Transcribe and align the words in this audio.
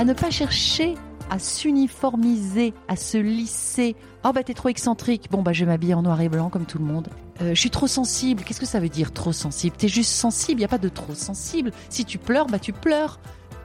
À 0.00 0.04
ne 0.04 0.14
pas 0.14 0.30
chercher 0.30 0.94
à 1.28 1.38
s'uniformiser, 1.38 2.72
à 2.88 2.96
se 2.96 3.18
lisser. 3.18 3.94
Oh 4.24 4.32
bah 4.32 4.42
t'es 4.42 4.54
trop 4.54 4.70
excentrique. 4.70 5.28
Bon 5.30 5.42
bah 5.42 5.52
je 5.52 5.60
vais 5.60 5.70
m'habiller 5.70 5.92
en 5.92 6.00
noir 6.00 6.18
et 6.22 6.30
blanc 6.30 6.48
comme 6.48 6.64
tout 6.64 6.78
le 6.78 6.84
monde. 6.86 7.08
Euh, 7.42 7.50
je 7.54 7.60
suis 7.60 7.68
trop 7.68 7.86
sensible. 7.86 8.42
Qu'est-ce 8.42 8.60
que 8.60 8.66
ça 8.66 8.80
veut 8.80 8.88
dire 8.88 9.12
trop 9.12 9.32
sensible? 9.32 9.76
T'es 9.76 9.88
juste 9.88 10.10
sensible. 10.10 10.60
Il 10.60 10.62
y 10.62 10.64
a 10.64 10.68
pas 10.68 10.78
de 10.78 10.88
trop 10.88 11.14
sensible. 11.14 11.70
Si 11.90 12.06
tu 12.06 12.16
pleures, 12.16 12.46
bah 12.46 12.58
tu 12.58 12.72
pleures. 12.72 13.20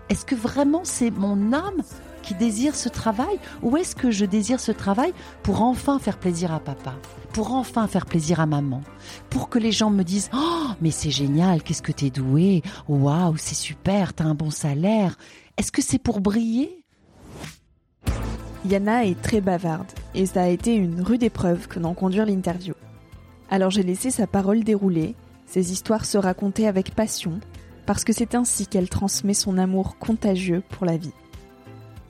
Est-ce 0.10 0.26
que 0.26 0.36
vraiment 0.36 0.82
c'est 0.84 1.10
mon 1.10 1.54
âme 1.54 1.82
qui 2.22 2.34
désire 2.34 2.76
ce 2.76 2.90
travail? 2.90 3.40
Ou 3.64 3.78
est-ce 3.78 3.96
que 3.96 4.12
je 4.12 4.26
désire 4.26 4.60
ce 4.60 4.74
travail 4.74 5.14
pour 5.42 5.62
enfin 5.62 6.00
faire 6.00 6.18
plaisir 6.18 6.54
à 6.54 6.60
papa, 6.60 6.96
pour 7.32 7.54
enfin 7.54 7.88
faire 7.88 8.06
plaisir 8.06 8.42
à 8.42 8.46
maman, 8.46 8.82
pour 9.30 9.48
que 9.48 9.58
les 9.58 9.72
gens 9.72 9.90
me 9.90 10.04
disent 10.04 10.30
"Oh, 10.34 10.68
mais 10.82 10.92
c'est 10.92 11.12
génial, 11.12 11.64
qu'est-ce 11.64 11.82
que 11.82 11.94
t'es 11.94 12.10
doué 12.10 12.62
Waouh, 12.90 13.38
c'est 13.38 13.56
super, 13.56 14.14
t'as 14.14 14.26
un 14.26 14.36
bon 14.36 14.52
salaire." 14.52 15.18
Est-ce 15.58 15.72
que 15.72 15.82
c'est 15.82 16.00
pour 16.00 16.20
briller? 16.20 16.84
Yana 18.66 19.06
est 19.06 19.22
très 19.22 19.40
bavarde 19.40 19.90
et 20.14 20.26
ça 20.26 20.44
a 20.44 20.48
été 20.48 20.76
une 20.76 21.02
rude 21.02 21.24
épreuve 21.24 21.70
que 21.70 21.80
d'en 21.80 21.94
conduire 21.94 22.26
l'interview. 22.26 22.74
Alors 23.50 23.70
j'ai 23.70 23.84
laissé 23.84 24.12
sa 24.12 24.28
parole 24.28 24.66
dérouler, 24.66 25.16
ses 25.46 25.72
histoires 25.72 26.04
se 26.04 26.18
raconter 26.18 26.68
avec 26.68 26.94
passion, 26.94 27.40
parce 27.86 28.04
que 28.04 28.12
c'est 28.12 28.36
ainsi 28.36 28.68
qu'elle 28.68 28.90
transmet 28.90 29.34
son 29.34 29.58
amour 29.58 29.98
contagieux 29.98 30.62
pour 30.72 30.86
la 30.86 30.98
vie. 30.98 31.14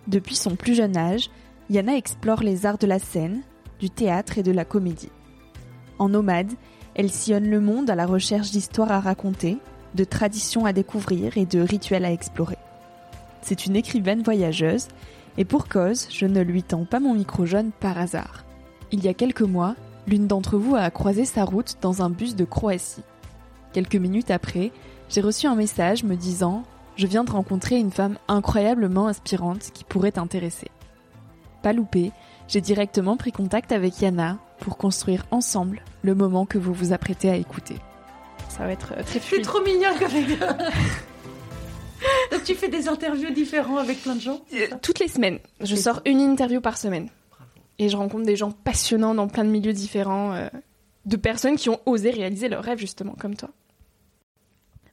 Depuis 0.07 0.35
son 0.35 0.55
plus 0.55 0.73
jeune 0.73 0.97
âge, 0.97 1.29
Yana 1.69 1.97
explore 1.97 2.41
les 2.41 2.65
arts 2.65 2.79
de 2.79 2.87
la 2.87 2.99
scène, 2.99 3.41
du 3.79 3.91
théâtre 3.91 4.39
et 4.39 4.43
de 4.43 4.51
la 4.51 4.65
comédie. 4.65 5.11
En 5.99 6.09
nomade, 6.09 6.53
elle 6.95 7.11
sillonne 7.11 7.49
le 7.49 7.59
monde 7.59 7.91
à 7.91 7.95
la 7.95 8.07
recherche 8.07 8.49
d'histoires 8.49 8.91
à 8.91 9.01
raconter, 9.01 9.59
de 9.93 10.03
traditions 10.03 10.65
à 10.65 10.73
découvrir 10.73 11.37
et 11.37 11.45
de 11.45 11.59
rituels 11.59 12.05
à 12.05 12.11
explorer. 12.11 12.57
C'est 13.45 13.67
une 13.67 13.75
écrivaine 13.75 14.23
voyageuse, 14.23 14.87
et 15.37 15.45
pour 15.45 15.67
cause, 15.67 16.07
je 16.09 16.25
ne 16.25 16.41
lui 16.41 16.63
tends 16.63 16.85
pas 16.85 16.99
mon 16.99 17.13
micro 17.13 17.45
jaune 17.45 17.69
par 17.79 17.95
hasard. 17.95 18.43
Il 18.91 19.05
y 19.05 19.07
a 19.07 19.13
quelques 19.13 19.43
mois, 19.43 19.75
l'une 20.07 20.25
d'entre 20.25 20.57
vous 20.57 20.75
a 20.75 20.89
croisé 20.89 21.25
sa 21.25 21.45
route 21.45 21.75
dans 21.79 22.01
un 22.01 22.09
bus 22.09 22.35
de 22.35 22.43
Croatie. 22.43 23.03
Quelques 23.71 23.97
minutes 23.97 24.31
après, 24.31 24.71
j'ai 25.09 25.21
reçu 25.21 25.45
un 25.45 25.53
message 25.53 26.03
me 26.03 26.15
disant 26.15 26.63
Je 26.95 27.05
viens 27.05 27.23
de 27.23 27.29
rencontrer 27.29 27.77
une 27.77 27.91
femme 27.91 28.17
incroyablement 28.27 29.05
inspirante 29.05 29.69
qui 29.75 29.83
pourrait 29.83 30.13
t'intéresser. 30.13 30.71
Pas 31.61 31.73
loupé, 31.73 32.11
j'ai 32.47 32.61
directement 32.61 33.15
pris 33.15 33.31
contact 33.31 33.71
avec 33.71 34.01
Yana 34.01 34.39
pour 34.59 34.75
construire 34.75 35.23
ensemble 35.29 35.83
le 36.01 36.15
moment 36.15 36.47
que 36.47 36.57
vous 36.57 36.73
vous 36.73 36.93
apprêtez 36.93 37.29
à 37.29 37.35
écouter. 37.35 37.75
Ça 38.49 38.65
va 38.65 38.71
être 38.71 38.95
très 39.03 39.19
fluide. 39.19 39.21
Je 39.21 39.27
suis 39.35 39.41
trop 39.43 39.61
mignonne 39.61 39.99
comme 39.99 40.09
Donc 42.31 42.43
tu 42.43 42.55
fais 42.55 42.69
des 42.69 42.87
interviews 42.87 43.31
différents 43.31 43.77
avec 43.77 44.01
plein 44.01 44.15
de 44.15 44.21
gens 44.21 44.41
euh, 44.53 44.67
Toutes 44.81 44.99
les 44.99 45.07
semaines. 45.07 45.39
Je 45.61 45.75
sors 45.75 46.01
une 46.05 46.19
interview 46.19 46.61
par 46.61 46.77
semaine. 46.77 47.09
Et 47.77 47.89
je 47.89 47.97
rencontre 47.97 48.25
des 48.25 48.35
gens 48.35 48.51
passionnants 48.51 49.15
dans 49.15 49.27
plein 49.27 49.43
de 49.43 49.49
milieux 49.49 49.73
différents, 49.73 50.33
euh, 50.33 50.47
de 51.05 51.17
personnes 51.17 51.57
qui 51.57 51.69
ont 51.69 51.79
osé 51.85 52.11
réaliser 52.11 52.47
leurs 52.47 52.63
rêves 52.63 52.79
justement, 52.79 53.15
comme 53.19 53.35
toi. 53.35 53.49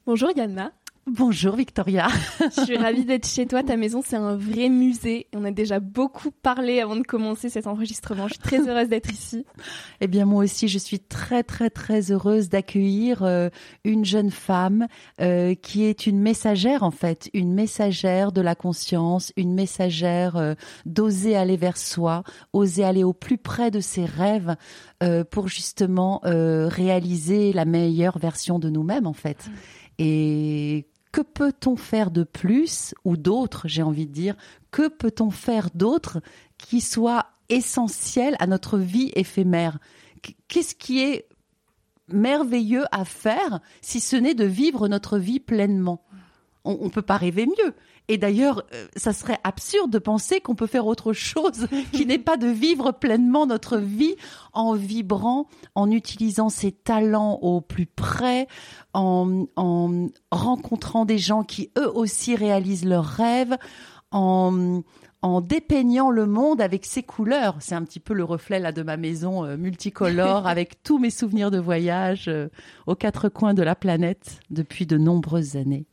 Bonjour 0.06 0.30
Yanna. 0.36 0.72
Bonjour 1.08 1.56
Victoria. 1.56 2.06
Je 2.38 2.62
suis 2.62 2.76
ravie 2.76 3.04
d'être 3.04 3.26
chez 3.26 3.46
toi. 3.46 3.64
Ta 3.64 3.76
maison, 3.76 4.02
c'est 4.06 4.14
un 4.14 4.36
vrai 4.36 4.68
musée. 4.68 5.26
On 5.34 5.44
a 5.44 5.50
déjà 5.50 5.80
beaucoup 5.80 6.30
parlé 6.30 6.80
avant 6.80 6.94
de 6.94 7.02
commencer 7.02 7.48
cet 7.48 7.66
enregistrement. 7.66 8.28
Je 8.28 8.34
suis 8.34 8.42
très 8.42 8.68
heureuse 8.68 8.88
d'être 8.88 9.10
ici. 9.10 9.44
Eh 10.00 10.06
bien, 10.06 10.26
moi 10.26 10.44
aussi, 10.44 10.68
je 10.68 10.78
suis 10.78 11.00
très, 11.00 11.42
très, 11.42 11.70
très 11.70 12.12
heureuse 12.12 12.48
d'accueillir 12.48 13.24
euh, 13.24 13.50
une 13.82 14.04
jeune 14.04 14.30
femme 14.30 14.86
euh, 15.20 15.56
qui 15.56 15.82
est 15.82 16.06
une 16.06 16.20
messagère, 16.20 16.84
en 16.84 16.92
fait, 16.92 17.28
une 17.34 17.52
messagère 17.52 18.30
de 18.30 18.40
la 18.40 18.54
conscience, 18.54 19.32
une 19.36 19.54
messagère 19.54 20.36
euh, 20.36 20.54
d'oser 20.86 21.34
aller 21.34 21.56
vers 21.56 21.78
soi, 21.78 22.22
oser 22.52 22.84
aller 22.84 23.02
au 23.02 23.12
plus 23.12 23.38
près 23.38 23.72
de 23.72 23.80
ses 23.80 24.04
rêves 24.04 24.54
pour 25.32 25.48
justement 25.48 26.20
réaliser 26.22 27.52
la 27.52 27.64
meilleure 27.64 28.20
version 28.20 28.60
de 28.60 28.70
nous-mêmes, 28.70 29.08
en 29.08 29.12
fait. 29.12 29.48
Mm. 29.48 29.52
Et 29.98 30.86
que 31.12 31.20
peut-on 31.20 31.76
faire 31.76 32.10
de 32.10 32.24
plus, 32.24 32.94
ou 33.04 33.16
d'autres, 33.16 33.68
j'ai 33.68 33.82
envie 33.82 34.06
de 34.06 34.12
dire, 34.12 34.34
que 34.70 34.88
peut-on 34.88 35.30
faire 35.30 35.68
d'autre 35.74 36.20
qui 36.56 36.80
soit 36.80 37.26
essentiel 37.50 38.34
à 38.38 38.46
notre 38.46 38.78
vie 38.78 39.12
éphémère? 39.14 39.78
Qu'est-ce 40.48 40.74
qui 40.74 41.00
est 41.00 41.28
merveilleux 42.08 42.84
à 42.92 43.04
faire 43.04 43.60
si 43.82 44.00
ce 44.00 44.16
n'est 44.16 44.34
de 44.34 44.44
vivre 44.44 44.88
notre 44.88 45.18
vie 45.18 45.40
pleinement? 45.40 46.02
On 46.64 46.84
ne 46.84 46.90
peut 46.90 47.02
pas 47.02 47.16
rêver 47.16 47.46
mieux. 47.46 47.74
Et 48.12 48.18
d'ailleurs, 48.18 48.62
euh, 48.74 48.86
ça 48.94 49.14
serait 49.14 49.38
absurde 49.42 49.90
de 49.90 49.98
penser 49.98 50.42
qu'on 50.42 50.54
peut 50.54 50.66
faire 50.66 50.86
autre 50.86 51.14
chose 51.14 51.66
qui 51.92 52.04
n'est 52.04 52.18
pas 52.18 52.36
de 52.36 52.46
vivre 52.46 52.92
pleinement 52.92 53.46
notre 53.46 53.78
vie 53.78 54.16
en 54.52 54.74
vibrant, 54.74 55.46
en 55.74 55.90
utilisant 55.90 56.50
ses 56.50 56.72
talents 56.72 57.38
au 57.40 57.62
plus 57.62 57.86
près, 57.86 58.48
en, 58.92 59.46
en 59.56 60.08
rencontrant 60.30 61.06
des 61.06 61.16
gens 61.16 61.42
qui 61.42 61.70
eux 61.78 61.90
aussi 61.96 62.36
réalisent 62.36 62.84
leurs 62.84 63.06
rêves, 63.06 63.56
en, 64.10 64.82
en 65.22 65.40
dépeignant 65.40 66.10
le 66.10 66.26
monde 66.26 66.60
avec 66.60 66.84
ses 66.84 67.02
couleurs. 67.02 67.56
C'est 67.60 67.74
un 67.74 67.84
petit 67.84 67.98
peu 68.00 68.12
le 68.12 68.24
reflet 68.24 68.58
là 68.58 68.72
de 68.72 68.82
ma 68.82 68.98
maison 68.98 69.46
euh, 69.46 69.56
multicolore 69.56 70.46
avec 70.46 70.82
tous 70.82 70.98
mes 70.98 71.08
souvenirs 71.08 71.50
de 71.50 71.58
voyage 71.58 72.28
euh, 72.28 72.48
aux 72.86 72.94
quatre 72.94 73.30
coins 73.30 73.54
de 73.54 73.62
la 73.62 73.74
planète 73.74 74.40
depuis 74.50 74.84
de 74.84 74.98
nombreuses 74.98 75.56
années. 75.56 75.86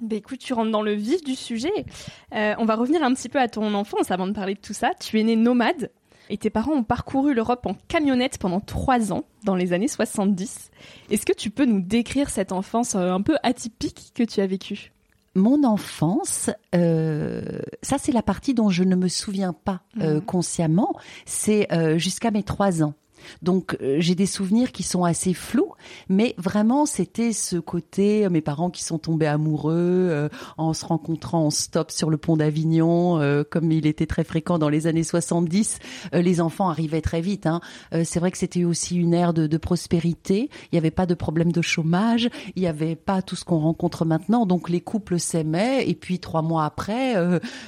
Bah 0.00 0.16
écoute, 0.16 0.38
tu 0.38 0.52
rentres 0.52 0.70
dans 0.70 0.82
le 0.82 0.92
vif 0.92 1.24
du 1.24 1.34
sujet. 1.34 1.86
Euh, 2.34 2.54
on 2.58 2.64
va 2.64 2.76
revenir 2.76 3.02
un 3.02 3.14
petit 3.14 3.28
peu 3.28 3.40
à 3.40 3.48
ton 3.48 3.72
enfance 3.74 4.10
avant 4.10 4.26
de 4.26 4.32
parler 4.32 4.54
de 4.54 4.60
tout 4.60 4.74
ça. 4.74 4.90
Tu 5.00 5.18
es 5.18 5.22
né 5.22 5.36
nomade 5.36 5.90
et 6.28 6.36
tes 6.36 6.50
parents 6.50 6.72
ont 6.72 6.82
parcouru 6.82 7.34
l'Europe 7.34 7.66
en 7.66 7.74
camionnette 7.88 8.38
pendant 8.38 8.60
trois 8.60 9.12
ans 9.12 9.24
dans 9.44 9.54
les 9.54 9.72
années 9.72 9.88
70. 9.88 10.70
Est-ce 11.10 11.24
que 11.24 11.32
tu 11.32 11.50
peux 11.50 11.64
nous 11.64 11.80
décrire 11.80 12.30
cette 12.30 12.52
enfance 12.52 12.94
un 12.94 13.22
peu 13.22 13.36
atypique 13.42 14.12
que 14.14 14.22
tu 14.22 14.40
as 14.40 14.46
vécue? 14.46 14.92
Mon 15.36 15.64
enfance, 15.64 16.50
euh, 16.74 17.60
ça 17.82 17.98
c'est 17.98 18.12
la 18.12 18.22
partie 18.22 18.54
dont 18.54 18.70
je 18.70 18.84
ne 18.84 18.96
me 18.96 19.06
souviens 19.06 19.52
pas 19.52 19.82
euh, 20.00 20.14
mhm. 20.14 20.22
consciemment, 20.22 20.96
c'est 21.26 21.70
euh, 21.72 21.98
jusqu'à 21.98 22.30
mes 22.30 22.42
trois 22.42 22.82
ans. 22.82 22.94
Donc 23.42 23.76
euh, 23.80 23.96
j'ai 23.98 24.14
des 24.14 24.26
souvenirs 24.26 24.72
qui 24.72 24.82
sont 24.82 25.04
assez 25.04 25.34
flous, 25.34 25.72
mais 26.08 26.34
vraiment 26.38 26.86
c'était 26.86 27.32
ce 27.32 27.56
côté 27.56 28.24
euh, 28.24 28.30
mes 28.30 28.40
parents 28.40 28.70
qui 28.70 28.82
sont 28.82 28.98
tombés 28.98 29.26
amoureux 29.26 29.74
euh, 29.76 30.28
en 30.56 30.72
se 30.72 30.84
rencontrant 30.84 31.46
en 31.46 31.50
stop 31.50 31.90
sur 31.90 32.10
le 32.10 32.16
pont 32.16 32.36
d'Avignon, 32.36 33.20
comme 33.50 33.72
il 33.72 33.86
était 33.86 34.06
très 34.06 34.24
fréquent 34.24 34.58
dans 34.58 34.68
les 34.68 34.86
années 34.86 35.02
70. 35.02 35.78
les 36.12 36.40
enfants 36.40 36.68
arrivaient 36.68 37.00
très 37.00 37.20
vite. 37.20 37.46
Hein. 37.46 37.60
c'est 38.04 38.18
vrai 38.18 38.30
que 38.30 38.38
c'était 38.38 38.64
aussi 38.64 38.96
une 38.96 39.14
ère 39.14 39.32
de, 39.32 39.46
de 39.46 39.56
prospérité. 39.56 40.50
Il 40.64 40.68
n'y 40.74 40.78
avait 40.78 40.90
pas 40.90 41.06
de 41.06 41.14
problème 41.14 41.52
de 41.52 41.62
chômage, 41.62 42.28
il 42.54 42.62
n'y 42.62 42.68
avait 42.68 42.96
pas 42.96 43.22
tout 43.22 43.36
ce 43.36 43.44
qu'on 43.44 43.58
rencontre 43.58 44.04
maintenant. 44.04 44.46
Donc 44.46 44.68
les 44.68 44.80
couples 44.80 45.18
s'aimaient 45.18 45.88
et 45.88 45.94
puis 45.94 46.18
trois 46.18 46.42
mois 46.42 46.64
après, 46.64 47.14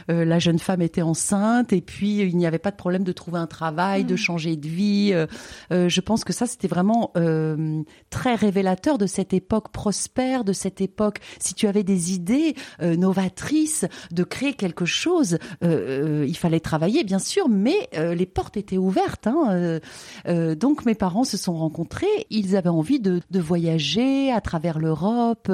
la 0.09 0.39
jeune 0.39 0.59
femme 0.59 0.83
était 0.83 1.03
enceinte 1.03 1.73
et 1.73 1.81
puis 1.81 2.19
il 2.19 2.37
n'y 2.37 2.47
avait 2.47 2.59
pas 2.59 2.71
de 2.71 2.77
problème 2.77 3.05
de 3.05 3.13
trouver 3.13 3.39
un 3.39 3.47
travail, 3.47 4.05
de 4.05 4.15
mmh. 4.15 4.19
changer 4.19 4.57
de 4.57 4.69
vie. 4.69 5.15
Euh, 5.73 5.89
je 5.89 6.01
pense 6.01 6.25
que 6.25 6.33
ça, 6.33 6.47
c'était 6.47 6.69
vraiment 6.69 7.13
euh, 7.17 7.83
très 8.11 8.35
révélateur 8.35 8.99
de 8.99 9.07
cette 9.07 9.33
époque 9.33 9.71
prospère, 9.71 10.45
de 10.45 10.53
cette 10.53 10.81
époque. 10.81 11.19
Si 11.39 11.55
tu 11.55 11.67
avais 11.67 11.83
des 11.83 12.13
idées 12.13 12.55
euh, 12.83 12.97
novatrices 12.97 13.87
de 14.11 14.25
créer 14.25 14.55
quelque 14.55 14.85
chose, 14.85 15.39
il 15.63 16.37
fallait 16.37 16.61
travailler, 16.61 17.05
bien 17.05 17.19
sûr, 17.19 17.49
mais 17.49 17.89
les 17.93 18.27
portes 18.27 18.57
étaient 18.57 18.79
ouvertes. 18.79 19.27
Hein, 19.27 19.81
donc 20.55 20.85
mes 20.85 20.95
parents 20.95 21.25
se 21.25 21.37
sont 21.37 21.55
rencontrés. 21.55 22.07
Ils 22.31 22.57
avaient 22.57 22.69
envie 22.69 23.01
de, 23.01 23.21
voyager 23.39 24.33
à 24.33 24.41
travers 24.41 24.79
l'Europe. 24.79 25.51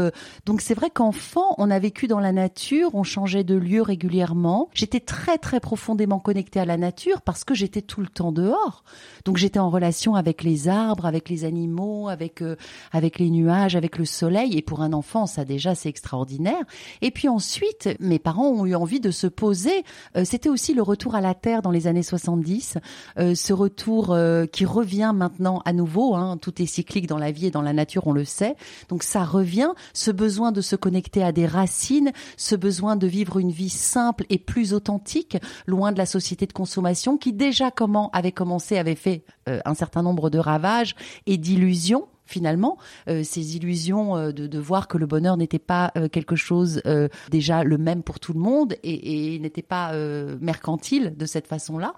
Donc 0.46 0.60
c'est 0.60 0.75
vrai 0.75 0.90
qu'enfant, 0.90 1.54
on 1.58 1.70
a 1.70 1.78
vécu 1.78 2.06
dans 2.06 2.20
la 2.20 2.32
nature, 2.32 2.94
on 2.94 3.02
changeait 3.02 3.44
de 3.44 3.54
lieu 3.54 3.82
régulièrement. 3.82 4.69
J'étais 4.75 5.00
très 5.00 5.38
très 5.38 5.60
profondément 5.60 6.19
connectée 6.19 6.60
à 6.60 6.64
la 6.64 6.76
nature 6.76 7.22
parce 7.22 7.44
que 7.44 7.54
j'étais 7.54 7.82
tout 7.82 8.00
le 8.00 8.08
temps 8.08 8.32
dehors. 8.32 8.84
Donc 9.25 9.36
j'étais 9.36 9.58
relation 9.74 10.14
avec 10.14 10.42
les 10.42 10.68
arbres, 10.68 11.04
avec 11.04 11.28
les 11.28 11.44
animaux, 11.44 12.08
avec 12.08 12.42
euh, 12.42 12.56
avec 12.92 13.18
les 13.18 13.30
nuages, 13.30 13.76
avec 13.76 13.98
le 13.98 14.04
soleil. 14.04 14.56
Et 14.56 14.62
pour 14.62 14.82
un 14.82 14.92
enfant, 14.92 15.26
ça 15.26 15.44
déjà 15.44 15.74
c'est 15.74 15.88
extraordinaire. 15.88 16.62
Et 17.02 17.10
puis 17.10 17.28
ensuite, 17.28 17.90
mes 18.00 18.18
parents 18.18 18.48
ont 18.48 18.66
eu 18.66 18.74
envie 18.74 19.00
de 19.00 19.10
se 19.10 19.26
poser. 19.26 19.84
Euh, 20.16 20.24
c'était 20.24 20.48
aussi 20.48 20.74
le 20.74 20.82
retour 20.82 21.14
à 21.14 21.20
la 21.20 21.34
terre 21.34 21.62
dans 21.62 21.70
les 21.70 21.86
années 21.86 22.02
70, 22.02 22.78
euh, 23.18 23.34
ce 23.34 23.52
retour 23.52 24.16
qui 24.52 24.64
revient 24.64 25.12
maintenant 25.14 25.60
à 25.64 25.72
nouveau. 25.72 26.14
Hein. 26.14 26.38
Tout 26.40 26.62
est 26.62 26.66
cyclique 26.66 27.06
dans 27.06 27.18
la 27.18 27.30
vie 27.30 27.46
et 27.46 27.50
dans 27.50 27.62
la 27.62 27.72
nature, 27.72 28.06
on 28.06 28.12
le 28.12 28.24
sait. 28.24 28.56
Donc 28.88 29.02
ça 29.02 29.24
revient, 29.24 29.70
ce 29.92 30.10
besoin 30.10 30.52
de 30.52 30.60
se 30.60 30.76
connecter 30.76 31.22
à 31.22 31.32
des 31.32 31.46
racines, 31.46 32.12
ce 32.36 32.54
besoin 32.54 32.96
de 32.96 33.06
vivre 33.06 33.38
une 33.38 33.50
vie 33.50 33.68
simple 33.68 34.24
et 34.30 34.38
plus 34.38 34.72
authentique, 34.72 35.36
loin 35.66 35.92
de 35.92 35.98
la 35.98 36.06
société 36.06 36.46
de 36.46 36.52
consommation 36.52 37.16
qui 37.16 37.32
déjà 37.32 37.70
comment 37.70 38.10
avait 38.12 38.32
commencé, 38.32 38.78
avait 38.78 38.94
fait 38.94 39.24
un 39.64 39.75
certain 39.75 40.02
nombre 40.02 40.31
de 40.31 40.38
ravages 40.38 40.94
et 41.26 41.37
d'illusions 41.37 42.06
finalement, 42.26 42.78
euh, 43.08 43.22
ces 43.22 43.56
illusions 43.56 44.16
euh, 44.16 44.32
de, 44.32 44.58
voir 44.58 44.88
que 44.88 44.99
le 44.99 45.06
bonheur 45.06 45.37
n'était 45.37 45.58
pas 45.58 45.93
euh, 45.96 46.08
quelque 46.08 46.37
chose 46.37 46.82
déjà 47.31 47.64
le 47.64 47.78
même 47.78 48.02
pour 48.02 48.20
tout 48.20 48.32
le 48.32 48.40
monde 48.40 48.75
et, 48.82 49.38
n'était 49.38 49.62
pas 49.62 49.93
mercantile 50.40 51.14
de 51.16 51.26
cette 51.26 51.46
façon-là. 51.46 51.94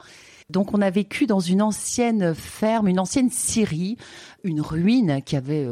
Donc 0.51 0.75
on 0.75 0.81
a 0.81 0.91
vécu 0.91 1.27
dans 1.27 1.41
une 1.41 1.63
ancienne 1.63 2.35
ferme, 2.35 2.89
une 2.89 3.01
ancienne 3.01 3.31
scierie, 3.31 3.97
une 4.45 4.61
ruine 4.61 5.23
qui 5.25 5.37
avait 5.37 5.67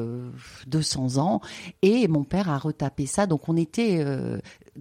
200 0.67 1.19
ans, 1.19 1.41
et 1.83 2.09
mon 2.09 2.25
père 2.25 2.51
a 2.51 2.59
retapé 2.59 3.07
ça. 3.07 3.27
Donc 3.27 3.49
on 3.49 3.57
était 3.57 4.05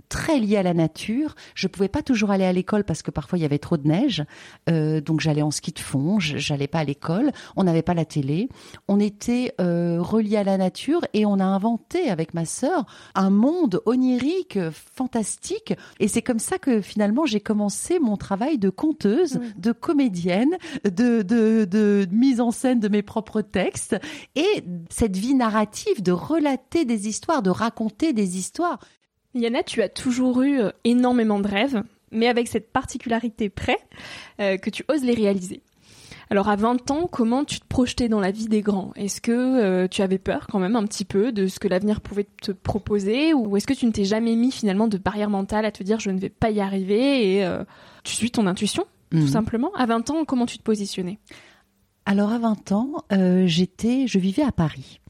très 0.09 0.39
lié 0.39 0.57
à 0.57 0.63
la 0.63 0.73
nature. 0.73 1.35
Je 1.55 1.67
pouvais 1.67 1.87
pas 1.87 2.01
toujours 2.01 2.31
aller 2.31 2.45
à 2.45 2.53
l'école 2.53 2.83
parce 2.83 3.01
que 3.01 3.11
parfois 3.11 3.37
il 3.37 3.41
y 3.41 3.45
avait 3.45 3.59
trop 3.59 3.77
de 3.77 3.87
neige, 3.87 4.23
euh, 4.69 5.01
donc 5.01 5.21
j'allais 5.21 5.41
en 5.41 5.51
ski 5.51 5.71
de 5.71 5.79
fond. 5.79 6.19
J'allais 6.19 6.67
pas 6.67 6.79
à 6.79 6.83
l'école. 6.83 7.31
On 7.55 7.63
n'avait 7.63 7.81
pas 7.81 7.93
la 7.93 8.05
télé. 8.05 8.49
On 8.87 8.99
était 8.99 9.53
euh, 9.59 10.01
relié 10.01 10.37
à 10.37 10.43
la 10.43 10.57
nature 10.57 11.01
et 11.13 11.25
on 11.25 11.39
a 11.39 11.45
inventé 11.45 12.09
avec 12.09 12.33
ma 12.33 12.45
sœur 12.45 12.85
un 13.15 13.29
monde 13.29 13.81
onirique, 13.85 14.59
fantastique. 14.71 15.73
Et 15.99 16.07
c'est 16.07 16.21
comme 16.21 16.39
ça 16.39 16.57
que 16.57 16.81
finalement 16.81 17.25
j'ai 17.25 17.39
commencé 17.39 17.99
mon 17.99 18.17
travail 18.17 18.57
de 18.57 18.69
conteuse, 18.69 19.39
de 19.57 19.71
comédienne, 19.71 20.57
de, 20.83 21.21
de, 21.21 21.65
de 21.65 22.07
mise 22.11 22.41
en 22.41 22.51
scène 22.51 22.79
de 22.79 22.87
mes 22.87 23.01
propres 23.01 23.41
textes 23.41 23.95
et 24.35 24.63
cette 24.89 25.17
vie 25.17 25.35
narrative 25.35 26.01
de 26.01 26.11
relater 26.11 26.85
des 26.85 27.07
histoires, 27.07 27.41
de 27.41 27.49
raconter 27.49 28.13
des 28.13 28.37
histoires. 28.37 28.79
Yana, 29.35 29.63
tu 29.63 29.81
as 29.81 29.89
toujours 29.89 30.41
eu 30.41 30.59
euh, 30.59 30.69
énormément 30.83 31.39
de 31.39 31.47
rêves, 31.47 31.83
mais 32.11 32.27
avec 32.27 32.47
cette 32.47 32.71
particularité 32.71 33.49
près 33.49 33.77
euh, 34.39 34.57
que 34.57 34.69
tu 34.69 34.83
oses 34.89 35.03
les 35.03 35.13
réaliser. 35.13 35.61
Alors 36.29 36.49
à 36.49 36.55
20 36.55 36.89
ans, 36.91 37.07
comment 37.11 37.43
tu 37.43 37.59
te 37.59 37.67
projetais 37.67 38.09
dans 38.09 38.19
la 38.19 38.31
vie 38.31 38.47
des 38.47 38.61
grands? 38.61 38.91
Est-ce 38.95 39.21
que 39.21 39.31
euh, 39.31 39.87
tu 39.87 40.01
avais 40.01 40.17
peur 40.17 40.47
quand 40.47 40.59
même 40.59 40.75
un 40.75 40.85
petit 40.85 41.05
peu 41.05 41.31
de 41.31 41.47
ce 41.47 41.59
que 41.59 41.67
l'avenir 41.67 42.01
pouvait 42.01 42.27
te 42.41 42.51
proposer? 42.51 43.33
Ou 43.33 43.57
est-ce 43.57 43.67
que 43.67 43.73
tu 43.73 43.85
ne 43.85 43.91
t'es 43.91 44.05
jamais 44.05 44.35
mis 44.35 44.51
finalement 44.51 44.87
de 44.87 44.97
barrière 44.97 45.29
mentale 45.29 45.65
à 45.65 45.71
te 45.71 45.83
dire 45.83 45.99
je 45.99 46.11
ne 46.11 46.19
vais 46.19 46.29
pas 46.29 46.49
y 46.49 46.59
arriver 46.61 47.37
et 47.37 47.47
tu 48.03 48.15
suis 48.15 48.31
ton 48.31 48.47
intuition 48.47 48.85
tout 49.11 49.17
mhm. 49.17 49.27
simplement? 49.27 49.71
À 49.75 49.85
20 49.85 50.09
ans, 50.09 50.25
comment 50.25 50.45
tu 50.45 50.57
te 50.57 50.63
positionnais? 50.63 51.19
Alors 52.05 52.31
à 52.31 52.39
20 52.39 52.71
ans, 52.71 53.03
j'étais 53.45 54.07
je 54.07 54.17
vivais 54.17 54.43
à 54.43 54.51
Paris. 54.51 55.01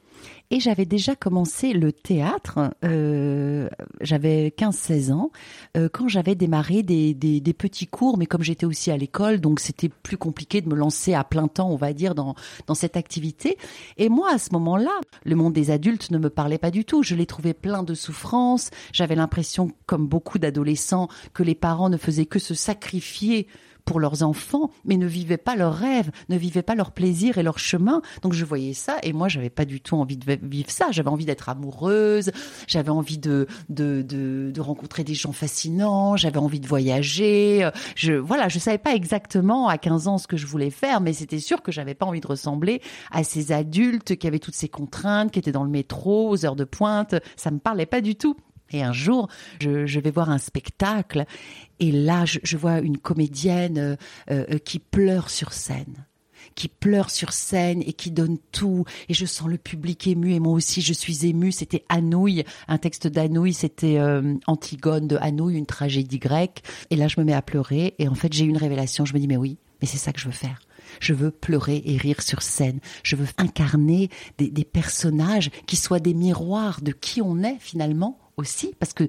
Et 0.53 0.59
j'avais 0.59 0.85
déjà 0.85 1.15
commencé 1.15 1.73
le 1.73 1.91
théâtre, 1.91 2.75
euh, 2.85 3.67
j'avais 4.01 4.53
15-16 4.55 5.11
ans, 5.11 5.31
euh, 5.75 5.89
quand 5.91 6.07
j'avais 6.07 6.35
démarré 6.35 6.83
des, 6.83 7.55
petits 7.57 7.87
cours, 7.87 8.19
mais 8.19 8.27
comme 8.27 8.43
j'étais 8.43 8.67
aussi 8.67 8.91
à 8.91 8.97
l'école, 8.97 9.41
donc 9.41 9.59
c'était 9.59 9.89
plus 9.89 10.15
compliqué 10.15 10.61
de 10.61 10.69
me 10.69 10.75
lancer 10.75 11.15
à 11.15 11.23
plein 11.23 11.47
temps, 11.47 11.71
on 11.71 11.75
va 11.75 11.91
dire, 11.91 12.13
dans, 12.13 12.35
dans 12.67 12.75
cette 12.75 12.97
activité. 12.97 13.57
Et 13.97 14.09
moi, 14.09 14.31
à 14.31 14.37
ce 14.37 14.49
moment-là, 14.51 14.91
le 15.25 15.35
monde 15.35 15.53
des 15.53 15.71
adultes 15.71 16.11
ne 16.11 16.19
me 16.19 16.29
parlait 16.29 16.59
pas 16.59 16.69
du 16.69 16.85
tout. 16.85 17.01
Je 17.01 17.15
l'ai 17.15 17.25
trouvé 17.25 17.55
plein 17.55 17.81
de 17.81 17.95
souffrances. 17.95 18.69
J'avais 18.91 19.15
l'impression, 19.15 19.71
comme 19.87 20.05
beaucoup 20.05 20.37
d'adolescents, 20.37 21.07
que 21.33 21.41
les 21.41 21.55
parents 21.55 21.89
ne 21.89 21.97
faisaient 21.97 22.27
que 22.27 22.37
se 22.37 22.53
sacrifier 22.53 23.47
pour 23.85 23.99
leurs 23.99 24.23
enfants, 24.23 24.71
mais 24.85 24.97
ne 24.97 25.05
vivaient 25.05 25.37
pas 25.37 25.55
leurs 25.55 25.75
rêves, 25.75 26.11
ne 26.29 26.37
vivaient 26.37 26.61
pas 26.61 26.75
leur 26.75 26.91
plaisir 26.91 27.37
et 27.37 27.43
leur 27.43 27.59
chemin. 27.59 28.01
Donc 28.21 28.33
je 28.33 28.45
voyais 28.45 28.73
ça 28.73 28.97
et 29.03 29.13
moi 29.13 29.27
j'avais 29.27 29.49
pas 29.49 29.65
du 29.65 29.81
tout 29.81 29.95
envie 29.95 30.17
de 30.17 30.39
vivre 30.41 30.69
ça. 30.71 30.87
J'avais 30.91 31.09
envie 31.09 31.25
d'être 31.25 31.49
amoureuse, 31.49 32.31
j'avais 32.67 32.89
envie 32.89 33.17
de, 33.17 33.47
de, 33.69 34.01
de, 34.01 34.51
de 34.53 34.61
rencontrer 34.61 35.03
des 35.03 35.13
gens 35.13 35.31
fascinants, 35.31 36.15
j'avais 36.15 36.37
envie 36.37 36.59
de 36.59 36.67
voyager. 36.67 37.69
Je 37.95 38.13
voilà, 38.13 38.49
je 38.49 38.59
savais 38.59 38.77
pas 38.77 38.95
exactement 38.95 39.67
à 39.67 39.77
15 39.77 40.07
ans 40.07 40.17
ce 40.17 40.27
que 40.27 40.37
je 40.37 40.47
voulais 40.47 40.69
faire, 40.69 41.01
mais 41.01 41.13
c'était 41.13 41.39
sûr 41.39 41.61
que 41.61 41.71
j'avais 41.71 41.95
pas 41.95 42.05
envie 42.05 42.21
de 42.21 42.27
ressembler 42.27 42.81
à 43.11 43.23
ces 43.23 43.51
adultes 43.51 44.15
qui 44.15 44.27
avaient 44.27 44.39
toutes 44.39 44.55
ces 44.55 44.69
contraintes, 44.69 45.31
qui 45.31 45.39
étaient 45.39 45.51
dans 45.51 45.63
le 45.63 45.69
métro 45.69 46.29
aux 46.29 46.45
heures 46.45 46.55
de 46.55 46.63
pointe. 46.63 47.15
Ça 47.35 47.51
me 47.51 47.59
parlait 47.59 47.85
pas 47.85 48.01
du 48.01 48.15
tout. 48.15 48.35
Et 48.73 48.81
un 48.83 48.93
jour, 48.93 49.29
je, 49.59 49.99
vais 49.99 50.11
voir 50.11 50.29
un 50.29 50.39
spectacle 50.39 51.25
et 51.79 51.91
là, 51.91 52.25
je, 52.25 52.57
vois 52.57 52.79
une 52.79 52.97
comédienne 52.97 53.77
euh, 53.77 53.95
euh, 54.31 54.57
qui 54.57 54.79
pleure 54.79 55.29
sur 55.29 55.53
scène 55.53 56.05
qui 56.55 56.67
pleure 56.67 57.09
sur 57.09 57.33
scène 57.33 57.81
et 57.81 57.93
qui 57.93 58.11
donne 58.11 58.37
tout. 58.51 58.85
Et 59.09 59.13
je 59.13 59.25
sens 59.25 59.47
le 59.47 59.57
public 59.57 60.05
ému 60.07 60.33
et 60.33 60.39
moi 60.39 60.53
aussi 60.53 60.81
je 60.81 60.93
suis 60.93 61.25
émue. 61.25 61.51
C'était 61.51 61.83
Anouilh, 61.89 62.43
un 62.67 62.77
texte 62.77 63.07
d'Anouilh, 63.07 63.53
c'était 63.53 63.97
euh, 63.97 64.35
Antigone 64.45 65.07
de 65.07 65.17
Anouilh, 65.17 65.57
une 65.57 65.65
tragédie 65.65 66.19
grecque. 66.19 66.61
Et 66.89 66.95
là 66.95 67.07
je 67.07 67.19
me 67.19 67.25
mets 67.25 67.33
à 67.33 67.41
pleurer 67.41 67.95
et 67.97 68.07
en 68.07 68.13
fait 68.13 68.33
j'ai 68.33 68.45
une 68.45 68.57
révélation. 68.57 69.05
Je 69.05 69.13
me 69.13 69.19
dis 69.19 69.27
mais 69.27 69.37
oui, 69.37 69.57
mais 69.81 69.87
c'est 69.87 69.97
ça 69.97 70.13
que 70.13 70.19
je 70.19 70.25
veux 70.25 70.31
faire. 70.31 70.59
Je 70.99 71.13
veux 71.13 71.31
pleurer 71.31 71.81
et 71.85 71.97
rire 71.97 72.21
sur 72.21 72.41
scène. 72.41 72.79
Je 73.03 73.15
veux 73.15 73.27
incarner 73.37 74.09
des 74.37 74.65
personnages 74.65 75.49
qui 75.65 75.75
soient 75.75 75.99
des 75.99 76.13
miroirs 76.13 76.81
de 76.81 76.91
qui 76.91 77.21
on 77.21 77.41
est 77.41 77.57
finalement 77.59 78.19
aussi, 78.37 78.75
parce 78.79 78.93
que 78.93 79.05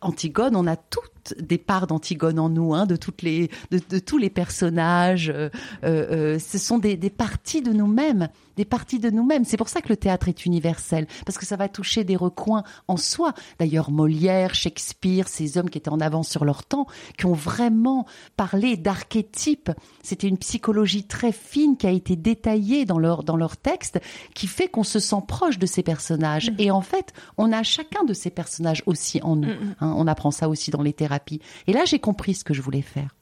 Antigone, 0.00 0.56
on 0.56 0.66
a 0.66 0.76
toutes 0.76 1.17
des 1.38 1.58
parts 1.58 1.86
d'Antigone 1.86 2.38
en 2.38 2.48
nous, 2.48 2.74
hein, 2.74 2.86
de 2.86 2.96
toutes 2.96 3.22
les, 3.22 3.50
de, 3.70 3.98
tous 3.98 4.18
les 4.18 4.30
personnages. 4.30 5.30
Euh, 5.30 5.48
euh, 5.84 6.34
euh, 6.34 6.38
ce 6.38 6.58
sont 6.58 6.78
des, 6.78 6.96
des 6.96 7.10
parties 7.10 7.62
de 7.62 7.72
nous-mêmes, 7.72 8.28
des 8.56 8.64
parties 8.64 8.98
de 8.98 9.10
nous-mêmes. 9.10 9.44
C'est 9.44 9.56
pour 9.56 9.68
ça 9.68 9.80
que 9.80 9.88
le 9.88 9.96
théâtre 9.96 10.28
est 10.28 10.46
universel, 10.46 11.06
parce 11.24 11.38
que 11.38 11.46
ça 11.46 11.56
va 11.56 11.68
toucher 11.68 12.04
des 12.04 12.16
recoins 12.16 12.62
en 12.88 12.96
soi. 12.96 13.34
D'ailleurs, 13.58 13.90
Molière, 13.90 14.54
Shakespeare, 14.54 15.28
ces 15.28 15.58
hommes 15.58 15.70
qui 15.70 15.78
étaient 15.78 15.88
en 15.90 16.00
avance 16.00 16.28
sur 16.28 16.44
leur 16.44 16.64
temps, 16.64 16.86
qui 17.16 17.26
ont 17.26 17.34
vraiment 17.34 18.06
parlé 18.36 18.76
d'archétypes. 18.76 19.70
C'était 20.02 20.28
une 20.28 20.38
psychologie 20.38 21.04
très 21.04 21.32
fine 21.32 21.76
qui 21.76 21.86
a 21.86 21.90
été 21.90 22.16
détaillée 22.16 22.84
dans 22.84 22.98
leur 22.98 23.22
dans 23.22 23.36
leur 23.36 23.56
texte, 23.56 24.00
qui 24.34 24.46
fait 24.46 24.68
qu'on 24.68 24.84
se 24.84 24.98
sent 24.98 25.22
proche 25.26 25.58
de 25.58 25.66
ces 25.66 25.82
personnages. 25.82 26.50
Mmh. 26.50 26.56
Et 26.58 26.70
en 26.70 26.80
fait, 26.80 27.12
on 27.36 27.52
a 27.52 27.62
chacun 27.62 28.04
de 28.04 28.12
ces 28.12 28.30
personnages 28.30 28.82
aussi 28.86 29.20
en 29.22 29.36
nous. 29.36 29.48
Mmh, 29.48 29.52
mmh. 29.52 29.74
Hein, 29.80 29.94
on 29.96 30.06
apprend 30.06 30.30
ça 30.30 30.48
aussi 30.48 30.70
dans 30.70 30.82
les 30.82 30.92
thérapies. 30.92 31.17
Et 31.66 31.72
là, 31.72 31.84
j'ai 31.84 31.98
compris 31.98 32.34
ce 32.34 32.44
que 32.44 32.54
je 32.54 32.62
voulais 32.62 32.82
faire. 32.82 33.14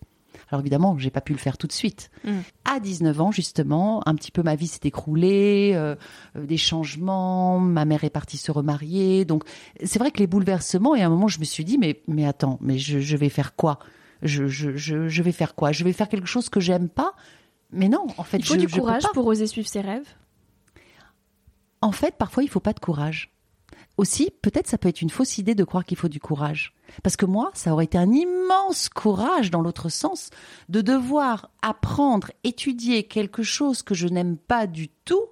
Alors 0.51 0.61
évidemment, 0.61 0.97
j'ai 0.99 1.11
pas 1.11 1.21
pu 1.21 1.33
le 1.33 1.39
faire 1.39 1.59
tout 1.59 1.67
de 1.67 1.73
suite. 1.73 2.11
Mm. 2.25 2.39
À 2.65 2.79
19 2.79 3.21
ans, 3.21 3.33
justement, 3.33 4.07
un 4.07 4.15
petit 4.15 4.31
peu 4.31 4.43
ma 4.43 4.55
vie 4.55 4.69
s'est 4.69 4.81
écroulée, 4.85 5.73
euh, 5.75 5.97
euh, 6.37 6.47
des 6.47 6.57
changements, 6.57 7.59
ma 7.59 7.85
mère 7.85 8.05
est 8.05 8.11
partie 8.11 8.37
se 8.37 8.53
remarier. 8.53 9.25
Donc 9.25 9.45
c'est 9.83 9.99
vrai 9.99 10.11
que 10.11 10.19
les 10.19 10.27
bouleversements, 10.27 10.95
et 10.95 11.03
à 11.03 11.07
un 11.07 11.11
moment, 11.11 11.29
je 11.29 11.41
me 11.41 11.45
suis 11.45 11.65
dit, 11.65 11.79
mais, 11.79 12.03
mais 12.07 12.27
attends, 12.27 12.59
mais 12.61 12.79
je, 12.79 13.17
vais 13.17 13.29
faire 13.29 13.57
quoi? 13.57 13.79
Je, 14.23 14.47
je, 14.47 15.23
vais 15.23 15.33
faire 15.33 15.55
quoi? 15.55 15.73
Je 15.73 15.85
vais 15.85 15.93
faire 15.93 16.09
quelque 16.09 16.29
chose 16.29 16.49
que 16.49 16.61
j'aime 16.61 16.89
pas? 16.89 17.15
Mais 17.73 17.89
non, 17.89 18.07
en 18.17 18.23
fait, 18.23 18.39
il 18.39 18.45
faut 18.45 18.57
du 18.57 18.69
courage 18.69 19.03
pour 19.13 19.27
oser 19.27 19.47
suivre 19.47 19.69
ses 19.69 19.81
rêves? 19.81 20.09
En 21.81 21.93
fait, 21.93 22.15
parfois, 22.17 22.43
il 22.43 22.49
faut 22.49 22.61
pas 22.61 22.73
de 22.73 22.81
courage 22.81 23.33
aussi, 23.99 24.31
peut-être 24.43 24.67
ça 24.67 24.79
peut 24.79 24.89
être 24.89 25.03
une 25.03 25.11
fausse 25.11 25.39
idée 25.39 25.55
de 25.55 25.65
croire 25.65 25.85
qu'il 25.85 25.97
faut 25.97 26.09
du 26.09 26.21
courage. 26.21 26.75
Parce 27.03 27.17
que 27.17 27.27
moi, 27.27 27.51
ça 27.55 27.73
aurait 27.73 27.85
été 27.85 27.99
un 27.99 28.11
immense 28.11 28.89
courage 28.89 29.51
dans 29.51 29.61
l'autre 29.61 29.89
sens 29.89 30.31
de 30.69 30.81
devoir 30.81 31.51
apprendre, 31.63 32.31
étudier 32.45 33.05
quelque 33.05 33.43
chose 33.43 33.83
que 33.83 33.95
je 33.95 34.09
n'aime 34.09 34.37
pas 34.37 34.67
du 34.67 34.89
tout 35.05 35.25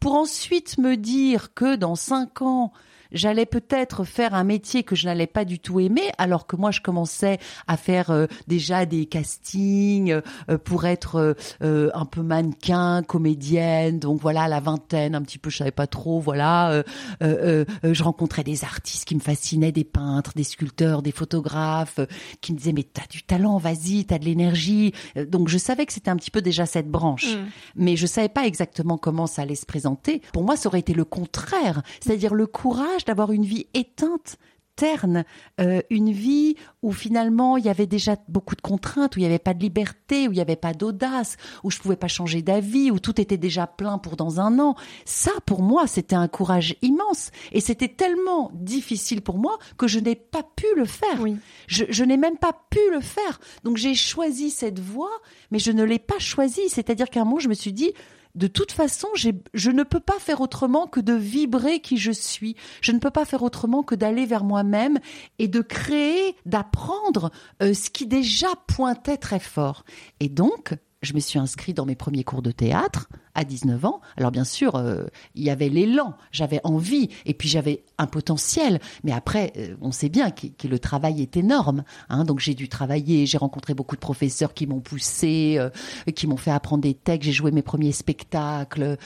pour 0.00 0.14
ensuite 0.14 0.78
me 0.78 0.96
dire 0.96 1.54
que 1.54 1.76
dans 1.76 1.94
cinq 1.94 2.42
ans, 2.42 2.72
j'allais 3.12 3.46
peut-être 3.46 4.04
faire 4.04 4.34
un 4.34 4.44
métier 4.44 4.82
que 4.82 4.96
je 4.96 5.06
n'allais 5.06 5.26
pas 5.26 5.44
du 5.44 5.58
tout 5.58 5.80
aimer, 5.80 6.10
alors 6.18 6.46
que 6.46 6.56
moi 6.56 6.70
je 6.70 6.80
commençais 6.80 7.38
à 7.66 7.76
faire 7.76 8.10
euh, 8.10 8.26
déjà 8.46 8.86
des 8.86 9.06
castings 9.06 10.20
euh, 10.50 10.58
pour 10.58 10.84
être 10.86 11.36
euh, 11.62 11.90
un 11.94 12.04
peu 12.04 12.22
mannequin, 12.22 13.02
comédienne, 13.02 13.98
donc 13.98 14.20
voilà 14.20 14.48
la 14.48 14.60
vingtaine, 14.60 15.14
un 15.14 15.22
petit 15.22 15.38
peu, 15.38 15.50
je 15.50 15.58
savais 15.58 15.70
pas 15.70 15.86
trop, 15.86 16.20
voilà. 16.20 16.82
je 17.20 18.02
rencontrais 18.02 18.44
des 18.44 18.64
artistes 18.64 19.06
qui 19.06 19.14
me 19.14 19.20
fascinaient, 19.20 19.72
des 19.72 19.84
peintres, 19.84 20.32
des 20.34 20.44
sculpteurs, 20.44 21.02
des 21.02 21.12
photographes, 21.12 22.00
qui 22.40 22.52
me 22.52 22.58
disaient 22.58 22.72
mais 22.72 22.82
t'as 22.82 23.06
du 23.10 23.22
talent, 23.22 23.58
vas-y, 23.58 24.04
t'as 24.04 24.18
de 24.18 24.24
l'énergie. 24.24 24.92
Donc 25.16 25.48
je 25.48 25.58
savais 25.58 25.86
que 25.86 25.92
c'était 25.92 26.10
un 26.10 26.16
petit 26.16 26.30
peu 26.30 26.42
déjà 26.42 26.66
cette 26.66 26.88
branche, 26.88 27.36
mm. 27.36 27.46
mais 27.76 27.96
je 27.96 28.06
savais 28.06 28.28
pas 28.28 28.46
exactement 28.46 28.98
comment 28.98 29.26
ça 29.26 29.42
allait 29.42 29.54
se 29.54 29.66
présenter. 29.66 30.22
Pour 30.32 30.44
moi, 30.44 30.56
ça 30.56 30.68
aurait 30.68 30.80
été 30.80 30.94
le 30.94 31.04
contraire, 31.04 31.82
c'est-à-dire 32.00 32.34
le 32.34 32.46
courage 32.46 32.97
d'avoir 33.04 33.32
une 33.32 33.44
vie 33.44 33.66
éteinte 33.74 34.38
terne, 34.78 35.24
euh, 35.60 35.82
une 35.90 36.12
vie 36.12 36.54
où 36.82 36.92
finalement 36.92 37.56
il 37.56 37.64
y 37.64 37.68
avait 37.68 37.88
déjà 37.88 38.16
beaucoup 38.28 38.54
de 38.54 38.60
contraintes, 38.60 39.16
où 39.16 39.18
il 39.18 39.22
n'y 39.22 39.26
avait 39.26 39.40
pas 39.40 39.52
de 39.52 39.60
liberté, 39.60 40.28
où 40.28 40.32
il 40.32 40.36
n'y 40.36 40.40
avait 40.40 40.54
pas 40.54 40.72
d'audace, 40.72 41.36
où 41.64 41.70
je 41.70 41.80
pouvais 41.80 41.96
pas 41.96 42.06
changer 42.06 42.42
d'avis, 42.42 42.92
où 42.92 43.00
tout 43.00 43.20
était 43.20 43.36
déjà 43.36 43.66
plein 43.66 43.98
pour 43.98 44.16
dans 44.16 44.40
un 44.40 44.60
an. 44.60 44.76
Ça, 45.04 45.32
pour 45.46 45.62
moi, 45.62 45.88
c'était 45.88 46.14
un 46.14 46.28
courage 46.28 46.76
immense. 46.80 47.32
Et 47.50 47.60
c'était 47.60 47.88
tellement 47.88 48.52
difficile 48.54 49.20
pour 49.20 49.38
moi 49.38 49.58
que 49.76 49.88
je 49.88 49.98
n'ai 49.98 50.14
pas 50.14 50.44
pu 50.44 50.66
le 50.76 50.84
faire. 50.84 51.24
Je, 51.66 51.84
je 51.88 52.04
n'ai 52.04 52.16
même 52.16 52.38
pas 52.38 52.52
pu 52.70 52.78
le 52.92 53.00
faire. 53.00 53.40
Donc 53.64 53.76
j'ai 53.76 53.96
choisi 53.96 54.50
cette 54.50 54.78
voie, 54.78 55.18
mais 55.50 55.58
je 55.58 55.72
ne 55.72 55.82
l'ai 55.82 55.98
pas 55.98 56.20
choisie. 56.20 56.68
C'est-à-dire 56.68 57.10
qu'à 57.10 57.22
un 57.22 57.24
moment, 57.24 57.40
je 57.40 57.48
me 57.48 57.54
suis 57.54 57.72
dit, 57.72 57.92
de 58.38 58.46
toute 58.46 58.70
façon, 58.70 59.08
je 59.14 59.70
ne 59.70 59.82
peux 59.82 60.00
pas 60.00 60.18
faire 60.20 60.40
autrement 60.40 60.86
que 60.86 61.00
de 61.00 61.12
vibrer 61.12 61.80
qui 61.80 61.98
je 61.98 62.12
suis. 62.12 62.56
Je 62.80 62.92
ne 62.92 63.00
peux 63.00 63.10
pas 63.10 63.24
faire 63.24 63.42
autrement 63.42 63.82
que 63.82 63.96
d'aller 63.96 64.26
vers 64.26 64.44
moi-même 64.44 64.98
et 65.40 65.48
de 65.48 65.60
créer, 65.60 66.36
d'apprendre 66.46 67.32
euh, 67.62 67.74
ce 67.74 67.90
qui 67.90 68.06
déjà 68.06 68.48
pointait 68.68 69.16
très 69.16 69.40
fort. 69.40 69.84
Et 70.20 70.28
donc, 70.28 70.74
je 71.02 71.14
me 71.14 71.20
suis 71.20 71.38
inscrite 71.38 71.76
dans 71.76 71.84
mes 71.84 71.96
premiers 71.96 72.24
cours 72.24 72.42
de 72.42 72.52
théâtre 72.52 73.08
à 73.38 73.44
19 73.44 73.84
ans. 73.84 74.00
Alors 74.16 74.32
bien 74.32 74.42
sûr, 74.42 74.74
euh, 74.74 75.04
il 75.36 75.44
y 75.44 75.50
avait 75.50 75.68
l'élan, 75.68 76.14
j'avais 76.32 76.60
envie, 76.64 77.08
et 77.24 77.34
puis 77.34 77.48
j'avais 77.48 77.84
un 77.96 78.08
potentiel. 78.08 78.80
Mais 79.04 79.12
après, 79.12 79.52
euh, 79.56 79.76
on 79.80 79.92
sait 79.92 80.08
bien 80.08 80.32
que, 80.32 80.66
le 80.66 80.78
travail 80.80 81.22
est 81.22 81.36
énorme. 81.36 81.84
Hein. 82.08 82.24
donc 82.24 82.40
j'ai 82.40 82.54
dû 82.54 82.68
travailler, 82.68 83.26
j'ai 83.26 83.38
rencontré 83.38 83.74
beaucoup 83.74 83.94
de 83.94 84.00
professeurs 84.00 84.54
qui 84.54 84.66
m'ont 84.66 84.80
poussé, 84.80 85.54
euh, 85.56 85.70
qui 86.16 86.26
m'ont 86.26 86.36
fait 86.36 86.50
apprendre 86.50 86.82
des 86.82 86.94
textes, 86.94 87.26
j'ai 87.26 87.32
joué 87.32 87.52
mes 87.52 87.62
premiers 87.62 87.92
spectacles. 87.92 88.96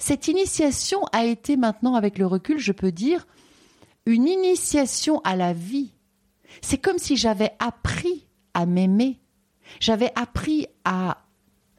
Cette 0.00 0.26
initiation 0.26 1.04
a 1.12 1.24
été 1.24 1.56
maintenant, 1.56 1.94
avec 1.94 2.18
le 2.18 2.26
recul, 2.26 2.58
je 2.58 2.72
peux 2.72 2.90
dire, 2.90 3.24
une 4.04 4.26
initiation 4.26 5.20
à 5.22 5.36
la 5.36 5.52
vie. 5.52 5.92
C'est 6.60 6.78
comme 6.78 6.98
si 6.98 7.16
j'avais 7.16 7.52
appris 7.60 8.26
à 8.52 8.66
m'aimer. 8.66 9.20
J'avais 9.78 10.10
appris 10.16 10.66
à 10.84 11.18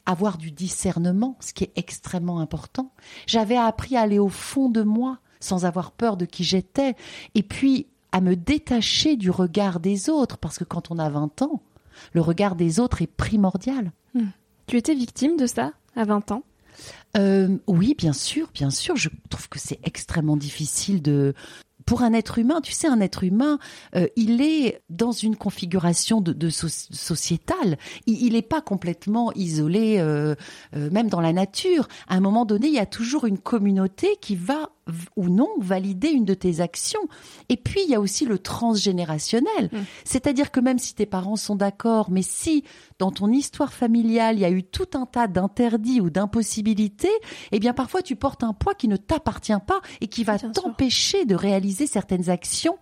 avoir 0.08 0.38
du 0.38 0.52
discernement, 0.52 1.36
ce 1.40 1.54
qui 1.54 1.66
est 1.66 1.74
extrêmement 1.76 2.40
important. 2.40 2.92
J'avais 3.28 3.58
appris 3.58 3.96
à 3.96 4.02
aller 4.02 4.18
au 4.18 4.30
fond 4.30 4.70
de 4.70 4.82
moi 4.82 5.20
sans 5.40 5.66
avoir 5.66 5.92
peur 5.92 6.18
de 6.18 6.26
qui 6.26 6.44
j'étais, 6.44 6.96
et 7.36 7.44
puis 7.44 7.86
à 8.12 8.22
me 8.22 8.36
détacher 8.36 9.18
du 9.18 9.30
regard 9.30 9.80
des 9.80 10.10
autres, 10.10 10.38
parce 10.40 10.58
que 10.58 10.64
quand 10.64 10.90
on 10.90 10.98
a 10.98 11.10
20 11.10 11.44
ans, 11.44 11.62
le 12.14 12.22
regard 12.22 12.56
des 12.56 12.80
autres 12.80 13.04
est 13.04 13.08
primordial. 13.08 13.92
Hmm. 14.16 14.30
Tu 14.66 14.78
étais 14.78 14.96
victime 14.96 15.38
de 15.38 15.46
ça 15.46 15.74
à 15.96 16.06
20 16.06 16.32
ans? 16.32 16.44
Euh, 17.18 17.58
oui, 17.68 17.96
bien 17.98 18.14
sûr, 18.14 18.50
bien 18.54 18.70
sûr. 18.70 18.96
Je 18.96 19.10
trouve 19.30 19.50
que 19.50 19.60
c'est 19.60 19.80
extrêmement 19.84 20.38
difficile 20.38 21.02
de, 21.02 21.34
pour 21.88 22.04
un 22.04 22.14
être 22.14 22.38
humain, 22.38 22.60
tu 22.62 22.74
sais, 22.74 22.88
un 22.88 23.00
être 23.00 23.24
humain, 23.24 23.60
euh, 23.96 24.08
il 24.18 24.42
est 24.42 24.82
dans 24.90 25.14
une 25.14 25.38
configuration 25.38 26.20
de, 26.20 26.50
sociétale. 26.50 27.78
Il 28.06 28.34
n'est 28.34 28.42
pas 28.42 28.62
complètement 28.62 29.32
isolé, 29.34 29.96
euh, 29.98 30.36
euh, 30.76 30.90
même 30.92 31.08
dans 31.08 31.22
la 31.22 31.32
nature. 31.32 31.88
À 32.10 32.16
un 32.16 32.20
moment 32.20 32.44
donné, 32.44 32.68
il 32.68 32.74
y 32.74 32.80
a 32.80 32.86
toujours 32.86 33.26
une 33.26 33.38
communauté 33.38 34.18
qui 34.20 34.36
va 34.36 34.70
ou 35.16 35.30
non 35.30 35.50
valider 35.60 36.10
une 36.10 36.26
de 36.26 36.34
tes 36.34 36.62
actions. 36.62 37.08
Et 37.50 37.58
puis, 37.58 37.82
il 37.84 37.90
y 37.90 37.96
a 37.96 38.00
aussi 38.00 38.26
le 38.26 38.40
transgénérationnel. 38.40 39.70
Mmh. 39.72 39.78
C'est-à-dire 40.04 40.52
que 40.52 40.60
même 40.60 40.80
si 40.80 40.96
tes 40.96 41.06
parents 41.06 41.36
sont 41.36 41.56
d'accord, 41.56 42.10
mais 42.12 42.22
si 42.22 42.64
dans 43.00 43.12
ton 43.12 43.32
histoire 43.32 43.74
familiale, 43.74 44.38
il 44.38 44.42
y 44.42 44.46
a 44.46 44.50
eu 44.50 44.64
tout 44.64 44.88
un 44.96 45.06
tas 45.06 45.28
d'interdits 45.28 46.02
ou 46.02 46.10
d'impossibilités, 46.10 47.12
eh 47.52 47.60
bien, 47.60 47.74
parfois, 47.74 48.02
tu 48.02 48.16
portes 48.16 48.44
un 48.44 48.54
poids 48.54 48.74
qui 48.74 48.88
ne 48.88 48.98
t'appartient 48.98 49.54
pas 49.66 49.82
et 50.02 50.08
qui 50.08 50.24
va 50.24 50.40
t'empêcher 50.40 51.26
de 51.26 51.36
réaliser 51.36 51.88
certaines 51.88 52.30
actions, 52.30 52.78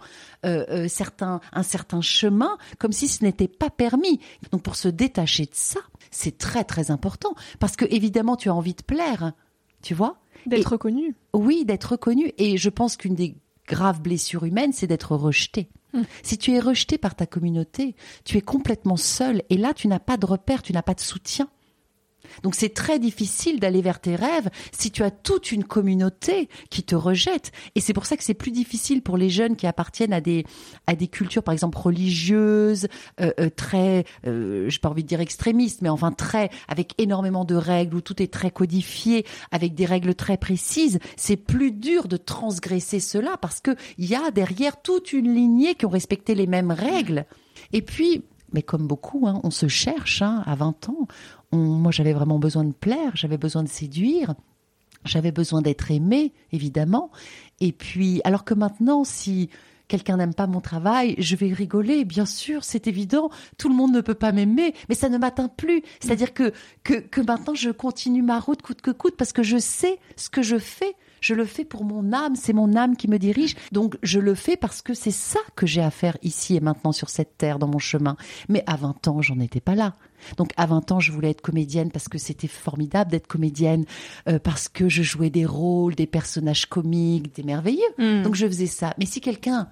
euh, 0.46 0.66
euh, 0.70 0.88
certains, 0.88 1.42
un 1.54 1.64
certain 1.64 2.02
chemin, 2.02 2.58
comme 2.80 2.92
si 2.92 3.08
ce 3.08 3.24
n'était 3.24 3.48
pas 3.48 3.70
permis. 3.70 4.20
Donc, 4.52 4.62
pour 4.62 4.76
se 4.76 4.88
détacher 4.88 5.46
de 5.46 5.54
ça, 5.54 5.80
c'est 6.12 6.38
très, 6.38 6.64
très 6.64 6.92
important. 6.92 7.36
Parce 7.60 7.76
que, 7.76 7.86
évidemment, 7.90 8.36
tu 8.36 8.50
as 8.50 8.56
envie 8.56 8.74
de 8.74 8.84
plaire. 8.84 9.34
Tu 9.82 9.94
vois? 9.94 10.18
D'être 10.46 10.74
reconnu. 10.74 11.16
Oui, 11.34 11.66
d'être 11.66 11.94
reconnu. 11.94 12.32
Et 12.38 12.58
je 12.58 12.70
pense 12.70 12.98
qu'une 12.98 13.16
des 13.16 13.36
graves 13.68 14.02
blessures 14.02 14.46
humaines, 14.46 14.74
c'est 14.74 14.88
d'être 14.88 15.16
rejeté. 15.16 15.70
Hmm. 15.94 16.04
Si 16.24 16.38
tu 16.38 16.52
es 16.54 16.60
rejeté 16.60 16.98
par 16.98 17.16
ta 17.16 17.26
communauté, 17.26 17.96
tu 18.24 18.38
es 18.38 18.42
complètement 18.42 18.98
seul. 18.98 19.42
Et 19.50 19.58
là, 19.58 19.74
tu 19.74 19.88
n'as 19.88 20.00
pas 20.00 20.18
de 20.18 20.26
repère, 20.26 20.62
tu 20.62 20.74
n'as 20.74 20.82
pas 20.82 20.94
de 20.94 21.00
soutien. 21.00 21.50
Donc 22.44 22.56
c'est 22.56 22.74
très 22.74 23.00
difficile 23.00 23.60
d'aller 23.60 23.82
vers 23.82 24.00
tes 24.00 24.16
rêves 24.16 24.50
si 24.72 24.92
tu 24.92 25.04
as 25.04 25.12
toute 25.12 25.52
une 25.52 25.64
communauté 25.64 26.50
qui 26.70 26.84
te 26.84 26.96
rejette. 26.96 27.52
Et 27.76 27.82
c'est 27.82 27.94
pour 27.94 28.06
ça 28.06 28.18
que 28.18 28.24
c'est 28.24 28.34
plus 28.34 28.52
difficile 28.52 29.02
pour 29.02 29.18
les 29.18 29.30
jeunes 29.30 29.56
qui 29.56 29.68
appartiennent 29.68 30.14
à 30.14 30.22
des 30.22 30.46
à 30.88 30.96
des 30.96 31.08
cultures, 31.08 31.44
par 31.44 31.54
exemple 31.54 31.78
religieuses, 31.78 32.88
euh, 33.22 33.32
euh, 33.40 33.50
très, 33.56 34.06
euh, 34.28 34.70
j'ai 34.70 34.80
pas 34.80 34.90
envie 34.90 35.04
de 35.04 35.08
dire 35.08 35.22
extrémistes, 35.22 35.82
mais 35.82 35.90
enfin 35.90 36.12
très 36.12 36.50
avec 36.68 36.94
énormément 36.98 37.46
de 37.46 37.56
règles 37.56 37.96
où 37.96 38.02
tout 38.02 38.22
est 38.22 38.32
très 38.32 38.52
codifié, 38.52 39.26
avec 39.52 39.76
des 39.76 39.86
règles 39.86 40.16
très 40.16 40.38
précises. 40.38 41.00
C'est 41.16 41.38
plus 41.38 41.72
dur 41.72 42.08
de 42.08 42.18
transgresser 42.18 43.00
cela 43.00 43.38
parce 43.42 43.62
que 43.62 43.76
il 43.98 44.06
y 44.06 44.16
a 44.16 44.32
derrière 44.32 44.82
toute 44.82 45.14
une 45.14 45.34
lignée 45.34 45.76
qui 45.76 45.86
ont 45.86 45.90
respecté 45.90 46.36
les 46.36 46.48
mêmes 46.48 46.72
règles. 46.72 47.26
Et 47.74 47.82
puis 47.82 48.24
mais 48.54 48.62
comme 48.62 48.88
beaucoup, 48.88 49.28
hein, 49.28 49.42
on 49.44 49.52
se 49.52 49.68
cherche 49.68 50.22
hein, 50.22 50.42
à 50.46 50.56
20 50.56 50.90
ans 50.90 51.08
moi 51.56 51.92
j'avais 51.92 52.14
vraiment 52.14 52.40
besoin 52.40 52.64
de 52.64 52.74
plaire, 52.74 53.12
j'avais 53.16 53.38
besoin 53.38 53.64
de 53.64 53.70
séduire, 53.70 54.34
j'avais 55.06 55.32
besoin 55.32 55.62
d'être 55.62 55.92
aimée, 55.92 56.34
évidemment. 56.52 57.12
Et 57.60 57.72
puis, 57.72 58.22
alors 58.24 58.44
que 58.44 58.54
maintenant, 58.54 59.04
si 59.04 59.50
quelqu'un 59.88 60.18
n'aime 60.18 60.34
pas 60.34 60.48
mon 60.48 60.62
travail, 60.62 61.16
je 61.18 61.36
vais 61.36 61.54
rigoler, 61.54 62.06
bien 62.06 62.26
sûr, 62.26 62.64
c'est 62.64 62.88
évident, 62.88 63.30
tout 63.58 63.70
le 63.70 63.76
monde 63.76 63.94
ne 63.94 64.02
peut 64.02 64.16
pas 64.16 64.32
m'aimer, 64.32 64.74
mais 64.90 64.96
ça 64.96 65.10
ne 65.10 65.18
m'atteint 65.18 65.48
plus. 65.48 65.84
C'est-à-dire 66.00 66.34
que, 66.34 66.52
que, 66.84 66.96
que 66.96 67.22
maintenant 67.22 67.56
je 67.56 67.70
continue 67.70 68.24
ma 68.24 68.40
route 68.40 68.62
coûte 68.62 68.82
que 68.82 68.92
coûte 68.92 69.16
parce 69.18 69.32
que 69.32 69.44
je 69.44 69.58
sais 69.58 70.00
ce 70.16 70.30
que 70.30 70.42
je 70.42 70.58
fais 70.58 70.96
Je 71.22 71.34
le 71.34 71.46
fais 71.46 71.66
pour 71.66 71.84
mon 71.84 72.14
âme, 72.14 72.36
c'est 72.36 72.54
mon 72.54 72.76
âme 72.76 72.96
qui 72.96 73.08
me 73.08 73.18
dirige. 73.18 73.56
Donc 73.72 73.98
je 74.04 74.20
le 74.20 74.36
fais 74.36 74.58
parce 74.58 74.82
que 74.82 74.94
c'est 74.94 75.12
ça 75.12 75.40
que 75.56 75.66
j'ai 75.66 75.82
à 75.82 75.92
faire 75.92 76.18
ici 76.22 76.56
et 76.56 76.60
maintenant 76.60 76.92
sur 76.92 77.10
cette 77.10 77.38
terre, 77.38 77.60
dans 77.60 77.68
mon 77.68 77.80
chemin. 77.80 78.18
Mais 78.50 78.64
à 78.68 78.76
20 78.76 79.08
ans, 79.08 79.22
j'en 79.22 79.40
étais 79.40 79.62
pas 79.62 79.76
là. 79.76 79.96
Donc 80.38 80.52
à 80.58 80.66
20 80.66 80.92
ans, 80.92 81.00
je 81.00 81.12
voulais 81.12 81.32
être 81.32 81.42
comédienne 81.42 81.92
parce 81.92 82.08
que 82.08 82.18
c'était 82.18 82.48
formidable 82.48 83.12
d'être 83.12 83.28
comédienne, 83.28 83.86
euh, 84.28 84.40
parce 84.40 84.70
que 84.70 84.90
je 84.90 85.04
jouais 85.04 85.30
des 85.30 85.46
rôles, 85.46 85.96
des 85.96 86.08
personnages 86.08 86.66
comiques, 86.66 87.36
des 87.36 87.44
merveilleux. 87.44 87.82
Mm. 87.98 88.24
Donc 88.24 88.36
je 88.36 88.48
faisais 88.48 88.68
ça. 88.68 88.94
Mais 88.98 89.06
si 89.06 89.22
quelqu'un 89.22 89.68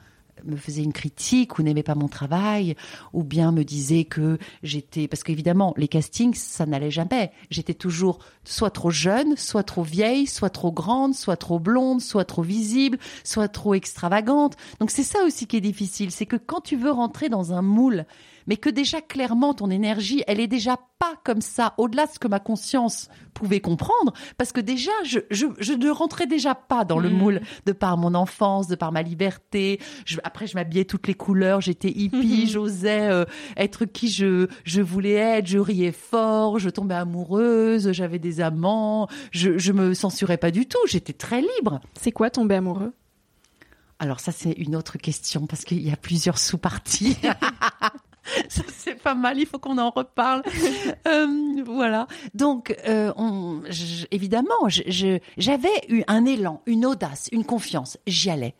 me 0.45 0.55
faisait 0.55 0.83
une 0.83 0.93
critique 0.93 1.57
ou 1.57 1.63
n'aimait 1.63 1.83
pas 1.83 1.95
mon 1.95 2.07
travail 2.07 2.75
ou 3.13 3.23
bien 3.23 3.51
me 3.51 3.63
disait 3.63 4.05
que 4.05 4.37
j'étais 4.61 5.07
parce 5.07 5.23
qu'évidemment 5.23 5.73
les 5.77 5.87
castings 5.87 6.35
ça 6.35 6.65
n'allait 6.65 6.91
jamais. 6.91 7.31
J'étais 7.49 7.73
toujours 7.73 8.19
soit 8.43 8.71
trop 8.71 8.91
jeune 8.91 9.35
soit 9.37 9.63
trop 9.63 9.83
vieille 9.83 10.27
soit 10.27 10.49
trop 10.49 10.71
grande 10.71 11.13
soit 11.15 11.37
trop 11.37 11.59
blonde 11.59 12.01
soit 12.01 12.25
trop 12.25 12.41
visible 12.41 12.97
soit 13.23 13.47
trop 13.47 13.73
extravagante. 13.73 14.55
Donc 14.79 14.91
c'est 14.91 15.03
ça 15.03 15.23
aussi 15.25 15.47
qui 15.47 15.57
est 15.57 15.61
difficile 15.61 16.11
c'est 16.11 16.25
que 16.25 16.37
quand 16.37 16.61
tu 16.61 16.75
veux 16.75 16.91
rentrer 16.91 17.29
dans 17.29 17.53
un 17.53 17.61
moule 17.61 18.05
mais 18.47 18.57
que 18.57 18.69
déjà 18.69 19.01
clairement 19.01 19.53
ton 19.53 19.69
énergie, 19.69 20.23
elle 20.27 20.39
est 20.39 20.47
déjà 20.47 20.77
pas 20.99 21.13
comme 21.25 21.41
ça, 21.41 21.73
au-delà 21.77 22.05
de 22.05 22.11
ce 22.11 22.19
que 22.19 22.27
ma 22.27 22.39
conscience 22.39 23.09
pouvait 23.33 23.59
comprendre, 23.59 24.13
parce 24.37 24.51
que 24.51 24.61
déjà 24.61 24.91
je, 25.05 25.19
je, 25.31 25.45
je 25.59 25.73
ne 25.73 25.89
rentrais 25.89 26.27
déjà 26.27 26.55
pas 26.55 26.85
dans 26.85 26.99
le 26.99 27.09
Mm. 27.09 27.13
moule 27.13 27.41
de 27.65 27.71
par 27.71 27.97
mon 27.97 28.13
enfance, 28.15 28.67
de 28.67 28.75
par 28.75 28.91
ma 28.91 29.01
liberté. 29.01 29.79
Je, 30.05 30.17
après 30.23 30.47
je 30.47 30.55
m'habillais 30.55 30.85
toutes 30.85 31.07
les 31.07 31.13
couleurs, 31.13 31.61
j'étais 31.61 31.89
hippie, 31.89 32.43
Mhm. 32.43 32.47
j'osais 32.47 33.09
euh, 33.09 33.25
être 33.57 33.85
qui 33.85 34.09
je 34.09 34.47
je 34.63 34.81
voulais 34.81 35.13
être, 35.13 35.47
je 35.47 35.57
riais 35.59 35.91
fort, 35.91 36.59
je 36.59 36.69
tombais 36.69 36.95
amoureuse, 36.95 37.91
j'avais 37.91 38.19
des 38.19 38.39
amants, 38.41 39.07
je 39.31 39.57
je 39.57 39.71
me 39.73 39.93
censurais 39.93 40.37
pas 40.37 40.51
du 40.51 40.65
tout, 40.67 40.79
j'étais 40.87 41.13
très 41.13 41.41
libre. 41.41 41.79
C'est 41.99 42.11
quoi 42.11 42.29
tomber 42.29 42.55
amoureux? 42.55 42.93
Alors 43.99 44.19
ça 44.19 44.31
c'est 44.31 44.51
une 44.51 44.75
autre 44.75 44.97
question 44.97 45.47
parce 45.47 45.63
qu'il 45.65 45.81
y 45.81 45.91
a 45.91 45.95
plusieurs 45.97 46.37
sous-parties. 46.37 47.17
ça 48.49 48.63
c'est 48.69 48.95
pas 48.95 49.15
mal, 49.15 49.37
il 49.39 49.45
faut 49.45 49.59
qu'on 49.59 49.77
en 49.77 49.89
reparle. 49.89 50.43
Euh, 51.07 51.63
voilà. 51.65 52.07
Donc 52.33 52.75
euh, 52.87 53.11
on, 53.17 53.61
je- 53.69 54.05
évidemment, 54.11 54.67
j'avais 55.37 55.69
eu 55.89 56.03
un 56.07 56.25
élan, 56.25 56.61
une 56.65 56.85
audace, 56.85 57.27
une 57.31 57.43
confiance. 57.45 57.97
J'y 58.07 58.29
allais. 58.29 58.55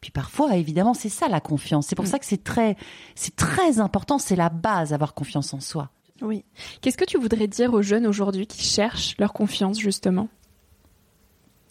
Puis 0.00 0.10
parfois, 0.10 0.56
évidemment, 0.56 0.94
c'est 0.94 1.08
ça 1.10 1.28
la 1.28 1.40
confiance. 1.40 1.86
C'est 1.86 1.96
pour 1.96 2.06
Mm. 2.06 2.08
ça 2.08 2.18
que 2.18 2.24
c'est 2.26 2.42
très, 2.42 2.76
c'est 3.14 3.36
très 3.36 3.78
important. 3.78 4.18
C'est 4.18 4.36
la 4.36 4.48
base, 4.48 4.92
avoir 4.92 5.14
confiance 5.14 5.52
en 5.54 5.60
soi. 5.60 5.90
Oui. 6.22 6.44
Qu'est-ce 6.80 6.96
que 6.96 7.04
tu 7.04 7.18
voudrais 7.18 7.46
dire 7.46 7.72
aux 7.74 7.82
jeunes 7.82 8.06
aujourd'hui 8.06 8.46
qui 8.46 8.62
cherchent 8.62 9.14
leur 9.18 9.32
confiance 9.32 9.78
justement? 9.78 10.28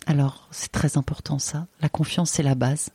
Alors, 0.05 0.47
c'est 0.51 0.71
très 0.71 0.97
important 0.97 1.39
ça. 1.39 1.67
La 1.81 1.89
confiance, 1.89 2.31
c'est 2.31 2.43
la 2.43 2.55
base. 2.55 2.89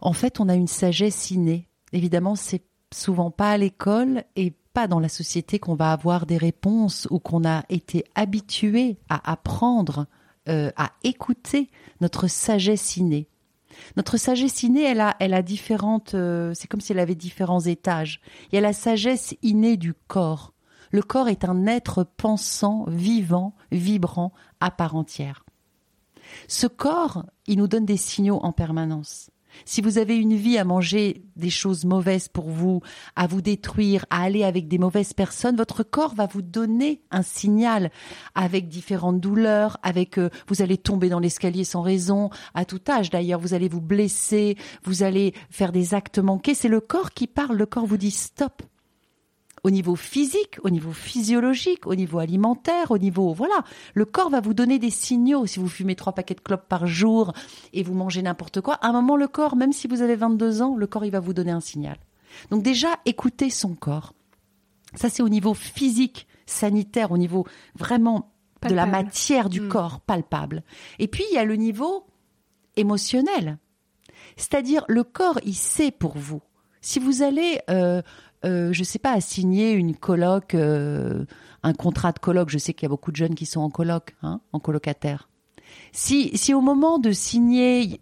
En 0.00 0.12
fait, 0.12 0.40
on 0.40 0.48
a 0.48 0.54
une 0.54 0.68
sagesse 0.68 1.30
innée. 1.30 1.68
Évidemment, 1.92 2.36
c'est 2.36 2.62
souvent 2.92 3.30
pas 3.30 3.52
à 3.52 3.58
l'école 3.58 4.24
et 4.36 4.52
pas 4.72 4.86
dans 4.86 5.00
la 5.00 5.08
société 5.08 5.58
qu'on 5.58 5.74
va 5.74 5.92
avoir 5.92 6.26
des 6.26 6.36
réponses 6.36 7.08
ou 7.10 7.18
qu'on 7.18 7.44
a 7.44 7.64
été 7.68 8.04
habitué 8.14 8.98
à 9.08 9.30
apprendre, 9.30 10.06
euh, 10.48 10.70
à 10.76 10.92
écouter 11.02 11.70
notre 12.00 12.28
sagesse 12.28 12.96
innée. 12.96 13.28
Notre 13.96 14.16
sagesse 14.16 14.62
innée, 14.62 14.84
elle 14.84 15.00
a, 15.00 15.16
elle 15.20 15.34
a 15.34 15.42
différentes. 15.42 16.14
euh, 16.14 16.52
c'est 16.54 16.68
comme 16.68 16.80
si 16.80 16.92
elle 16.92 16.98
avait 16.98 17.14
différents 17.14 17.60
étages. 17.60 18.20
Il 18.50 18.54
y 18.54 18.58
a 18.58 18.62
la 18.62 18.72
sagesse 18.72 19.34
innée 19.42 19.76
du 19.76 19.94
corps. 19.94 20.52
Le 20.90 21.02
corps 21.02 21.28
est 21.28 21.44
un 21.44 21.66
être 21.66 22.04
pensant, 22.04 22.84
vivant, 22.88 23.54
vibrant, 23.70 24.32
à 24.60 24.70
part 24.70 24.96
entière. 24.96 25.44
Ce 26.46 26.66
corps, 26.66 27.24
il 27.46 27.58
nous 27.58 27.68
donne 27.68 27.86
des 27.86 27.96
signaux 27.96 28.40
en 28.42 28.52
permanence. 28.52 29.30
Si 29.64 29.80
vous 29.80 29.98
avez 29.98 30.16
une 30.16 30.34
vie 30.34 30.58
à 30.58 30.64
manger 30.64 31.22
des 31.36 31.50
choses 31.50 31.84
mauvaises 31.84 32.28
pour 32.28 32.48
vous, 32.48 32.80
à 33.16 33.26
vous 33.26 33.40
détruire, 33.40 34.04
à 34.10 34.22
aller 34.22 34.44
avec 34.44 34.68
des 34.68 34.78
mauvaises 34.78 35.12
personnes, 35.12 35.56
votre 35.56 35.82
corps 35.82 36.14
va 36.14 36.26
vous 36.26 36.42
donner 36.42 37.00
un 37.10 37.22
signal 37.22 37.90
avec 38.34 38.68
différentes 38.68 39.20
douleurs, 39.20 39.78
avec 39.82 40.18
euh, 40.18 40.30
vous 40.48 40.62
allez 40.62 40.78
tomber 40.78 41.08
dans 41.08 41.20
l'escalier 41.20 41.64
sans 41.64 41.82
raison, 41.82 42.30
à 42.54 42.64
tout 42.64 42.80
âge 42.88 43.10
d'ailleurs, 43.10 43.40
vous 43.40 43.54
allez 43.54 43.68
vous 43.68 43.80
blesser, 43.80 44.56
vous 44.84 45.02
allez 45.02 45.34
faire 45.50 45.72
des 45.72 45.94
actes 45.94 46.18
manqués, 46.18 46.54
c'est 46.54 46.68
le 46.68 46.80
corps 46.80 47.12
qui 47.12 47.26
parle, 47.26 47.56
le 47.56 47.66
corps 47.66 47.86
vous 47.86 47.96
dit 47.96 48.10
stop 48.10 48.62
au 49.68 49.70
niveau 49.70 49.96
physique, 49.96 50.56
au 50.64 50.70
niveau 50.70 50.92
physiologique, 50.92 51.86
au 51.86 51.94
niveau 51.94 52.20
alimentaire, 52.20 52.90
au 52.90 52.96
niveau 52.96 53.34
voilà, 53.34 53.62
le 53.92 54.06
corps 54.06 54.30
va 54.30 54.40
vous 54.40 54.54
donner 54.54 54.78
des 54.78 54.88
signaux. 54.88 55.44
Si 55.44 55.58
vous 55.60 55.68
fumez 55.68 55.94
trois 55.94 56.14
paquets 56.14 56.34
de 56.34 56.40
clopes 56.40 56.66
par 56.66 56.86
jour 56.86 57.34
et 57.74 57.82
vous 57.82 57.92
mangez 57.92 58.22
n'importe 58.22 58.62
quoi, 58.62 58.74
à 58.76 58.88
un 58.88 58.92
moment 58.92 59.16
le 59.16 59.28
corps, 59.28 59.56
même 59.56 59.74
si 59.74 59.86
vous 59.86 60.00
avez 60.00 60.16
22 60.16 60.62
ans, 60.62 60.74
le 60.74 60.86
corps 60.86 61.04
il 61.04 61.10
va 61.10 61.20
vous 61.20 61.34
donner 61.34 61.50
un 61.50 61.60
signal. 61.60 61.98
Donc 62.50 62.62
déjà 62.62 62.88
écoutez 63.04 63.50
son 63.50 63.74
corps. 63.74 64.14
Ça 64.94 65.10
c'est 65.10 65.22
au 65.22 65.28
niveau 65.28 65.52
physique, 65.52 66.26
sanitaire, 66.46 67.12
au 67.12 67.18
niveau 67.18 67.46
vraiment 67.74 68.32
de 68.66 68.74
la 68.74 68.86
matière 68.86 69.50
du 69.50 69.60
Mm. 69.60 69.68
corps 69.68 70.00
palpable. 70.00 70.62
Et 70.98 71.08
puis 71.08 71.24
il 71.30 71.34
y 71.34 71.38
a 71.38 71.44
le 71.44 71.56
niveau 71.56 72.06
émotionnel. 72.76 73.58
C'est-à-dire 74.38 74.84
le 74.88 75.04
corps, 75.04 75.38
il 75.44 75.54
sait 75.54 75.90
pour 75.90 76.16
vous. 76.16 76.40
Si 76.80 76.98
vous 77.00 77.22
allez, 77.22 77.60
euh, 77.70 78.02
euh, 78.44 78.72
je 78.72 78.84
sais 78.84 78.98
pas, 78.98 79.20
signer 79.20 79.72
une 79.72 79.96
coloc, 79.96 80.54
euh, 80.54 81.24
un 81.62 81.72
contrat 81.72 82.12
de 82.12 82.18
coloc, 82.18 82.50
je 82.50 82.58
sais 82.58 82.72
qu'il 82.72 82.84
y 82.84 82.86
a 82.86 82.90
beaucoup 82.90 83.10
de 83.10 83.16
jeunes 83.16 83.34
qui 83.34 83.46
sont 83.46 83.60
en 83.60 83.70
coloc, 83.70 84.14
hein, 84.22 84.40
en 84.52 84.60
colocataire. 84.60 85.28
Si, 85.92 86.36
si 86.36 86.54
au 86.54 86.60
moment 86.60 86.98
de 86.98 87.12
signer 87.12 88.00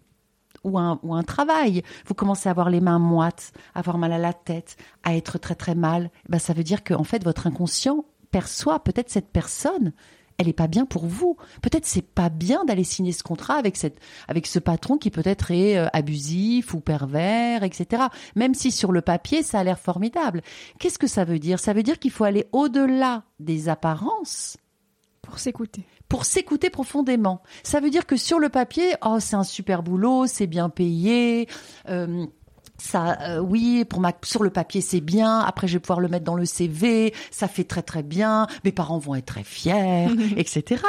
ou 0.63 0.77
un, 0.77 0.99
ou 1.03 1.15
un 1.15 1.23
travail, 1.23 1.81
vous 2.05 2.13
commencez 2.13 2.49
à 2.49 2.51
avoir 2.51 2.69
les 2.69 2.81
mains 2.81 2.99
moites, 2.99 3.51
à 3.73 3.79
avoir 3.79 3.97
mal 3.97 4.13
à 4.13 4.17
la 4.17 4.33
tête, 4.33 4.77
à 5.03 5.15
être 5.15 5.37
très 5.37 5.55
très 5.55 5.75
mal, 5.75 6.11
ben 6.29 6.39
ça 6.39 6.53
veut 6.53 6.63
dire 6.63 6.83
que 6.83 6.93
en 6.93 7.03
fait 7.03 7.23
votre 7.23 7.47
inconscient 7.47 8.05
perçoit 8.31 8.83
peut-être 8.83 9.09
cette 9.09 9.29
personne, 9.29 9.93
elle 10.37 10.47
est 10.47 10.53
pas 10.53 10.67
bien 10.67 10.85
pour 10.85 11.05
vous. 11.05 11.35
Peut-être 11.61 11.85
c'est 11.85 12.01
pas 12.01 12.29
bien 12.29 12.63
d'aller 12.65 12.83
signer 12.83 13.11
ce 13.11 13.23
contrat 13.23 13.55
avec 13.55 13.75
cette 13.77 13.99
avec 14.27 14.47
ce 14.47 14.59
patron 14.59 14.97
qui 14.97 15.09
peut-être 15.09 15.51
est 15.51 15.77
euh, 15.77 15.87
abusif 15.93 16.73
ou 16.73 16.79
pervers, 16.79 17.63
etc. 17.63 18.03
Même 18.35 18.53
si 18.53 18.71
sur 18.71 18.91
le 18.91 19.01
papier 19.01 19.43
ça 19.43 19.59
a 19.59 19.63
l'air 19.63 19.79
formidable. 19.79 20.41
Qu'est-ce 20.79 20.99
que 20.99 21.07
ça 21.07 21.25
veut 21.25 21.39
dire? 21.39 21.59
Ça 21.59 21.73
veut 21.73 21.83
dire 21.83 21.99
qu'il 21.99 22.11
faut 22.11 22.23
aller 22.23 22.47
au-delà 22.51 23.23
des 23.39 23.69
apparences 23.69 24.57
Pour 25.21 25.39
s'écouter. 25.39 25.83
pour 26.09 26.23
s'écouter 26.25 26.69
profondément. 26.69 27.41
Ça 27.63 27.79
veut 27.79 27.89
dire 27.89 28.05
que 28.05 28.15
sur 28.15 28.39
le 28.39 28.49
papier, 28.49 28.93
oh 29.03 29.17
c'est 29.19 29.35
un 29.35 29.43
super 29.43 29.83
boulot, 29.83 30.25
c'est 30.27 30.47
bien 30.47 30.69
payé. 30.69 31.47
euh, 31.89 32.25
ça, 32.77 33.17
euh, 33.21 33.39
oui, 33.39 33.85
pour 33.85 33.99
ma, 33.99 34.13
sur 34.23 34.43
le 34.43 34.49
papier 34.49 34.81
c'est 34.81 35.01
bien. 35.01 35.39
Après, 35.39 35.67
je 35.67 35.73
vais 35.73 35.79
pouvoir 35.79 35.99
le 35.99 36.07
mettre 36.07 36.25
dans 36.25 36.35
le 36.35 36.45
CV. 36.45 37.13
Ça 37.31 37.47
fait 37.47 37.63
très 37.63 37.81
très 37.81 38.03
bien. 38.03 38.47
Mes 38.63 38.71
parents 38.71 38.99
vont 38.99 39.15
être 39.15 39.25
très 39.25 39.43
fiers, 39.43 40.07
etc. 40.37 40.83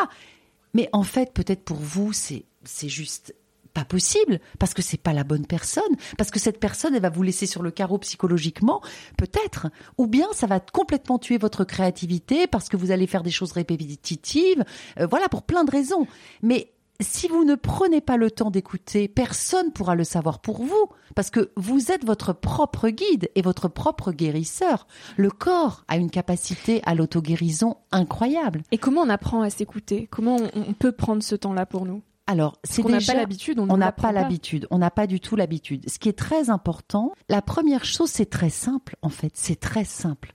Mais 0.74 0.88
en 0.92 1.02
fait, 1.02 1.32
peut-être 1.32 1.64
pour 1.64 1.78
vous, 1.78 2.12
c'est 2.12 2.44
c'est 2.64 2.88
juste 2.88 3.34
pas 3.72 3.84
possible 3.84 4.40
parce 4.58 4.74
que 4.74 4.82
c'est 4.82 5.00
pas 5.00 5.12
la 5.12 5.24
bonne 5.24 5.46
personne, 5.46 5.82
parce 6.16 6.30
que 6.30 6.38
cette 6.38 6.58
personne 6.58 6.94
elle 6.94 7.02
va 7.02 7.10
vous 7.10 7.22
laisser 7.22 7.46
sur 7.46 7.62
le 7.62 7.70
carreau 7.70 7.98
psychologiquement, 7.98 8.82
peut-être, 9.16 9.68
ou 9.98 10.06
bien 10.06 10.26
ça 10.32 10.46
va 10.46 10.60
complètement 10.60 11.18
tuer 11.18 11.38
votre 11.38 11.64
créativité 11.64 12.46
parce 12.46 12.68
que 12.68 12.76
vous 12.76 12.90
allez 12.90 13.06
faire 13.06 13.22
des 13.22 13.30
choses 13.30 13.52
répétitives, 13.52 14.64
euh, 14.98 15.06
voilà 15.06 15.28
pour 15.28 15.42
plein 15.42 15.64
de 15.64 15.70
raisons. 15.70 16.06
Mais 16.42 16.72
si 17.00 17.28
vous 17.28 17.44
ne 17.44 17.54
prenez 17.54 18.00
pas 18.00 18.16
le 18.16 18.30
temps 18.30 18.50
d'écouter, 18.50 19.06
personne 19.06 19.72
pourra 19.72 19.94
le 19.94 20.04
savoir 20.04 20.40
pour 20.40 20.62
vous, 20.62 20.88
parce 21.14 21.30
que 21.30 21.52
vous 21.56 21.92
êtes 21.92 22.04
votre 22.04 22.32
propre 22.32 22.88
guide 22.88 23.30
et 23.34 23.42
votre 23.42 23.68
propre 23.68 24.12
guérisseur. 24.12 24.86
Le 25.16 25.30
corps 25.30 25.84
a 25.88 25.96
une 25.96 26.10
capacité 26.10 26.82
à 26.84 26.94
l'auto-guérison 26.94 27.76
incroyable. 27.92 28.62
Et 28.72 28.78
comment 28.78 29.02
on 29.02 29.08
apprend 29.08 29.42
à 29.42 29.50
s'écouter? 29.50 30.08
Comment 30.10 30.36
on, 30.36 30.50
on 30.68 30.72
peut 30.72 30.92
prendre 30.92 31.22
ce 31.22 31.36
temps-là 31.36 31.66
pour 31.66 31.86
nous? 31.86 32.02
Alors, 32.26 32.58
c'est 32.62 32.82
qu'on 32.82 32.90
n'a 32.90 33.00
pas 33.00 33.14
l'habitude, 33.14 33.58
on 33.58 33.76
n'a 33.78 33.90
pas 33.90 34.12
l'habitude, 34.12 34.66
on 34.70 34.78
n'a 34.78 34.90
pas 34.90 35.06
du 35.06 35.18
tout 35.18 35.34
l'habitude. 35.34 35.88
Ce 35.88 35.98
qui 35.98 36.10
est 36.10 36.18
très 36.18 36.50
important, 36.50 37.12
la 37.30 37.40
première 37.40 37.86
chose, 37.86 38.10
c'est 38.10 38.28
très 38.28 38.50
simple, 38.50 38.96
en 39.00 39.08
fait, 39.08 39.32
c'est 39.34 39.58
très 39.58 39.84
simple. 39.84 40.34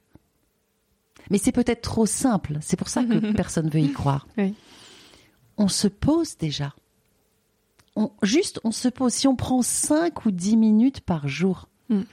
Mais 1.30 1.38
c'est 1.38 1.52
peut-être 1.52 1.82
trop 1.82 2.08
simple, 2.08 2.58
c'est 2.62 2.78
pour 2.78 2.90
ça 2.90 3.04
que 3.04 3.32
personne 3.34 3.70
veut 3.70 3.80
y 3.80 3.92
croire. 3.92 4.28
Oui. 4.40 4.56
On 5.58 5.68
se 5.68 5.88
pose 5.88 6.38
déjà. 6.38 6.74
On, 7.96 8.12
juste, 8.24 8.60
on 8.64 8.72
se 8.72 8.88
pose. 8.88 9.14
Si 9.14 9.28
on 9.28 9.36
prend 9.36 9.62
5 9.62 10.26
ou 10.26 10.32
10 10.32 10.58
minutes 10.58 11.02
par 11.02 11.28
jour 11.28 11.68
Mm. 11.90 12.04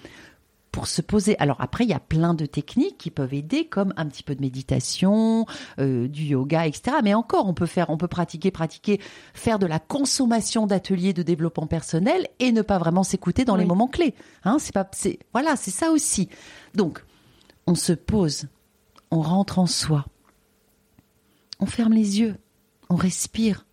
pour 0.72 0.86
se 0.86 1.02
poser. 1.02 1.36
Alors 1.40 1.56
après, 1.60 1.84
il 1.84 1.90
y 1.90 1.94
a 1.94 2.00
plein 2.00 2.32
de 2.32 2.46
techniques 2.46 2.96
qui 2.98 3.10
peuvent 3.10 3.34
aider, 3.34 3.64
comme 3.64 3.92
un 3.96 4.06
petit 4.06 4.22
peu 4.22 4.36
de 4.36 4.40
méditation, 4.40 5.46
euh, 5.80 6.06
du 6.06 6.24
yoga, 6.24 6.66
etc. 6.66 6.98
Mais 7.02 7.12
encore, 7.14 7.48
on 7.48 7.54
peut 7.54 7.66
faire, 7.66 7.90
on 7.90 7.96
peut 7.96 8.06
pratiquer, 8.08 8.50
pratiquer, 8.52 9.00
faire 9.34 9.58
de 9.58 9.66
la 9.66 9.80
consommation 9.80 10.66
d'ateliers 10.68 11.12
de 11.12 11.22
développement 11.22 11.66
personnel 11.66 12.28
et 12.38 12.52
ne 12.52 12.62
pas 12.62 12.78
vraiment 12.78 13.02
s'écouter 13.02 13.44
dans 13.44 13.56
les 13.56 13.64
moments 13.64 13.88
clés. 13.88 14.14
Hein, 14.44 14.58
c'est 14.60 14.72
pas, 14.72 14.88
c'est 14.92 15.18
voilà, 15.32 15.56
c'est 15.56 15.72
ça 15.72 15.90
aussi. 15.90 16.28
Donc, 16.74 17.04
on 17.66 17.74
se 17.74 17.92
pose, 17.92 18.46
on 19.10 19.22
rentre 19.22 19.58
en 19.58 19.66
soi, 19.66 20.06
on 21.58 21.66
ferme 21.66 21.94
les 21.94 22.20
yeux, 22.20 22.36
on 22.90 22.96
respire. 22.96 23.66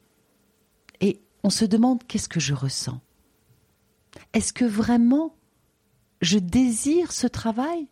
on 1.43 1.49
se 1.49 1.65
demande 1.65 2.03
qu'est-ce 2.07 2.27
que 2.27 2.39
je 2.39 2.53
ressens. 2.53 2.99
Est-ce 4.33 4.51
que 4.51 4.65
vraiment 4.65 5.35
je 6.21 6.39
désire 6.39 7.11
ce 7.11 7.27
travail? 7.27 7.87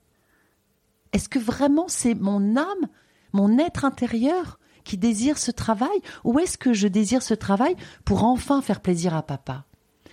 Est-ce 1.14 1.30
que 1.30 1.40
vraiment 1.40 1.86
c'est 1.88 2.16
mon 2.16 2.58
âme, 2.58 2.88
mon 3.32 3.58
être 3.60 3.86
intérieur 3.86 4.60
qui 4.84 4.98
désire 4.98 5.38
ce 5.38 5.52
travail? 5.52 5.98
Ou 6.26 6.40
est-ce 6.40 6.58
que 6.58 6.74
je 6.74 6.88
désire 6.88 7.22
ce 7.22 7.34
travail 7.34 7.76
pour 8.04 8.26
enfin 8.26 8.62
faire 8.62 8.82
plaisir 8.82 9.14
à 9.14 9.24
papa 9.24 9.66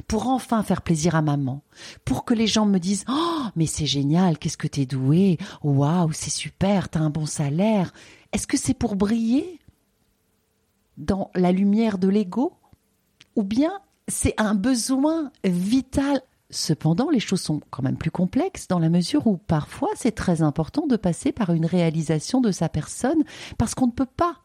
pour 0.09 0.27
enfin 0.27 0.63
faire 0.63 0.83
plaisir 0.83 1.15
à 1.15 1.23
maman, 1.23 1.63
pour 2.05 2.25
que 2.25 2.35
les 2.35 2.47
gens 2.47 2.67
me 2.67 2.79
disent 2.79 3.05
Oh, 3.09 3.45
mais 3.57 3.67
c'est 3.67 3.87
génial, 3.87 4.39
qu'est-ce 4.39 4.57
que 4.57 4.67
t'es 4.67 4.85
doué, 4.85 5.39
waouh, 5.63 6.13
c'est 6.13 6.31
super, 6.31 6.89
t'as 6.89 7.01
un 7.01 7.11
bon 7.11 7.27
salaire. 7.27 7.93
Est-ce 8.33 8.47
que 8.47 8.57
c'est 8.57 8.75
pour 8.75 8.97
briller? 8.97 9.61
Dans 10.97 11.31
la 11.35 11.53
lumière 11.53 11.99
de 11.99 12.09
l'ego 12.09 12.53
Ou 13.37 13.43
bien 13.43 13.73
c'est 14.09 14.35
un 14.39 14.55
besoin 14.55 15.31
vital 15.45 16.23
Cependant, 16.53 17.09
les 17.09 17.19
choses 17.19 17.41
sont 17.41 17.61
quand 17.71 17.83
même 17.83 17.97
plus 17.97 18.11
complexes 18.11 18.69
dans 18.69 18.79
la 18.79 18.91
mesure 18.91 19.27
où 19.27 19.39
parfois 19.39 19.89
c'est 19.95 20.13
très 20.13 20.43
important 20.43 20.87
de 20.87 20.97
passer 20.97 21.33
par 21.33 21.51
une 21.51 21.65
réalisation 21.65 22.43
de 22.43 22.53
sa 22.53 22.69
personne 22.69 23.25
parce 23.57 23.75
qu'on 23.75 23.87
ne 23.87 23.93
peut 23.93 24.05
pas, 24.05 24.37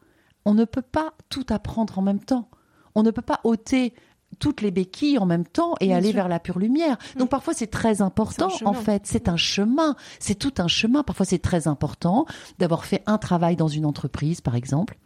on 0.45 0.53
ne 0.53 0.63
peut 0.63 0.81
pas 0.81 1.13
tout 1.27 1.45
apprendre 1.49 1.99
en 1.99 2.01
même 2.01 2.21
temps. 2.21 2.49
On 2.95 3.03
ne 3.03 3.11
peut 3.11 3.21
pas 3.21 3.41
ôter 3.43 3.93
toutes 4.39 4.61
les 4.61 4.71
béquilles 4.71 5.17
en 5.17 5.25
même 5.25 5.45
temps 5.45 5.75
et 5.81 5.93
aller 5.93 6.13
vers 6.13 6.29
la 6.29 6.39
pure 6.39 6.59
lumière. 6.59 6.97
Mm. 7.15 7.19
Donc 7.19 7.29
parfois 7.29 7.53
c'est 7.53 7.67
très 7.67 8.01
important 8.01 8.47
en 8.63 8.73
fait, 8.73 9.01
c'est 9.05 9.27
un 9.27 9.37
chemin, 9.37 9.97
c'est 10.19 10.35
tout 10.35 10.53
un 10.59 10.69
chemin. 10.69 11.03
Parfois 11.03 11.25
c'est 11.25 11.39
très 11.39 11.67
important 11.67 12.25
d'avoir 12.57 12.85
fait 12.85 13.03
un 13.05 13.17
travail 13.17 13.57
dans 13.57 13.67
une 13.67 13.85
entreprise 13.85 14.39
par 14.39 14.55
exemple 14.55 14.97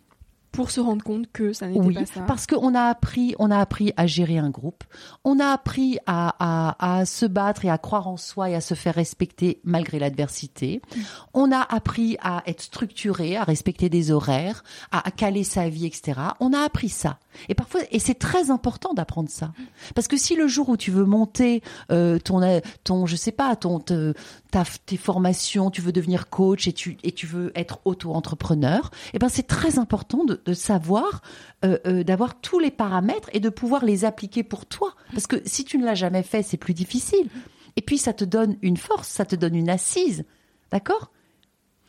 pour 0.52 0.70
se 0.70 0.82
rendre 0.82 1.04
compte 1.04 1.32
que 1.32 1.54
ça 1.54 1.68
n'était 1.68 1.80
oui, 1.80 1.94
pas 1.94 2.06
ça. 2.06 2.22
parce 2.22 2.46
qu'on 2.46 2.76
a 2.76 2.84
appris, 2.84 3.36
on 3.40 3.52
a 3.52 3.58
appris 3.58 3.94
à 3.96 4.06
gérer 4.06 4.38
un 4.38 4.50
groupe, 4.50 4.84
on 5.24 5.40
a 5.40 5.48
appris 5.48 5.98
à, 6.06 6.36
à, 6.40 7.00
à, 7.00 7.06
se 7.06 7.26
battre 7.26 7.64
et 7.64 7.70
à 7.70 7.78
croire 7.78 8.08
en 8.08 8.18
soi 8.18 8.50
et 8.50 8.56
à 8.56 8.62
se 8.62 8.74
faire 8.74 8.96
respecter 8.96 9.62
malgré 9.64 9.98
l'adversité. 10.00 10.82
On 11.34 11.52
a 11.52 11.62
appris 11.62 12.18
à 12.22 12.44
être 12.48 12.62
structuré, 12.62 13.38
à 13.38 13.44
respecter 13.44 13.90
des 13.90 14.12
horaires, 14.12 14.64
à, 14.92 15.08
à, 15.08 15.12
caler 15.12 15.44
sa 15.44 15.70
vie, 15.70 15.86
etc. 15.86 16.20
On 16.40 16.52
a 16.54 16.60
appris 16.60 16.90
ça. 16.90 17.20
Et 17.48 17.56
parfois, 17.56 17.82
et 17.92 18.00
c'est 18.00 18.20
très 18.20 18.52
important 18.52 18.94
d'apprendre 18.94 19.30
ça, 19.30 19.54
parce 19.96 20.08
que 20.10 20.18
si 20.18 20.36
le 20.36 20.48
jour 20.48 20.68
où 20.70 20.78
tu 20.78 20.92
veux 20.92 21.06
monter 21.06 21.62
euh, 21.92 22.20
ton, 22.20 22.42
ton, 22.84 23.06
je 23.06 23.16
sais 23.16 23.32
pas, 23.32 23.56
ton, 23.56 23.80
te, 23.80 24.14
ta, 24.52 24.64
tes 24.86 24.98
formations, 24.98 25.72
tu 25.72 25.82
veux 25.82 25.94
devenir 25.94 26.30
coach 26.30 26.68
et 26.68 26.74
tu 26.74 26.98
et 27.04 27.14
tu 27.14 27.26
veux 27.26 27.52
être 27.56 27.80
auto-entrepreneur, 27.86 28.92
eh 29.14 29.20
ben 29.20 29.30
c'est 29.30 29.48
très 29.48 29.80
important 29.80 30.26
de 30.26 30.41
de 30.46 30.54
savoir, 30.54 31.22
euh, 31.66 31.78
euh, 31.86 32.04
d'avoir 32.04 32.40
tous 32.40 32.60
les 32.60 32.72
paramètres 32.72 33.30
et 33.34 33.40
de 33.40 33.50
pouvoir 33.50 33.86
les 33.86 34.06
appliquer 34.06 34.44
pour 34.44 34.66
toi. 34.66 34.94
Parce 35.12 35.28
que 35.28 35.42
si 35.46 35.64
tu 35.64 35.78
ne 35.78 35.86
l'as 35.86 35.96
jamais 35.96 36.24
fait, 36.24 36.44
c'est 36.44 36.58
plus 36.58 36.74
difficile. 36.74 37.28
Et 37.76 37.82
puis 37.82 37.98
ça 37.98 38.14
te 38.14 38.26
donne 38.26 38.58
une 38.62 38.78
force, 38.78 39.08
ça 39.08 39.26
te 39.26 39.36
donne 39.36 39.56
une 39.56 39.70
assise. 39.70 40.26
D'accord? 40.72 41.12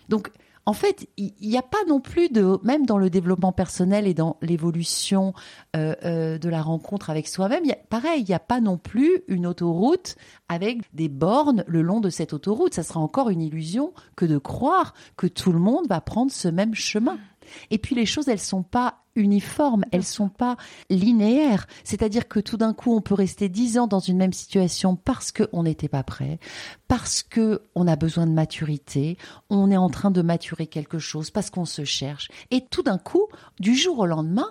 Donc, 0.08 0.30
en 0.64 0.74
fait, 0.74 1.08
il 1.16 1.32
n'y 1.40 1.58
a 1.58 1.62
pas 1.62 1.84
non 1.88 2.00
plus 2.00 2.28
de, 2.28 2.58
même 2.62 2.86
dans 2.86 2.98
le 2.98 3.10
développement 3.10 3.50
personnel 3.50 4.06
et 4.06 4.14
dans 4.14 4.36
l'évolution 4.42 5.34
euh, 5.74 6.38
de 6.38 6.48
la 6.48 6.62
rencontre 6.62 7.10
avec 7.10 7.26
soi-même, 7.26 7.64
pareil, 7.88 8.20
il 8.20 8.28
n'y 8.28 8.34
a 8.34 8.38
pas 8.38 8.60
non 8.60 8.78
plus 8.78 9.22
une 9.26 9.46
autoroute 9.46 10.14
avec 10.48 10.82
des 10.94 11.08
bornes 11.08 11.64
le 11.66 11.82
long 11.82 12.00
de 12.00 12.10
cette 12.10 12.32
autoroute. 12.32 12.74
Ça 12.74 12.84
sera 12.84 13.00
encore 13.00 13.28
une 13.28 13.42
illusion 13.42 13.92
que 14.14 14.24
de 14.24 14.38
croire 14.38 14.94
que 15.16 15.26
tout 15.26 15.52
le 15.52 15.58
monde 15.58 15.88
va 15.88 16.00
prendre 16.00 16.30
ce 16.30 16.48
même 16.48 16.74
chemin. 16.74 17.18
Et 17.70 17.78
puis 17.78 17.94
les 17.94 18.06
choses, 18.06 18.28
elles 18.28 18.38
sont 18.38 18.62
pas 18.62 19.02
uniformes, 19.14 19.84
elles 19.92 20.04
sont 20.04 20.28
pas 20.28 20.56
linéaires. 20.90 21.66
C'est-à-dire 21.84 22.28
que 22.28 22.40
tout 22.40 22.56
d'un 22.56 22.72
coup, 22.72 22.94
on 22.94 23.00
peut 23.00 23.14
rester 23.14 23.48
dix 23.48 23.78
ans 23.78 23.86
dans 23.86 24.00
une 24.00 24.16
même 24.16 24.32
situation 24.32 24.96
parce 24.96 25.32
qu'on 25.32 25.62
n'était 25.62 25.88
pas 25.88 26.02
prêt, 26.02 26.38
parce 26.88 27.22
que 27.22 27.62
on 27.74 27.86
a 27.86 27.96
besoin 27.96 28.26
de 28.26 28.32
maturité, 28.32 29.18
on 29.50 29.70
est 29.70 29.76
en 29.76 29.90
train 29.90 30.10
de 30.10 30.22
maturer 30.22 30.66
quelque 30.66 30.98
chose, 30.98 31.30
parce 31.30 31.50
qu'on 31.50 31.64
se 31.64 31.84
cherche. 31.84 32.28
Et 32.50 32.64
tout 32.70 32.82
d'un 32.82 32.98
coup, 32.98 33.26
du 33.60 33.74
jour 33.74 33.98
au 33.98 34.06
lendemain, 34.06 34.50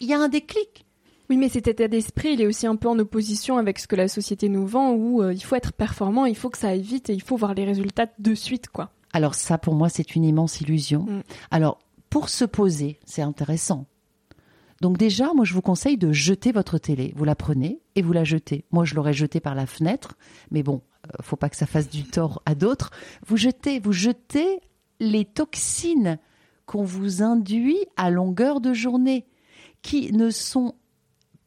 il 0.00 0.08
y 0.08 0.14
a 0.14 0.18
un 0.18 0.28
déclic. 0.28 0.86
Oui, 1.28 1.36
mais 1.36 1.48
cet 1.48 1.68
état 1.68 1.86
d'esprit, 1.86 2.32
il 2.32 2.40
est 2.40 2.46
aussi 2.46 2.66
un 2.66 2.74
peu 2.74 2.88
en 2.88 2.98
opposition 2.98 3.56
avec 3.56 3.78
ce 3.78 3.86
que 3.86 3.94
la 3.94 4.08
société 4.08 4.48
nous 4.48 4.66
vend, 4.66 4.90
où 4.90 5.22
euh, 5.22 5.32
il 5.32 5.42
faut 5.44 5.54
être 5.54 5.72
performant, 5.72 6.26
il 6.26 6.34
faut 6.34 6.50
que 6.50 6.58
ça 6.58 6.70
aille 6.70 6.82
vite 6.82 7.08
et 7.08 7.14
il 7.14 7.22
faut 7.22 7.36
voir 7.36 7.54
les 7.54 7.64
résultats 7.64 8.08
de 8.18 8.34
suite, 8.34 8.68
quoi. 8.68 8.90
Alors 9.12 9.34
ça, 9.34 9.56
pour 9.56 9.74
moi, 9.74 9.88
c'est 9.88 10.16
une 10.16 10.24
immense 10.24 10.60
illusion. 10.60 11.02
Mm. 11.02 11.22
Alors, 11.52 11.78
pour 12.10 12.28
se 12.28 12.44
poser, 12.44 12.98
c'est 13.04 13.22
intéressant. 13.22 13.86
Donc 14.80 14.98
déjà, 14.98 15.32
moi 15.34 15.44
je 15.44 15.54
vous 15.54 15.62
conseille 15.62 15.96
de 15.96 16.12
jeter 16.12 16.52
votre 16.52 16.78
télé. 16.78 17.12
Vous 17.16 17.24
la 17.24 17.36
prenez 17.36 17.80
et 17.94 18.02
vous 18.02 18.12
la 18.12 18.24
jetez. 18.24 18.64
Moi 18.70 18.84
je 18.84 18.94
l'aurais 18.94 19.12
jetée 19.12 19.40
par 19.40 19.54
la 19.54 19.66
fenêtre, 19.66 20.16
mais 20.50 20.62
bon, 20.62 20.82
euh, 21.06 21.22
faut 21.22 21.36
pas 21.36 21.48
que 21.48 21.56
ça 21.56 21.66
fasse 21.66 21.88
du 21.88 22.04
tort 22.04 22.42
à 22.46 22.54
d'autres. 22.54 22.90
Vous 23.26 23.36
jetez, 23.36 23.78
vous 23.78 23.92
jetez 23.92 24.60
les 24.98 25.24
toxines 25.24 26.18
qu'on 26.66 26.82
vous 26.84 27.22
induit 27.22 27.84
à 27.96 28.10
longueur 28.10 28.60
de 28.60 28.72
journée, 28.72 29.26
qui 29.82 30.12
ne 30.12 30.30
sont 30.30 30.74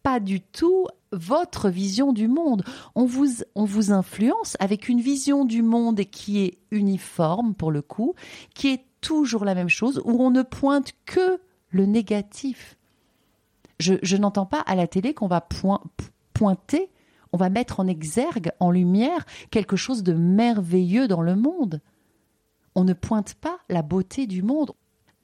pas 0.03 0.19
du 0.19 0.41
tout 0.41 0.87
votre 1.11 1.69
vision 1.69 2.13
du 2.13 2.27
monde. 2.27 2.63
On 2.95 3.05
vous, 3.05 3.27
on 3.55 3.65
vous 3.65 3.91
influence 3.91 4.57
avec 4.59 4.89
une 4.89 4.99
vision 4.99 5.45
du 5.45 5.61
monde 5.61 6.01
qui 6.01 6.43
est 6.43 6.57
uniforme 6.71 7.53
pour 7.53 7.71
le 7.71 7.81
coup, 7.81 8.15
qui 8.53 8.69
est 8.69 8.85
toujours 9.03 9.45
la 9.45 9.53
même 9.53 9.69
chose, 9.69 10.01
où 10.05 10.23
on 10.23 10.31
ne 10.31 10.41
pointe 10.41 10.93
que 11.05 11.39
le 11.69 11.85
négatif. 11.85 12.77
Je, 13.79 14.15
n'entends 14.15 14.45
pas 14.45 14.61
à 14.61 14.75
la 14.75 14.87
télé 14.87 15.13
qu'on 15.13 15.27
va 15.27 15.45
pointer, 16.33 16.89
on 17.33 17.37
va 17.37 17.49
mettre 17.49 17.79
en 17.79 17.87
exergue, 17.87 18.51
en 18.59 18.71
lumière, 18.71 19.25
quelque 19.51 19.75
chose 19.75 20.03
de 20.03 20.13
merveilleux 20.13 21.07
dans 21.07 21.21
le 21.21 21.35
monde. 21.35 21.81
On 22.75 22.83
ne 22.83 22.93
pointe 22.93 23.33
pas 23.35 23.57
la 23.69 23.81
beauté 23.81 24.25
du 24.25 24.41
monde. 24.41 24.71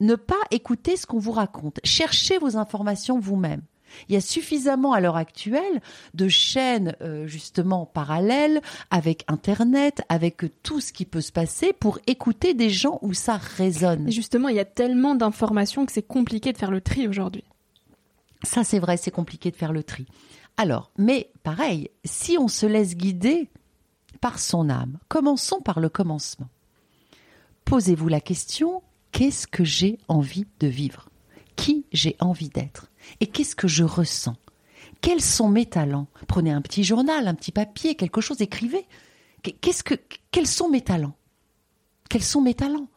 Ne 0.00 0.14
pas 0.14 0.40
écouter 0.50 0.96
ce 0.96 1.06
qu'on 1.06 1.18
vous 1.18 1.32
raconte. 1.32 1.80
Cherchez 1.84 2.38
vos 2.38 2.56
informations 2.56 3.18
vous-même. 3.18 3.62
Il 4.08 4.14
y 4.14 4.16
a 4.16 4.20
suffisamment 4.20 4.92
à 4.92 5.00
l'heure 5.00 5.16
actuelle 5.16 5.80
de 6.14 6.28
chaînes 6.28 6.96
euh, 7.00 7.26
justement 7.26 7.86
parallèles 7.86 8.60
avec 8.90 9.24
Internet, 9.28 10.02
avec 10.08 10.44
tout 10.62 10.80
ce 10.80 10.92
qui 10.92 11.04
peut 11.04 11.20
se 11.20 11.32
passer 11.32 11.72
pour 11.72 11.98
écouter 12.06 12.54
des 12.54 12.70
gens 12.70 12.98
où 13.02 13.14
ça 13.14 13.36
résonne. 13.36 14.08
Et 14.08 14.12
justement, 14.12 14.48
il 14.48 14.56
y 14.56 14.60
a 14.60 14.64
tellement 14.64 15.14
d'informations 15.14 15.86
que 15.86 15.92
c'est 15.92 16.02
compliqué 16.06 16.52
de 16.52 16.58
faire 16.58 16.70
le 16.70 16.80
tri 16.80 17.08
aujourd'hui. 17.08 17.44
Ça, 18.42 18.64
c'est 18.64 18.78
vrai, 18.78 18.96
c'est 18.96 19.10
compliqué 19.10 19.50
de 19.50 19.56
faire 19.56 19.72
le 19.72 19.82
tri. 19.82 20.06
Alors, 20.56 20.90
mais 20.98 21.30
pareil, 21.42 21.90
si 22.04 22.36
on 22.38 22.48
se 22.48 22.66
laisse 22.66 22.96
guider 22.96 23.48
par 24.20 24.38
son 24.38 24.68
âme, 24.68 24.98
commençons 25.08 25.60
par 25.60 25.80
le 25.80 25.88
commencement. 25.88 26.48
Posez-vous 27.64 28.08
la 28.08 28.20
question, 28.20 28.82
qu'est-ce 29.12 29.46
que 29.46 29.64
j'ai 29.64 29.98
envie 30.08 30.46
de 30.58 30.66
vivre? 30.66 31.08
Qui 31.56 31.86
j'ai 31.92 32.16
envie 32.20 32.48
d'être? 32.48 32.89
Et 33.20 33.26
qu'est-ce 33.26 33.56
que 33.56 33.68
je 33.68 33.84
ressens? 33.84 34.36
Quels 35.00 35.22
sont 35.22 35.48
mes 35.48 35.66
talents? 35.66 36.08
Prenez 36.26 36.50
un 36.50 36.60
petit 36.60 36.84
journal, 36.84 37.26
un 37.26 37.34
petit 37.34 37.52
papier, 37.52 37.94
quelque 37.94 38.20
chose, 38.20 38.40
écrivez. 38.40 38.86
Qu'est-ce 39.42 39.82
que, 39.82 39.94
quels 40.30 40.46
sont 40.46 40.68
mes 40.68 40.82
talents? 40.82 41.16
Quels 42.08 42.22
sont 42.22 42.42
mes 42.42 42.54
talents? 42.54 42.88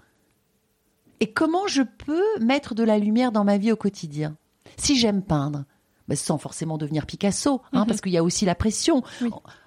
Et 1.20 1.32
comment 1.32 1.68
je 1.68 1.84
peux 1.84 2.24
mettre 2.42 2.76
de 2.76 2.84
la 2.84 2.98
lumière 2.98 3.32
dans 3.32 3.46
ma 3.46 3.58
vie 3.58 3.72
au 3.72 3.78
quotidien? 3.78 4.36
Si 4.78 4.98
j'aime 4.98 5.22
peindre, 5.22 5.66
ben, 6.08 6.16
sans 6.16 6.38
forcément 6.38 6.78
devenir 6.78 7.06
Picasso, 7.06 7.62
hein, 7.72 7.82
mhm. 7.82 7.88
parce 7.88 8.02
qu'il 8.02 8.12
y 8.12 8.18
a 8.18 8.24
aussi 8.24 8.46
la 8.46 8.56
pression. 8.56 9.04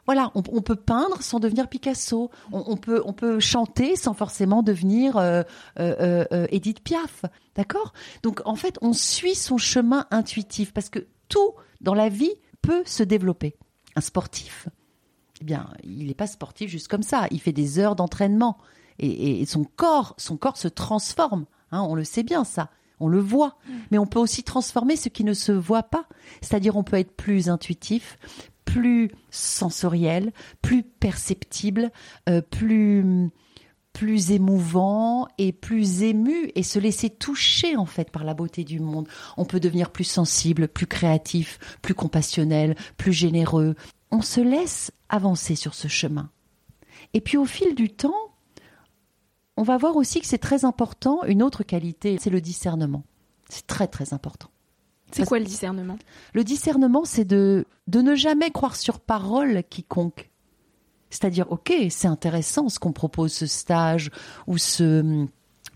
Voilà, 0.05 0.31
on, 0.35 0.43
peut 0.43 0.77
peindre 0.77 1.21
sans 1.21 1.41
devenir 1.41 1.69
Picasso. 1.69 2.31
On, 2.53 2.77
peut, 2.77 3.03
on 3.05 3.13
peut 3.13 3.41
chanter 3.41 3.97
sans 3.97 4.15
forcément 4.15 4.63
devenir 4.63 5.17
euh, 5.17 5.43
euh, 5.81 6.25
euh, 6.31 6.47
Edith 6.51 6.81
Piaf. 6.81 7.25
D'accord? 7.57 7.93
Donc 8.23 8.41
en 8.45 8.55
fait, 8.55 8.79
on 8.83 8.93
suit 8.93 9.35
son 9.35 9.59
chemin 9.59 10.07
intuitif 10.13 10.73
parce 10.73 10.91
que 10.91 11.07
tout 11.29 11.55
dans 11.81 11.95
la 11.95 12.09
vie 12.09 12.35
peut 12.63 12.83
se 12.85 13.03
développer. 13.03 13.57
Un 13.97 14.01
sportif, 14.01 14.69
eh 15.41 15.45
bien, 15.45 15.71
il 15.83 16.07
n'est 16.07 16.15
pas 16.15 16.27
sportif 16.27 16.71
juste 16.71 16.87
comme 16.87 17.03
ça. 17.03 17.27
Il 17.31 17.41
fait 17.41 17.53
des 17.53 17.79
heures 17.79 17.97
d'entraînement 17.97 18.59
et, 18.99 19.45
son 19.47 19.65
corps, 19.65 20.15
son 20.19 20.37
corps 20.37 20.57
se 20.57 20.69
transforme. 20.69 21.47
Hein, 21.73 21.83
on 21.83 21.95
le 21.95 22.05
sait 22.05 22.23
bien 22.23 22.45
ça. 22.45 22.71
On 23.01 23.09
le 23.09 23.21
voit, 23.21 23.59
mais 23.91 23.99
on 23.99 24.07
peut 24.07 24.19
aussi 24.19 24.43
transformer 24.43 24.97
ce 24.97 25.09
qui 25.09 25.25
ne 25.25 25.35
se 25.35 25.53
voit 25.53 25.83
pas. 25.83 26.07
C'est-à-dire, 26.41 26.77
on 26.77 26.85
peut 26.85 26.99
être 26.99 27.15
plus 27.15 27.51
intuitif, 27.51 28.19
plus 28.65 29.11
sensoriel, 29.31 30.33
plus 30.63 30.83
perceptible, 30.83 31.91
euh, 32.29 32.41
plus 32.41 33.31
plus 33.97 34.31
émouvant 34.31 35.27
et 35.39 35.53
plus 35.53 36.03
ému 36.03 36.53
et 36.55 36.63
se 36.63 36.79
laisser 36.79 37.09
toucher 37.09 37.77
en 37.77 37.87
fait 37.87 38.11
par 38.11 38.25
la 38.25 38.35
beauté 38.35 38.63
du 38.63 38.79
monde. 38.79 39.09
On 39.39 39.47
peut 39.47 39.59
devenir 39.59 39.91
plus 39.91 40.05
sensible, 40.05 40.69
plus 40.69 40.87
créatif, 40.87 41.59
plus 41.81 41.95
compassionnel, 41.95 42.77
plus 42.99 43.15
généreux. 43.15 43.75
On 44.11 44.21
se 44.21 44.43
laisse 44.43 44.91
avancer 45.09 45.55
sur 45.55 45.73
ce 45.73 45.89
chemin. 45.89 46.29
Et 47.15 47.23
puis 47.23 47.39
au 47.39 47.47
fil 47.47 47.75
du 47.75 47.89
temps, 47.89 48.36
on 49.57 49.63
va 49.63 49.77
voir 49.77 49.97
aussi 49.97 50.21
que 50.21 50.27
c'est 50.27 50.39
très 50.39 50.65
important, 50.65 51.23
une 51.25 51.43
autre 51.43 51.63
qualité, 51.63 52.19
c'est 52.21 52.31
le 52.31 52.41
discernement. 52.41 53.05
C'est 53.49 53.67
très 53.67 53.87
très 53.87 54.13
important. 54.13 54.49
C'est 55.13 55.27
quoi 55.27 55.39
le 55.39 55.45
discernement? 55.45 55.99
Le 56.35 56.45
discernement, 56.45 57.05
c'est 57.05 57.25
de, 57.25 57.65
de 57.87 58.01
ne 58.01 58.15
jamais 58.17 58.51
croire 58.51 58.77
sur 58.77 58.99
parole 58.99 59.63
quiconque. 59.71 60.31
C'est-à-dire, 61.11 61.51
ok, 61.51 61.73
c'est 61.91 62.09
intéressant 62.09 62.69
ce 62.69 62.79
qu'on 62.79 62.93
propose, 62.93 63.33
ce 63.33 63.47
stage 63.47 64.11
ou 64.47 64.59
ce, 64.59 65.27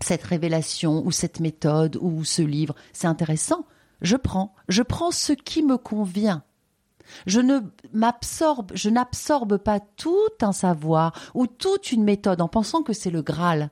cette 0.01 0.23
révélation 0.23 1.05
ou 1.05 1.11
cette 1.11 1.39
méthode 1.39 1.97
ou 2.01 2.23
ce 2.25 2.41
livre, 2.41 2.75
c'est 2.93 3.07
intéressant. 3.07 3.65
Je 4.01 4.17
prends, 4.17 4.53
je 4.67 4.83
prends 4.83 5.11
ce 5.11 5.33
qui 5.33 5.63
me 5.63 5.77
convient. 5.77 6.43
Je 7.25 7.39
ne 7.39 7.59
m'absorbe, 7.93 8.71
je 8.73 8.89
n'absorbe 8.89 9.57
pas 9.57 9.79
tout 9.79 10.29
un 10.41 10.51
savoir 10.51 11.13
ou 11.33 11.47
toute 11.47 11.91
une 11.91 12.03
méthode 12.03 12.41
en 12.41 12.47
pensant 12.47 12.83
que 12.83 12.93
c'est 12.93 13.11
le 13.11 13.21
Graal. 13.21 13.71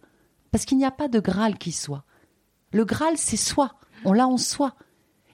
Parce 0.52 0.66
qu'il 0.66 0.78
n'y 0.78 0.86
a 0.86 0.92
pas 0.92 1.08
de 1.08 1.20
Graal 1.20 1.58
qui 1.58 1.72
soit. 1.72 2.04
Le 2.72 2.86
Graal, 2.86 3.18
c'est 3.18 3.38
soi. 3.38 3.74
On 4.06 4.14
l'a 4.14 4.28
en 4.28 4.38
soi. 4.38 4.76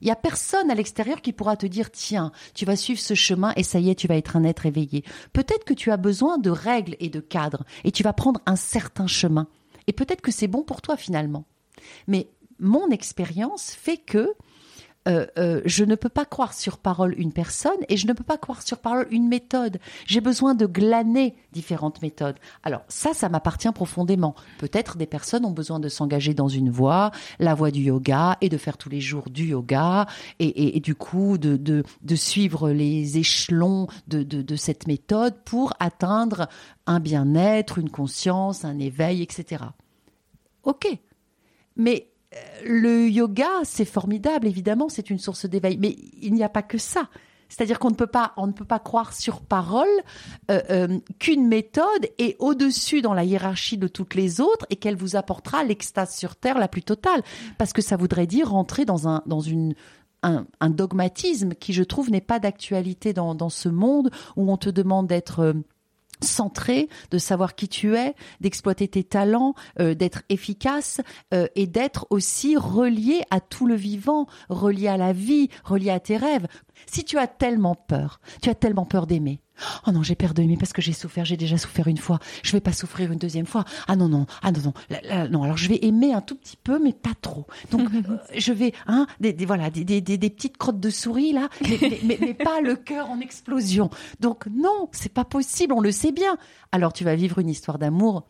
Il 0.02 0.06
n'y 0.06 0.12
a 0.12 0.15
personne 0.15 0.70
à 0.70 0.76
l'extérieur 0.76 1.22
qui 1.22 1.34
pourra 1.34 1.56
te 1.56 1.65
dire 1.65 1.89
tiens, 1.91 2.32
tu 2.54 2.65
vas 2.65 2.76
suivre 2.76 3.00
ce 3.00 3.13
chemin 3.13 3.54
et 3.56 3.63
ça 3.63 3.80
y 3.80 3.89
est, 3.89 3.96
tu 3.96 4.08
vas 4.08 4.15
être 4.15 4.36
un 4.36 4.44
être 4.44 4.65
éveillé. 4.65 5.04
Peut-être 5.34 5.63
que 5.63 5.74
tu 5.74 5.89
as 5.89 5.98
besoin 5.98 6.38
de 6.38 6.50
règles 6.50 6.96
et 7.00 7.10
de 7.10 7.20
cadres 7.20 7.63
et 7.84 7.91
tu 7.91 8.04
vas 8.04 8.13
prendre 8.13 8.41
un 8.46 8.56
certain 8.56 9.08
chemin. 9.08 9.48
Et 9.88 9.94
peut-être 9.94 10.22
que 10.22 10.32
c'est 10.32 10.48
bon 10.48 10.63
pour 10.63 10.82
toi 10.82 10.98
finalement. 10.98 11.46
Mais 12.08 12.30
mon 12.60 12.89
expérience 12.89 13.72
fait 13.72 13.98
que 13.98 14.34
euh, 15.08 15.28
euh, 15.38 15.62
je 15.65 15.84
ne 15.84 15.96
peux 15.96 16.10
pas 16.10 16.26
croire 16.26 16.54
sur 16.54 16.78
parole 16.78 17.13
une 17.18 17.32
personne 17.32 17.78
et 17.89 17.98
je 17.98 18.08
ne 18.08 18.13
peux 18.13 18.24
pas 18.24 18.38
croire 18.38 18.62
sur 18.62 18.80
parole 18.80 19.08
une 19.12 19.28
méthode. 19.28 19.80
J'ai 20.08 20.22
besoin 20.22 20.56
de 20.56 20.65
glaner 20.65 21.36
différentes 21.52 22.02
méthodes. 22.02 22.38
Alors 22.63 22.82
ça, 22.88 23.13
ça 23.13 23.30
m'appartient 23.30 23.72
profondément. 23.72 24.36
Peut-être 24.58 24.98
des 24.98 25.06
personnes 25.06 25.46
ont 25.46 25.52
besoin 25.52 25.80
de 25.80 25.89
s'engager 25.89 26.34
dans 26.34 26.48
une 26.48 26.72
voie, 26.72 27.12
la 27.39 27.54
voie 27.54 27.72
du 27.72 27.82
yoga, 27.82 28.38
et 28.41 28.50
de 28.50 28.58
faire 28.58 28.78
tous 28.78 28.89
les 28.89 29.02
jours 29.02 29.30
du 29.30 29.46
yoga, 29.46 30.08
et, 30.39 30.80
du 30.80 30.96
coup 30.96 31.38
de, 31.38 31.56
de, 31.56 32.15
suivre 32.15 32.72
les 32.72 33.18
échelons 33.18 33.88
de, 34.08 34.24
de, 34.24 34.41
de 34.41 34.56
cette 34.56 34.88
méthode 34.88 35.36
pour 35.46 35.74
atteindre 35.80 36.48
un 36.88 37.00
bien-être, 37.00 37.78
une 37.78 37.89
conscience, 37.89 38.65
un 38.65 38.80
éveil, 38.80 39.22
etc. 39.22 39.63
Ok. 40.63 40.88
Mais 41.76 42.08
le 42.65 43.08
yoga, 43.10 43.50
c'est 43.63 43.86
formidable, 43.86 44.48
évidemment, 44.48 44.89
c'est 44.89 45.10
une 45.10 45.19
source 45.19 45.45
d'éveil, 45.45 45.78
mais 45.78 45.95
il 46.21 46.34
n'y 46.34 46.43
a 46.43 46.50
pas 46.50 46.63
que 46.63 46.78
ça. 46.78 47.10
C'est-à-dire 47.48 47.80
qu'on 47.80 47.91
ne 47.91 47.95
peut 47.95 48.08
pas, 48.08 48.34
on 48.38 48.48
ne 48.48 48.52
peut 48.52 48.65
pas 48.65 48.80
croire 48.80 49.13
sur 49.13 49.41
parole 49.41 49.88
euh, 50.50 50.62
euh, 50.69 51.00
qu'une 51.19 51.48
méthode 51.48 52.10
est 52.17 52.36
au-dessus 52.39 53.02
dans 53.02 53.13
la 53.13 53.24
hiérarchie 53.24 53.78
de 53.78 53.88
toutes 53.88 54.15
les 54.15 54.41
autres 54.41 54.65
et 54.69 54.76
qu'elle 54.76 54.95
vous 54.95 55.15
apportera 55.15 55.63
l'extase 55.63 56.15
sur 56.15 56.36
terre 56.36 56.58
la 56.58 56.67
plus 56.67 56.82
totale, 56.82 57.21
parce 57.58 57.71
que 57.71 57.82
ça 57.82 57.98
voudrait 57.98 58.28
dire 58.28 58.50
rentrer 58.50 58.86
dans 58.86 59.08
un 59.08 59.21
dans 59.26 59.41
une 59.41 59.76
un, 60.60 60.69
dogmatisme 60.69 61.54
qui, 61.54 61.71
je 61.71 61.84
trouve, 61.84 62.10
n'est 62.10 62.21
pas 62.21 62.39
d'actualité 62.39 63.13
dans, 63.13 63.50
ce 63.50 63.69
monde 63.69 64.10
où 64.36 64.52
on 64.52 64.58
te 64.58 64.69
demande 64.69 65.08
d'être 65.08 65.39
euh, 65.39 65.54
centré, 66.21 66.89
de 67.12 67.17
savoir 67.17 67.56
qui 67.56 67.67
tu 67.67 67.95
es, 67.95 68.15
d'exploiter 68.41 68.88
tes 68.88 69.04
talents, 69.04 69.54
euh, 69.80 69.93
d'être 69.93 70.23
efficace 70.30 71.01
euh, 71.34 71.47
et 71.56 71.67
d'être 71.67 72.08
aussi 72.10 72.56
relié 72.58 73.21
à 73.30 73.39
tout 73.39 73.67
le 73.67 73.75
vivant, 73.75 74.28
relié 74.49 74.88
à 74.88 74.97
la 74.97 75.13
vie, 75.13 75.49
relié 75.63 75.89
à 75.89 75.99
tes 75.99 76.17
rêves. 76.17 76.47
Si 76.88 77.03
tu 77.03 77.17
as 77.17 77.27
tellement 77.27 77.75
peur, 77.75 78.19
tu 78.41 78.49
as 78.49 78.55
tellement 78.55 78.85
peur 78.85 79.07
d'aimer, 79.07 79.41
Oh 79.88 79.91
non, 79.91 80.03
j'ai 80.03 80.15
peur 80.15 80.33
d'aimer 80.33 80.57
parce 80.57 80.73
que 80.73 80.81
j'ai 80.81 80.93
souffert, 80.93 81.25
j'ai 81.25 81.38
déjà 81.38 81.57
souffert 81.57 81.88
une 81.88 81.97
fois. 81.97 82.19
Je 82.43 82.51
vais 82.51 82.59
pas 82.59 82.73
souffrir 82.73 83.11
une 83.11 83.19
deuxième 83.19 83.45
fois. 83.45 83.63
Ah 83.88 83.95
non 83.95 84.09
non, 84.09 84.25
ah 84.41 84.51
non 84.51 84.61
non, 84.61 84.73
non. 85.29 85.43
Alors 85.43 85.57
je 85.57 85.69
vais 85.69 85.79
aimer 85.83 86.13
un 86.13 86.21
tout 86.21 86.35
petit 86.35 86.57
peu, 86.57 86.77
mais 86.77 86.93
pas 86.93 87.13
trop. 87.21 87.45
Donc 87.71 87.89
euh, 87.93 88.17
je 88.35 88.51
vais, 88.51 88.73
hein, 88.88 89.07
des, 89.19 89.33
voilà, 89.45 89.69
des, 89.69 89.83
des, 89.83 90.01
des, 90.01 90.29
petites 90.29 90.57
crottes 90.57 90.79
de 90.79 90.89
souris 90.89 91.31
là, 91.31 91.49
mais, 91.61 91.79
mais, 92.03 92.17
mais, 92.19 92.33
pas 92.33 92.61
le 92.61 92.75
cœur 92.75 93.09
en 93.09 93.19
explosion. 93.19 93.89
Donc 94.19 94.45
non, 94.47 94.89
c'est 94.91 95.13
pas 95.13 95.25
possible. 95.25 95.73
On 95.73 95.81
le 95.81 95.91
sait 95.91 96.11
bien. 96.11 96.38
Alors 96.71 96.93
tu 96.93 97.03
vas 97.03 97.15
vivre 97.15 97.39
une 97.39 97.49
histoire 97.49 97.79
d'amour 97.79 98.27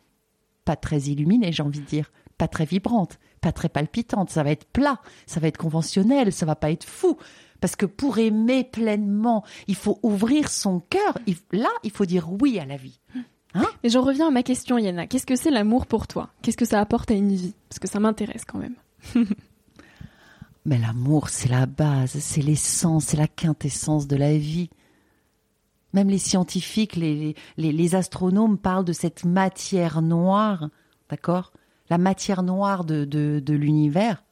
pas 0.64 0.76
très 0.76 1.00
illuminée, 1.02 1.52
j'ai 1.52 1.62
envie 1.62 1.80
de 1.80 1.86
dire, 1.86 2.12
pas 2.40 2.48
très 2.48 2.66
vibrante, 2.66 3.20
pas 3.40 3.52
très 3.52 3.70
palpitante. 3.70 4.32
Ça 4.32 4.44
va 4.44 4.52
être 4.52 4.66
plat, 4.66 5.00
ça 5.28 5.40
va 5.40 5.48
être 5.48 5.58
conventionnel, 5.58 6.34
ça 6.34 6.46
va 6.46 6.56
pas 6.56 6.72
être 6.72 6.86
fou. 6.86 7.18
Parce 7.62 7.76
que 7.76 7.86
pour 7.86 8.18
aimer 8.18 8.64
pleinement, 8.64 9.44
il 9.68 9.76
faut 9.76 10.00
ouvrir 10.04 10.50
son 10.50 10.80
cœur. 10.80 11.18
Là, 11.52 11.70
il 11.84 11.92
faut 11.92 12.06
dire 12.06 12.30
oui 12.32 12.60
à 12.60 12.66
la 12.66 12.78
vie. 12.78 13.00
Hein 13.54 13.66
Mais 13.84 13.90
j'en 13.90 14.02
reviens 14.02 14.28
à 14.28 14.32
ma 14.32 14.44
question, 14.44 14.78
Yana. 14.78 15.08
Qu'est-ce 15.08 15.26
que 15.26 15.36
c'est 15.36 15.52
l'amour 15.52 15.88
pour 15.88 16.08
toi? 16.08 16.30
Qu'est-ce 16.42 16.58
que 16.58 16.66
ça 16.66 16.82
apporte 16.82 17.12
à 17.12 17.14
une 17.14 17.34
vie? 17.34 17.54
Parce 17.70 17.80
que 17.80 17.88
ça 17.88 18.00
m'intéresse 18.00 18.44
quand 18.46 18.60
même. 18.60 18.76
Mais 20.66 20.78
l'amour, 20.78 21.30
c'est 21.30 21.50
la 21.50 21.68
base, 21.68 22.18
c'est 22.20 22.42
l'essence, 22.42 23.06
c'est 23.06 23.18
la 23.18 23.28
quintessence 23.28 24.08
de 24.08 24.16
la 24.16 24.38
vie. 24.38 24.70
Même 25.94 26.10
les 26.10 26.18
scientifiques, 26.18 26.96
les, 26.96 27.36
les, 27.58 27.96
astronomes 27.96 28.58
parlent 28.58 28.84
de 28.84 28.92
cette 28.92 29.24
matière 29.24 30.02
noire, 30.02 30.70
d'accord? 31.10 31.54
La 31.90 31.98
matière 31.98 32.44
noire 32.44 32.84
de, 32.84 33.06
de 33.06 33.54
l'univers 33.54 34.25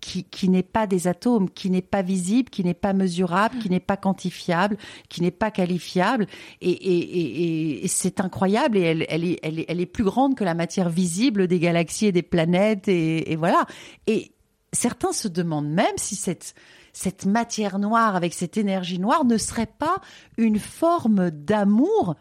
qui, 0.00 0.24
qui 0.24 0.48
n'est 0.48 0.62
pas 0.62 0.86
des 0.86 1.08
atomes, 1.08 1.50
qui 1.50 1.70
n'est 1.70 1.82
pas 1.82 2.02
visible, 2.02 2.50
qui 2.50 2.62
n'est 2.62 2.74
pas 2.74 2.92
mesurable, 2.92 3.58
qui 3.58 3.68
n'est 3.68 3.80
pas 3.80 3.96
quantifiable, 3.96 4.76
qui 5.08 5.22
n'est 5.22 5.30
pas 5.30 5.50
qualifiable. 5.50 6.26
Et, 6.60 6.70
et, 6.70 7.84
et, 7.84 7.88
c'est 7.88 8.20
incroyable 8.20 8.78
et 8.78 8.82
elle, 8.82 9.06
elle, 9.08 9.24
est, 9.24 9.38
elle, 9.42 9.58
est, 9.58 9.66
elle 9.68 9.80
est 9.80 9.86
plus 9.86 10.04
grande 10.04 10.36
que 10.36 10.44
la 10.44 10.54
matière 10.54 10.88
visible 10.88 11.48
des 11.48 11.58
galaxies 11.58 12.06
et 12.06 12.12
des 12.12 12.22
planètes. 12.22 12.88
Et, 12.88 13.36
voilà. 13.36 13.66
Et 14.06 14.30
certains 14.72 15.12
se 15.12 15.28
demandent 15.28 15.70
même 15.70 15.96
si 15.96 16.14
cette, 16.14 16.54
cette 16.92 17.26
matière 17.26 17.78
noire 17.78 18.14
avec 18.14 18.34
cette 18.34 18.56
énergie 18.56 19.00
noire 19.00 19.24
ne 19.24 19.36
serait 19.36 19.66
pas 19.66 20.00
une 20.36 20.60
forme 20.60 21.30
d'amour 21.30 22.14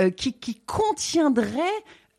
euh, 0.00 0.10
qui, 0.10 0.34
qui 0.34 0.54
contiendrait 0.54 1.62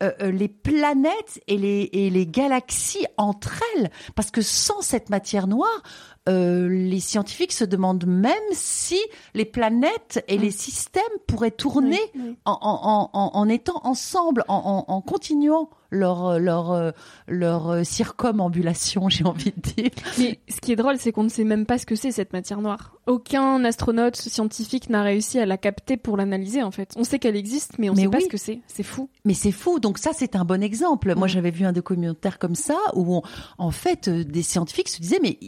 euh, 0.02 0.12
euh, 0.22 0.30
les 0.30 0.48
planètes 0.48 1.40
et 1.48 1.56
les, 1.56 1.90
et 1.92 2.08
les 2.10 2.26
galaxies 2.26 3.06
entre 3.16 3.60
elles. 3.74 3.90
Parce 4.14 4.30
que 4.30 4.42
sans 4.42 4.80
cette 4.80 5.10
matière 5.10 5.48
noire, 5.48 5.82
euh, 6.28 6.68
les 6.68 7.00
scientifiques 7.00 7.52
se 7.52 7.64
demandent 7.64 8.06
même 8.06 8.34
si 8.52 9.00
les 9.34 9.44
planètes 9.44 10.24
et 10.28 10.38
les 10.38 10.50
systèmes 10.50 11.02
pourraient 11.26 11.50
tourner 11.50 12.00
En, 12.44 13.48
étant 13.48 13.80
ensemble, 13.84 14.44
en, 14.48 15.00
continuant 15.00 15.70
leur 15.90 16.38
leur 16.38 16.92
leur 17.26 17.86
circumambulation, 17.86 19.08
j'ai 19.08 19.24
envie 19.24 19.52
de 19.56 19.60
dire. 19.60 19.90
Mais 20.18 20.38
ce 20.48 20.60
qui 20.60 20.72
est 20.72 20.76
drôle, 20.76 20.98
c'est 20.98 21.12
qu'on 21.12 21.24
ne 21.24 21.28
sait 21.28 21.44
même 21.44 21.66
pas 21.66 21.78
ce 21.78 21.86
que 21.86 21.96
c'est 21.96 22.12
cette 22.12 22.32
matière 22.32 22.60
noire. 22.60 22.92
Aucun 23.06 23.64
astronaute 23.64 24.16
scientifique 24.16 24.90
n'a 24.90 25.02
réussi 25.02 25.38
à 25.38 25.46
la 25.46 25.56
capter 25.56 25.96
pour 25.96 26.16
l'analyser 26.16 26.62
en 26.62 26.70
fait. 26.70 26.92
On 26.96 27.04
sait 27.04 27.18
qu'elle 27.18 27.36
existe, 27.36 27.78
mais 27.78 27.88
on 27.88 27.94
ne 27.94 28.00
sait 28.00 28.08
pas 28.08 28.20
ce 28.20 28.28
que 28.28 28.36
c'est. 28.36 28.60
C'est 28.66 28.82
fou. 28.82 29.08
Mais 29.24 29.34
c'est 29.34 29.52
fou. 29.52 29.80
Donc 29.80 29.98
ça, 29.98 30.10
c'est 30.14 30.36
un 30.36 30.44
bon 30.44 30.62
exemple. 30.62 31.14
Moi, 31.16 31.26
j'avais 31.26 31.50
vu 31.50 31.64
un 31.64 31.72
documentaire 31.72 32.38
comme 32.38 32.54
ça 32.54 32.76
où, 32.94 33.22
en 33.58 33.70
fait, 33.70 34.08
euh, 34.08 34.24
des 34.24 34.42
scientifiques 34.42 34.88
se 34.88 35.00
disaient 35.00 35.20
mais 35.22 35.38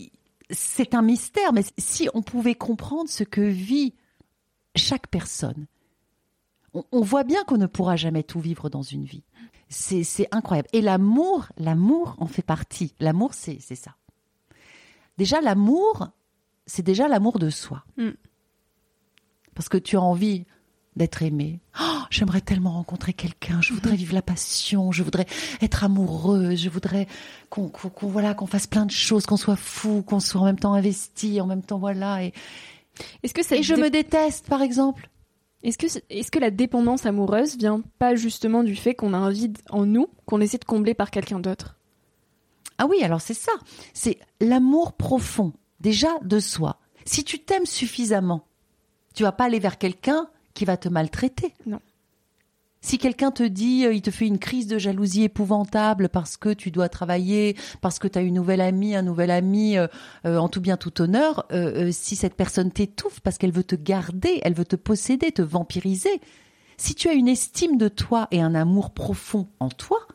c'est 0.51 0.95
un 0.95 1.03
mystère, 1.03 1.53
mais 1.53 1.65
si 1.79 2.09
on 2.15 2.23
pouvait 2.23 2.55
comprendre 2.55 3.09
ce 3.09 3.25
que 3.25 3.41
vit 3.41 3.95
chaque 4.77 5.09
personne, 5.09 5.67
on, 6.73 7.01
voit 7.01 7.25
bien 7.25 7.43
qu'on 7.45 7.57
ne 7.57 7.67
pourra 7.67 7.97
jamais 7.97 8.23
tout 8.23 8.39
vivre 8.39 8.71
dans 8.71 8.83
une 8.83 9.05
vie. 9.05 9.25
C'est 9.69 10.29
incroyable. 10.31 10.69
Et 10.73 10.81
l'amour, 10.81 11.49
l'amour 11.57 12.15
en 12.19 12.27
fait 12.27 12.43
partie. 12.43 12.95
L'amour, 13.01 13.35
c'est 13.35 13.61
ça. 13.61 13.97
Déjà, 15.19 15.41
l'amour, 15.41 16.09
c'est 16.67 16.83
déjà 16.83 17.09
l'amour 17.09 17.39
de 17.39 17.51
soi. 17.51 17.85
Mm. 17.97 18.11
Parce 19.55 19.69
que 19.69 19.79
tu 19.79 19.97
as 19.97 20.01
envie 20.01 20.47
d'être 21.01 21.23
aimé. 21.23 21.61
Oh, 21.81 22.01
j'aimerais 22.11 22.43
tellement 22.43 22.73
rencontrer 22.73 23.15
quelqu'un. 23.15 23.63
Je 23.63 23.73
voudrais 23.73 23.97
vivre 23.97 24.13
la 24.13 24.21
passion. 24.21 24.93
Je 24.93 25.03
voudrais 25.03 25.25
être 25.63 25.83
amoureuse. 25.83 26.63
Je 26.63 26.69
voudrais 26.69 27.07
qu'on 27.49 27.73
voilà 28.03 28.35
qu'on 28.35 28.47
fasse 28.47 28.67
plein 28.67 28.85
de 28.85 28.91
choses, 28.91 29.25
qu'on 29.25 29.39
soit 29.39 29.57
fou, 29.57 30.03
qu'on 30.03 30.21
soit 30.21 30.43
en 30.43 30.45
même 30.45 30.59
temps 30.59 30.75
investi, 30.75 31.41
en 31.41 31.47
même 31.47 31.63
temps 31.63 31.79
voilà. 31.79 32.23
Et 32.23 32.35
est-ce 33.23 33.33
que 33.33 33.55
et 33.55 33.63
je 33.63 33.75
me 33.75 33.89
déteste 33.89 34.47
par 34.47 34.61
exemple. 34.61 35.09
Est-ce 35.63 35.79
que 35.79 35.87
est-ce 36.11 36.31
que 36.31 36.39
la 36.39 36.51
dépendance 36.51 37.07
amoureuse 37.07 37.57
vient 37.57 37.83
pas 37.99 38.15
justement 38.15 38.63
du 38.63 38.77
fait 38.77 38.95
qu'on 38.95 39.15
a 39.15 39.19
un 39.19 39.31
vide 39.31 39.57
en 39.71 39.87
nous 39.87 40.09
qu'on 40.27 40.43
essaie 40.43 40.59
de 40.59 40.65
combler 40.65 40.93
par 40.93 41.11
quelqu'un 41.11 41.41
d'autre? 41.41 41.79
Ah 42.77 42.87
oui, 42.87 43.03
alors 43.03 43.23
c'est 43.23 43.35
ça. 43.35 43.53
C'est 43.95 44.19
l'amour 44.41 44.93
profond 44.93 45.55
déjà 45.81 46.09
de 46.23 46.41
soi. 46.41 46.79
Si 47.07 47.25
tu 47.25 47.39
t'aimes 47.39 47.67
suffisamment, 47.67 48.47
tu 49.15 49.23
vas 49.23 49.33
pas 49.33 49.45
aller 49.45 49.59
vers 49.59 49.79
quelqu'un 49.79 50.29
qui 50.61 50.67
va 50.67 50.77
te 50.77 50.91
maltraiter. 50.91 51.55
Non. 51.65 51.81
Si 52.83 52.99
quelqu'un 52.99 53.31
te 53.31 53.43
dit, 53.43 53.87
euh, 53.87 53.95
il 53.95 54.03
te 54.03 54.11
fait 54.11 54.27
une 54.27 54.39
crise 54.39 54.67
de 54.67 54.77
jalousie 54.77 55.23
épouvantable 55.23 56.11
parce 56.11 56.37
que 56.37 56.51
tu 56.51 56.71
dois 56.71 56.91
travailler, 56.91 57.57
parce 57.81 57.99
que 57.99 58.07
tu 58.07 58.19
as 58.19 58.21
une 58.21 58.35
nouvelle 58.35 58.61
amie, 58.61 58.95
un 58.95 59.01
nouvel 59.01 59.31
ami, 59.31 59.79
euh, 59.79 59.87
euh, 60.27 60.37
en 60.37 60.51
tout 60.51 60.61
bien 60.61 60.77
tout 60.77 61.01
honneur, 61.01 61.47
si 61.93 62.15
cette 62.15 62.35
personne 62.35 62.71
t'étouffe 62.71 63.21
parce 63.21 63.39
qu'elle 63.39 63.53
veut 63.53 63.65
te 63.65 63.75
garder, 63.75 64.39
elle 64.43 64.53
veut 64.53 64.67
te 64.67 64.77
posséder, 64.77 65.33
te 65.33 65.41
vampiriser, 65.41 66.21
si 66.77 66.95
tu 66.95 67.09
as 67.09 67.15
une 67.15 67.29
estime 67.29 67.79
de 67.79 67.89
toi 67.89 68.29
et 68.31 68.43
un 68.43 68.55
amour 68.55 68.91
profond 68.91 69.49
en 69.61 69.71
toi, 69.71 70.07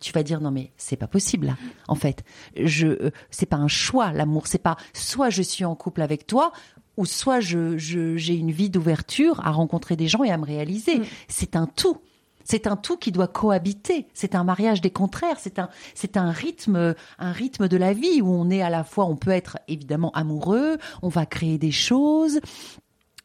tu 0.00 0.12
vas 0.12 0.22
dire 0.22 0.42
non 0.42 0.50
mais 0.50 0.70
c'est 0.76 0.96
pas 0.96 1.06
possible 1.06 1.46
là. 1.46 1.56
En 1.88 1.94
fait, 1.94 2.24
je 2.62 3.10
c'est 3.30 3.46
pas 3.46 3.56
un 3.56 3.68
choix 3.68 4.12
l'amour, 4.12 4.48
c'est 4.48 4.58
pas 4.58 4.76
soit 4.92 5.30
je 5.30 5.40
suis 5.40 5.64
en 5.64 5.74
couple 5.74 6.02
avec 6.02 6.26
toi 6.26 6.52
ou 6.96 7.06
soit 7.06 7.40
je 7.40 7.76
j'ai 7.76 8.34
une 8.34 8.50
vie 8.50 8.70
d'ouverture 8.70 9.40
à 9.44 9.50
rencontrer 9.50 9.96
des 9.96 10.08
gens 10.08 10.24
et 10.24 10.30
à 10.30 10.38
me 10.38 10.44
réaliser. 10.44 10.98
Mm. 10.98 11.04
C'est 11.28 11.56
un 11.56 11.66
tout. 11.66 11.98
C'est 12.44 12.66
un 12.66 12.76
tout 12.76 12.98
qui 12.98 13.10
doit 13.10 13.26
cohabiter. 13.26 14.06
C'est 14.12 14.34
un 14.34 14.44
mariage 14.44 14.80
des 14.82 14.90
contraires. 14.90 15.38
C'est 15.38 15.58
un, 15.58 15.70
c'est 15.94 16.16
un 16.16 16.30
rythme, 16.30 16.94
un 17.18 17.32
rythme 17.32 17.68
de 17.68 17.76
la 17.76 17.94
vie 17.94 18.20
où 18.20 18.28
on 18.28 18.50
est 18.50 18.62
à 18.62 18.70
la 18.70 18.84
fois, 18.84 19.06
on 19.06 19.16
peut 19.16 19.30
être 19.30 19.58
évidemment 19.66 20.10
amoureux, 20.12 20.78
on 21.02 21.08
va 21.08 21.24
créer 21.24 21.56
des 21.56 21.70
choses, 21.70 22.40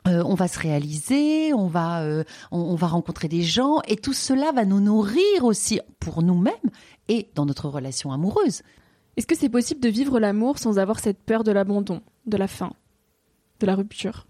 euh, 0.07 0.23
on 0.25 0.35
va 0.35 0.47
se 0.47 0.57
réaliser, 0.57 1.53
on 1.53 1.67
va, 1.67 2.01
euh, 2.01 2.23
on, 2.51 2.75
va 2.75 2.87
rencontrer 2.87 3.27
des 3.27 3.43
gens, 3.43 3.81
et 3.87 3.97
tout 3.97 4.13
cela 4.13 4.51
va 4.53 4.63
nous 4.63 4.79
nourrir 4.79 5.43
aussi 5.43 5.81
pour 5.99 6.23
nous-mêmes 6.23 6.53
et 7.09 7.29
dans 7.35 7.45
notre 7.45 7.67
relation 7.67 8.11
amoureuse. 8.13 8.61
Est-ce 9.17 9.27
que 9.27 9.35
c'est 9.35 9.49
possible 9.49 9.81
de 9.81 9.89
vivre 9.89 10.19
l'amour 10.19 10.57
sans 10.57 10.79
avoir 10.79 10.99
cette 10.99 11.21
peur 11.21 11.43
de 11.43 11.51
l'abandon, 11.51 12.01
de 12.25 12.37
la 12.37 12.47
fin, 12.47 12.71
de 13.59 13.65
la 13.65 13.75
rupture 13.75 14.27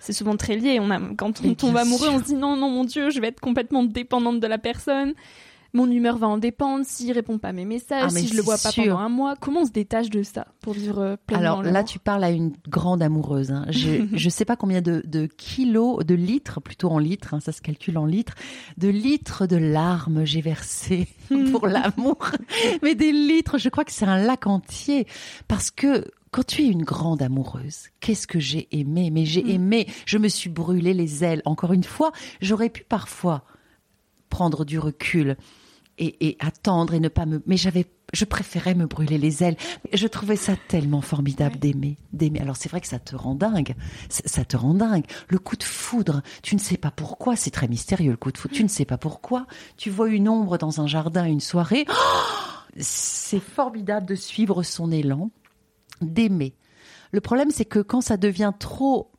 C'est 0.00 0.12
souvent 0.12 0.36
très 0.36 0.56
lié. 0.56 0.78
On 0.80 0.90
a, 0.90 1.00
quand 1.16 1.44
on 1.44 1.54
tombe 1.54 1.76
amoureux, 1.76 2.08
on 2.10 2.18
se 2.18 2.24
dit 2.24 2.34
non, 2.34 2.56
non, 2.56 2.70
mon 2.70 2.84
Dieu, 2.84 3.10
je 3.10 3.20
vais 3.20 3.28
être 3.28 3.40
complètement 3.40 3.84
dépendante 3.84 4.40
de 4.40 4.46
la 4.46 4.58
personne 4.58 5.14
mon 5.72 5.90
humeur 5.90 6.16
va 6.18 6.26
en 6.26 6.38
dépendre, 6.38 6.84
s'il 6.84 7.12
répond 7.12 7.38
pas 7.38 7.48
à 7.48 7.52
mes 7.52 7.64
messages, 7.64 8.04
ah, 8.06 8.10
si 8.10 8.26
je 8.26 8.34
le 8.34 8.42
vois 8.42 8.56
pas 8.58 8.72
pendant 8.72 8.98
un 8.98 9.08
mois. 9.08 9.36
Comment 9.36 9.60
on 9.60 9.66
se 9.66 9.70
détache 9.70 10.10
de 10.10 10.22
ça 10.22 10.46
pour 10.60 10.72
vivre 10.72 10.98
euh, 10.98 11.16
pleinement 11.26 11.60
Alors 11.60 11.62
là, 11.62 11.84
tu 11.84 11.98
parles 11.98 12.24
à 12.24 12.30
une 12.30 12.52
grande 12.68 13.02
amoureuse. 13.02 13.50
Hein. 13.50 13.66
Je 13.70 14.06
je 14.12 14.28
sais 14.28 14.44
pas 14.44 14.56
combien 14.56 14.80
de, 14.80 15.02
de, 15.06 15.26
kilos, 15.26 16.04
de 16.04 16.14
litres, 16.14 16.60
plutôt 16.60 16.90
en 16.90 16.98
litres, 16.98 17.34
hein, 17.34 17.40
ça 17.40 17.52
se 17.52 17.62
calcule 17.62 17.98
en 17.98 18.06
litres, 18.06 18.34
de 18.78 18.88
litres 18.88 19.46
de 19.46 19.56
larmes 19.56 20.24
j'ai 20.24 20.40
versé 20.40 21.08
pour 21.52 21.66
l'amour. 21.66 22.18
Mais 22.82 22.94
des 22.94 23.12
litres, 23.12 23.58
je 23.58 23.68
crois 23.68 23.84
que 23.84 23.92
c'est 23.92 24.06
un 24.06 24.18
lac 24.18 24.46
entier 24.46 25.06
parce 25.46 25.70
que 25.70 26.04
quand 26.30 26.46
tu 26.46 26.62
es 26.62 26.68
une 26.68 26.84
grande 26.84 27.22
amoureuse, 27.22 27.88
qu'est-ce 28.00 28.26
que 28.26 28.38
j'ai 28.38 28.68
aimé? 28.72 29.10
Mais 29.10 29.24
j'ai 29.24 29.42
mm. 29.42 29.50
aimé, 29.50 29.86
je 30.06 30.18
me 30.18 30.28
suis 30.28 30.50
brûlé 30.50 30.94
les 30.94 31.24
ailes. 31.24 31.42
Encore 31.44 31.72
une 31.72 31.84
fois, 31.84 32.12
j'aurais 32.40 32.70
pu 32.70 32.84
parfois 32.84 33.44
prendre 34.28 34.64
du 34.64 34.78
recul 34.78 35.36
et, 35.98 36.36
attendre 36.40 36.94
et 36.94 37.00
ne 37.00 37.08
pas 37.08 37.26
me. 37.26 37.42
Mais 37.46 37.56
j'avais, 37.56 37.84
je 38.14 38.24
préférais 38.24 38.74
me 38.74 38.86
brûler 38.86 39.18
les 39.18 39.42
ailes. 39.42 39.56
Je 39.92 40.06
trouvais 40.06 40.36
ça 40.36 40.54
tellement 40.68 41.02
formidable 41.02 41.58
d'aimer, 41.58 41.98
d'aimer. 42.12 42.40
Alors 42.40 42.56
c'est 42.56 42.70
vrai 42.70 42.80
que 42.80 42.86
ça 42.86 42.98
te 42.98 43.14
rend 43.14 43.34
dingue, 43.34 43.74
ça 44.08 44.44
te 44.44 44.56
rend 44.56 44.74
dingue. 44.74 45.04
Le 45.28 45.38
coup 45.38 45.56
de 45.56 45.62
foudre, 45.62 46.22
tu 46.42 46.54
ne 46.54 46.60
sais 46.60 46.78
pas 46.78 46.90
pourquoi. 46.90 47.36
C'est 47.36 47.50
très 47.50 47.68
mystérieux 47.68 48.12
le 48.12 48.16
coup 48.16 48.32
de 48.32 48.38
foudre. 48.38 48.54
Tu 48.54 48.62
ne 48.62 48.68
sais 48.68 48.86
pas 48.86 48.98
pourquoi. 48.98 49.46
Tu 49.76 49.90
vois 49.90 50.08
une 50.08 50.28
ombre 50.28 50.56
dans 50.56 50.80
un 50.80 50.86
jardin 50.86 51.24
une 51.24 51.40
soirée. 51.40 51.84
c'est 52.78 53.40
formidable 53.40 54.06
de 54.06 54.14
suivre 54.14 54.62
son 54.62 54.90
élan, 54.90 55.30
d'aimer. 56.00 56.54
Le 57.12 57.20
problème, 57.20 57.50
c'est 57.50 57.64
que 57.64 57.80
quand 57.80 58.00
ça 58.00 58.16
devient 58.16 58.52
trop 58.58 59.10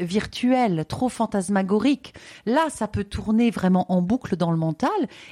virtuel, 0.00 0.84
trop 0.88 1.08
fantasmagorique. 1.08 2.14
Là, 2.46 2.66
ça 2.70 2.88
peut 2.88 3.04
tourner 3.04 3.50
vraiment 3.50 3.90
en 3.92 4.02
boucle 4.02 4.36
dans 4.36 4.50
le 4.50 4.56
mental. 4.56 4.90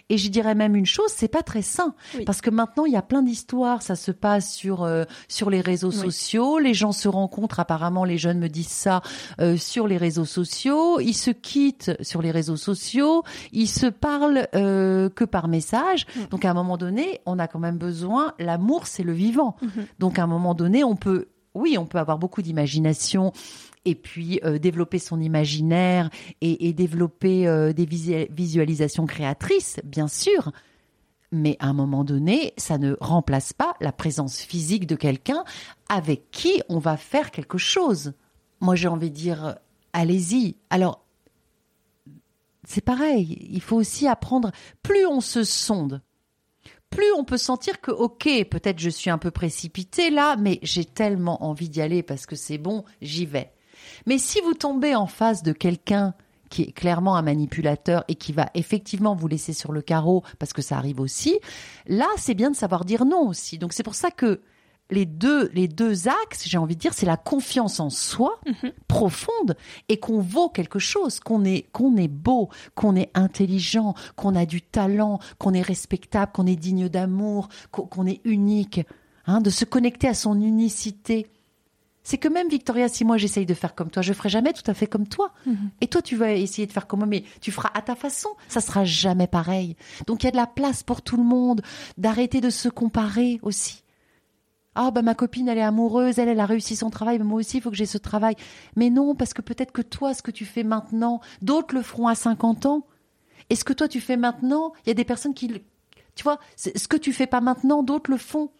Et 0.09 0.19
je 0.19 0.29
dirais 0.31 0.55
même 0.55 0.77
une 0.77 0.87
chose, 0.87 1.11
c'est 1.15 1.29
pas 1.29 1.43
très 1.43 1.63
sain, 1.63 1.95
parce 2.25 2.41
que 2.41 2.51
maintenant 2.51 2.85
il 2.85 2.93
y 2.93 2.97
a 2.97 3.03
plein 3.03 3.23
d'histoires. 3.23 3.83
Ça 3.83 3.97
se 3.97 4.11
passe 4.11 4.55
sur 4.55 4.83
euh, 4.83 5.05
sur 5.29 5.51
les 5.51 5.61
réseaux 5.61 5.91
sociaux. 5.91 6.59
Les 6.59 6.75
gens 6.75 6.93
se 6.93 7.09
rencontrent. 7.09 7.61
Apparemment, 7.61 8.05
les 8.05 8.19
jeunes 8.19 8.39
me 8.39 8.49
disent 8.49 8.69
ça 8.69 9.03
euh, 9.41 9.57
sur 9.57 9.87
les 9.87 9.97
réseaux 9.97 10.25
sociaux. 10.25 11.01
Ils 11.01 11.15
se 11.15 11.31
quittent 11.31 11.93
sur 12.01 12.23
les 12.23 12.31
réseaux 12.31 12.57
sociaux. 12.57 13.23
Ils 13.53 13.69
se 13.69 13.87
parlent 13.87 14.49
euh, 14.55 15.09
que 15.09 15.25
par 15.25 15.49
message. 15.49 16.07
Donc 16.31 16.45
à 16.45 16.51
un 16.51 16.55
moment 16.55 16.77
donné, 16.77 17.21
on 17.27 17.39
a 17.39 17.49
quand 17.49 17.59
même 17.59 17.79
besoin. 17.79 18.35
L'amour, 18.39 18.87
c'est 18.87 19.03
le 19.03 19.13
vivant. 19.13 19.57
Mm-hmm. 19.63 19.87
Donc 19.99 20.19
à 20.19 20.25
un 20.25 20.27
moment 20.27 20.55
donné, 20.55 20.85
on 20.85 20.97
peut 20.97 21.29
oui, 21.57 21.77
on 21.79 21.87
peut 21.87 21.99
avoir 21.99 22.19
beaucoup 22.19 22.43
d'imagination 22.43 23.33
et 23.85 23.95
puis 23.95 24.41
euh, 24.45 24.59
développer 24.59 24.99
son 24.99 25.21
imaginaire 25.21 26.11
et, 26.41 26.73
développer 26.73 27.47
euh, 27.47 27.73
des 27.73 27.87
visualisations 27.87 29.07
créatrices, 29.07 29.81
bien 29.85 30.09
sûr. 30.09 30.53
Mais 31.33 31.57
à 31.61 31.69
un 31.69 31.73
moment 31.73 32.05
donné, 32.05 32.53
ça 32.57 32.79
ne 32.79 32.97
remplace 33.01 33.53
pas 33.53 33.75
la 33.81 33.93
présence 33.93 34.41
physique 34.41 34.87
de 34.87 34.97
quelqu'un 34.97 35.45
avec 35.89 36.31
qui 36.31 36.63
on 36.69 36.79
va 36.79 36.97
faire 36.97 37.31
quelque 37.31 37.59
chose. 37.59 38.13
Moi, 38.61 38.75
j'ai 38.75 38.89
envie 38.89 39.11
de 39.11 39.17
dire, 39.17 39.57
allez-y. 39.93 40.57
Alors, 40.71 41.05
c'est 42.67 42.85
pareil, 42.85 43.47
il 43.51 43.61
faut 43.61 43.77
aussi 43.77 44.09
apprendre, 44.09 44.51
plus 44.83 45.07
on 45.07 45.21
se 45.21 45.45
sonde, 45.45 46.03
plus 46.91 47.13
on 47.17 47.25
peut 47.25 47.39
sentir 47.39 47.81
que, 47.81 47.91
ok, 47.91 48.29
peut-être 48.51 48.79
je 48.79 48.91
suis 48.91 49.11
un 49.11 49.19
peu 49.19 49.31
précipité 49.31 50.11
là, 50.11 50.37
mais 50.37 50.59
j'ai 50.63 50.85
tellement 50.85 51.45
envie 51.45 51.69
d'y 51.69 51.81
aller 51.81 52.03
parce 52.03 52.27
que 52.27 52.37
c'est 52.37 52.59
bon, 52.59 52.85
j'y 53.03 53.27
vais. 53.27 53.53
Mais 54.07 54.19
si 54.19 54.41
vous 54.41 54.55
tombez 54.55 54.95
en 54.95 55.07
face 55.07 55.43
de 55.43 55.53
quelqu'un 55.53 56.15
qui 56.49 56.63
est 56.63 56.73
clairement 56.73 57.17
un 57.17 57.23
manipulateur 57.23 58.05
et 58.09 58.15
qui 58.15 58.33
va 58.33 58.51
effectivement 58.55 59.15
vous 59.15 59.29
laisser 59.29 59.53
sur 59.53 59.73
le 59.73 59.83
carreau 59.83 60.23
parce 60.39 60.53
que 60.53 60.63
ça 60.63 60.77
arrive 60.77 61.01
aussi, 61.01 61.39
là, 61.87 62.07
c'est 62.17 62.35
bien 62.35 62.51
de 62.51 62.57
savoir 62.57 62.85
dire 62.85 63.05
non 63.05 63.29
aussi. 63.29 63.59
Donc 63.59 63.73
c'est 63.73 63.83
pour 63.83 63.95
ça 63.95 64.11
que 64.11 64.41
les 64.91 65.07
deux, 65.07 65.51
les 65.53 65.69
deux 65.69 66.09
axes, 66.09 66.45
j'ai 66.47 66.59
envie 66.59 66.77
de 66.77 66.81
dire, 66.81 66.95
c'est 66.95 67.07
la 67.07 67.17
confiance 67.17 67.81
en 67.81 67.91
soi 67.91 68.39
mhm. 68.47 68.73
profonde 68.89 69.57
et 69.89 69.99
qu'on 69.99 70.21
vaut 70.21 70.49
quelque 70.49 70.79
chose, 70.79 71.21
qu'on 71.21 71.45
est, 71.45 71.67
qu'on 71.73 71.97
est 71.97 72.09
beau, 72.09 72.49
qu'on 72.75 72.95
est 72.97 73.11
intelligent, 73.15 73.95
qu'on 74.15 74.35
a 74.37 74.47
du 74.47 74.63
talent, 74.63 75.19
qu'on 75.39 75.55
est 75.55 75.63
respectable, 75.63 76.33
qu'on 76.33 76.47
est 76.47 76.57
digne 76.57 76.89
d'amour, 76.89 77.49
qu'on 77.71 78.07
est 78.07 78.21
unique, 78.25 78.81
hein, 79.27 79.41
de 79.41 79.51
se 79.51 79.65
connecter 79.65 80.09
à 80.09 80.15
son 80.15 80.41
unicité 80.41 81.29
c'est 82.07 82.19
que 82.19 82.29
même 82.29 82.49
Victoria, 82.49 82.89
si 82.89 83.05
moi 83.05 83.17
j'essaye 83.17 83.47
de 83.47 83.55
faire 83.55 83.75
comme 83.75 83.91
toi, 83.91 84.01
je 84.01 84.13
ferai 84.13 84.29
jamais 84.29 84.53
tout 84.53 84.63
à 84.71 84.75
fait 84.75 84.87
comme 84.87 85.09
toi. 85.09 85.33
Mhm. 85.45 85.71
Et 85.81 85.89
toi, 85.89 86.01
tu 86.01 86.15
vas 86.15 86.35
essayer 86.35 86.65
de 86.65 86.71
faire 86.71 86.87
comme 86.87 87.01
moi, 87.01 87.09
mais 87.09 87.25
tu 87.41 87.51
feras 87.51 87.73
à 87.75 87.83
ta 87.83 87.97
façon. 87.97 88.29
Ça 88.47 88.61
sera 88.61 88.85
jamais 88.85 89.27
pareil. 89.27 89.75
Donc 90.07 90.23
il 90.23 90.27
y 90.27 90.29
a 90.29 90.31
de 90.31 90.37
la 90.37 90.47
place 90.47 90.85
pour 90.85 91.03
tout 91.03 91.17
le 91.17 91.25
monde, 91.25 91.63
d'arrêter 91.99 92.41
de 92.41 92.49
se 92.49 92.69
comparer 92.69 93.41
aussi. 93.43 93.83
Ah 94.77 94.91
bah 94.91 95.03
ma 95.03 95.15
copine 95.15 95.49
elle 95.49 95.59
est 95.59 95.63
amoureuse, 95.63 96.19
elle 96.19 96.29
elle 96.29 96.41
a 96.41 96.47
réussi 96.47 96.77
son 96.77 96.91
travail, 96.91 97.19
mais 97.19 97.25
moi 97.25 97.41
aussi 97.41 97.59
il 97.59 97.61
faut 97.61 97.71
que 97.71 97.77
j'ai 97.77 97.87
ce 97.87 97.99
travail. 97.99 98.37
Mais 98.77 98.91
non, 98.91 99.15
parce 99.15 99.35
que 99.35 99.43
peut-être 99.43 99.73
que 99.73 99.83
toi 99.83 100.15
ce 100.15 100.23
que 100.23 100.31
tu 100.31 100.45
fais 100.45 100.63
maintenant, 100.63 101.21
d'autres 101.43 101.75
le 101.75 101.83
feront 101.83 102.09
à 102.09 102.15
50 102.15 102.67
ans. 102.67 102.87
Et 103.51 103.57
ce 103.57 103.65
que 103.65 103.73
toi 103.73 103.89
tu 103.89 104.01
fais 104.01 104.17
maintenant, 104.17 104.73
il 104.85 104.89
y 104.89 104.93
a 104.93 104.95
des 104.95 105.05
personnes 105.05 105.35
qui 105.35 105.51
tu 106.15 106.23
vois, 106.23 106.39
ce 106.57 106.89
que 106.89 106.97
tu 106.97 107.13
fais 107.13 107.27
pas 107.27 107.41
maintenant, 107.41 107.83
d'autres 107.83 108.11
le 108.11 108.17
font 108.17 108.51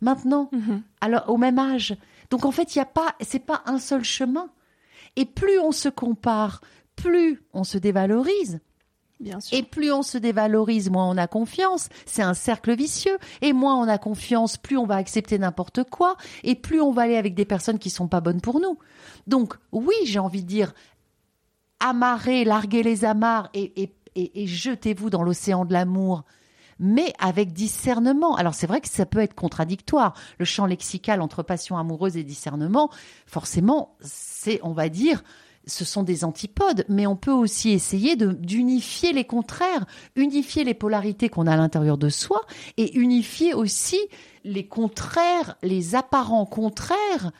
maintenant, 0.00 0.48
mhm. 0.52 0.82
alors 1.00 1.28
au 1.28 1.36
même 1.36 1.58
âge. 1.58 1.96
Donc 2.30 2.44
en 2.44 2.50
fait, 2.50 2.74
il 2.74 2.78
y 2.78 2.82
a 2.82 2.86
pas, 2.86 3.14
c'est 3.20 3.44
pas 3.44 3.62
un 3.66 3.78
seul 3.78 4.04
chemin. 4.04 4.50
Et 5.14 5.24
plus 5.24 5.58
on 5.60 5.72
se 5.72 5.88
compare, 5.88 6.60
plus 6.96 7.42
on 7.52 7.64
se 7.64 7.78
dévalorise. 7.78 8.60
Et 9.52 9.62
plus 9.62 9.92
on 9.92 10.02
se 10.02 10.18
dévalorise, 10.18 10.90
moins 10.90 11.08
on 11.08 11.16
a 11.16 11.26
confiance. 11.26 11.88
C'est 12.04 12.22
un 12.22 12.34
cercle 12.34 12.74
vicieux. 12.74 13.16
Et 13.40 13.52
moins 13.52 13.76
on 13.76 13.88
a 13.88 13.98
confiance, 13.98 14.56
plus 14.56 14.76
on 14.76 14.86
va 14.86 14.96
accepter 14.96 15.38
n'importe 15.38 15.84
quoi. 15.84 16.16
Et 16.44 16.54
plus 16.54 16.80
on 16.80 16.92
va 16.92 17.02
aller 17.02 17.16
avec 17.16 17.34
des 17.34 17.44
personnes 17.44 17.78
qui 17.78 17.90
sont 17.90 18.08
pas 18.08 18.20
bonnes 18.20 18.40
pour 18.40 18.60
nous. 18.60 18.78
Donc 19.26 19.54
oui, 19.72 19.94
j'ai 20.04 20.18
envie 20.18 20.42
de 20.42 20.48
dire, 20.48 20.74
amarrez, 21.80 22.44
larguez 22.44 22.82
les 22.82 23.04
amarres 23.04 23.50
et 23.54 24.46
jetez-vous 24.46 25.10
dans 25.10 25.22
l'océan 25.22 25.64
de 25.64 25.72
l'amour 25.72 26.24
mais 26.78 27.12
avec 27.18 27.52
discernement. 27.52 28.36
Alors 28.36 28.54
c'est 28.54 28.66
vrai 28.66 28.80
que 28.80 28.88
ça 28.88 29.06
peut 29.06 29.20
être 29.20 29.34
contradictoire. 29.34 30.14
Le 30.38 30.44
champ 30.44 30.66
lexical 30.66 31.20
entre 31.20 31.42
passion 31.42 31.78
amoureuse 31.78 32.16
et 32.16 32.24
discernement, 32.24 32.90
forcément, 33.26 33.96
c'est, 34.00 34.60
on 34.62 34.72
va 34.72 34.88
dire, 34.88 35.22
ce 35.66 35.84
sont 35.84 36.02
des 36.02 36.24
antipodes, 36.24 36.84
mais 36.88 37.06
on 37.06 37.16
peut 37.16 37.32
aussi 37.32 37.70
essayer 37.70 38.16
d'unifier 38.16 39.12
les 39.12 39.24
contraires, 39.24 39.84
unifier 40.14 40.64
les 40.64 40.74
polarités 40.74 41.28
qu'on 41.28 41.46
a 41.46 41.54
à 41.54 41.56
l'intérieur 41.56 41.98
de 41.98 42.08
soi 42.08 42.42
et 42.76 42.96
unifier 42.96 43.52
aussi 43.52 43.98
les 44.44 44.66
contraires, 44.66 45.56
les 45.62 45.96
apparents 45.96 46.46
contraires 46.46 47.32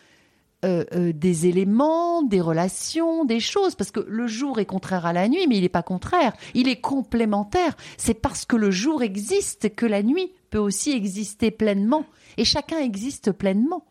euh, 0.65 0.85
euh, 0.95 1.13
des 1.13 1.47
éléments, 1.47 2.23
des 2.23 2.41
relations, 2.41 3.25
des 3.25 3.39
choses, 3.39 3.77
parce 3.77 3.93
que 3.93 4.01
le 4.01 4.27
jour 4.27 4.59
est 4.59 4.65
contraire 4.65 5.07
à 5.07 5.13
la 5.13 5.29
nuit, 5.29 5.47
mais 5.47 5.59
il 5.59 5.63
n'est 5.63 5.69
pas 5.69 5.85
contraire, 5.85 6.33
il 6.55 6.67
est 6.67 6.81
complémentaire. 6.81 7.77
C'est 7.99 8.15
parce 8.15 8.45
que 8.45 8.57
le 8.57 8.73
jour 8.73 9.03
existe 9.03 9.77
que 9.77 9.87
la 9.87 10.03
nuit 10.03 10.33
peut 10.51 10.59
aussi 10.59 10.91
exister 10.91 11.53
pleinement, 11.53 12.07
et 12.37 12.45
chacun 12.45 12.79
existe 12.79 13.31
pleinement. 13.31 13.85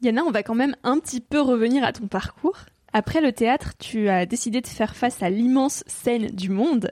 Yana, 0.00 0.24
on 0.24 0.30
va 0.30 0.42
quand 0.42 0.54
même 0.54 0.76
un 0.84 0.98
petit 0.98 1.20
peu 1.20 1.40
revenir 1.40 1.84
à 1.84 1.92
ton 1.92 2.06
parcours. 2.06 2.56
Après 2.92 3.20
le 3.20 3.32
théâtre, 3.32 3.74
tu 3.78 4.08
as 4.08 4.26
décidé 4.26 4.60
de 4.60 4.66
faire 4.66 4.96
face 4.96 5.22
à 5.22 5.30
l'immense 5.30 5.84
scène 5.86 6.26
du 6.28 6.48
monde, 6.48 6.90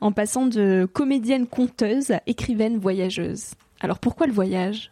en 0.00 0.12
passant 0.12 0.46
de 0.46 0.88
comédienne 0.92 1.46
conteuse 1.46 2.10
à 2.10 2.22
écrivaine 2.26 2.78
voyageuse. 2.78 3.52
Alors 3.80 3.98
pourquoi 3.98 4.26
le 4.26 4.32
voyage? 4.32 4.90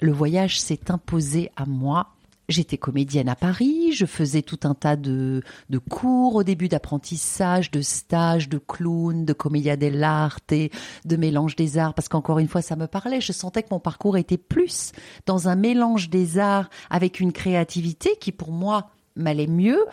Le 0.00 0.12
voyage 0.12 0.60
s'est 0.60 0.90
imposé 0.90 1.50
à 1.56 1.66
moi 1.66 2.08
J'étais 2.50 2.78
comédienne 2.78 3.28
à 3.28 3.36
Paris, 3.36 3.92
je 3.92 4.06
faisais 4.06 4.42
tout 4.42 4.58
un 4.64 4.74
tas 4.74 4.96
de, 4.96 5.40
de 5.70 5.78
cours 5.78 6.34
au 6.34 6.42
début 6.42 6.66
d'apprentissage, 6.66 7.70
de 7.70 7.80
stages, 7.80 8.48
de 8.48 8.58
clown, 8.58 9.24
de 9.24 9.32
comédia 9.32 9.76
dell'arte 9.76 10.52
de 10.52 11.16
mélange 11.16 11.54
des 11.54 11.78
arts, 11.78 11.94
parce 11.94 12.08
qu'encore 12.08 12.40
une 12.40 12.48
fois, 12.48 12.60
ça 12.60 12.74
me 12.74 12.88
parlait. 12.88 13.20
Je 13.20 13.30
sentais 13.30 13.62
que 13.62 13.68
mon 13.70 13.78
parcours 13.78 14.16
était 14.16 14.36
plus 14.36 14.90
dans 15.26 15.46
un 15.46 15.54
mélange 15.54 16.10
des 16.10 16.38
arts 16.38 16.68
avec 16.90 17.20
une 17.20 17.32
créativité 17.32 18.16
qui, 18.20 18.32
pour 18.32 18.50
moi, 18.50 18.90
m'allait 19.20 19.46
mieux 19.46 19.84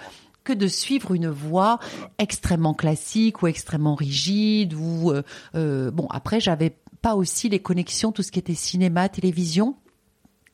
que 0.44 0.54
de 0.54 0.68
suivre 0.68 1.14
une 1.14 1.30
voie 1.30 1.80
extrêmement 2.18 2.74
classique 2.74 3.42
ou 3.42 3.48
extrêmement 3.48 3.96
rigide 3.96 4.74
ou 4.74 5.12
euh, 5.12 5.22
euh, 5.56 5.92
bon 5.92 6.08
après 6.10 6.40
j'avais 6.40 6.78
pas 7.02 7.16
aussi 7.16 7.50
les 7.50 7.60
connexions 7.60 8.12
tout 8.12 8.24
ce 8.24 8.32
qui 8.32 8.40
était 8.40 8.56
cinéma 8.56 9.10
télévision 9.10 9.76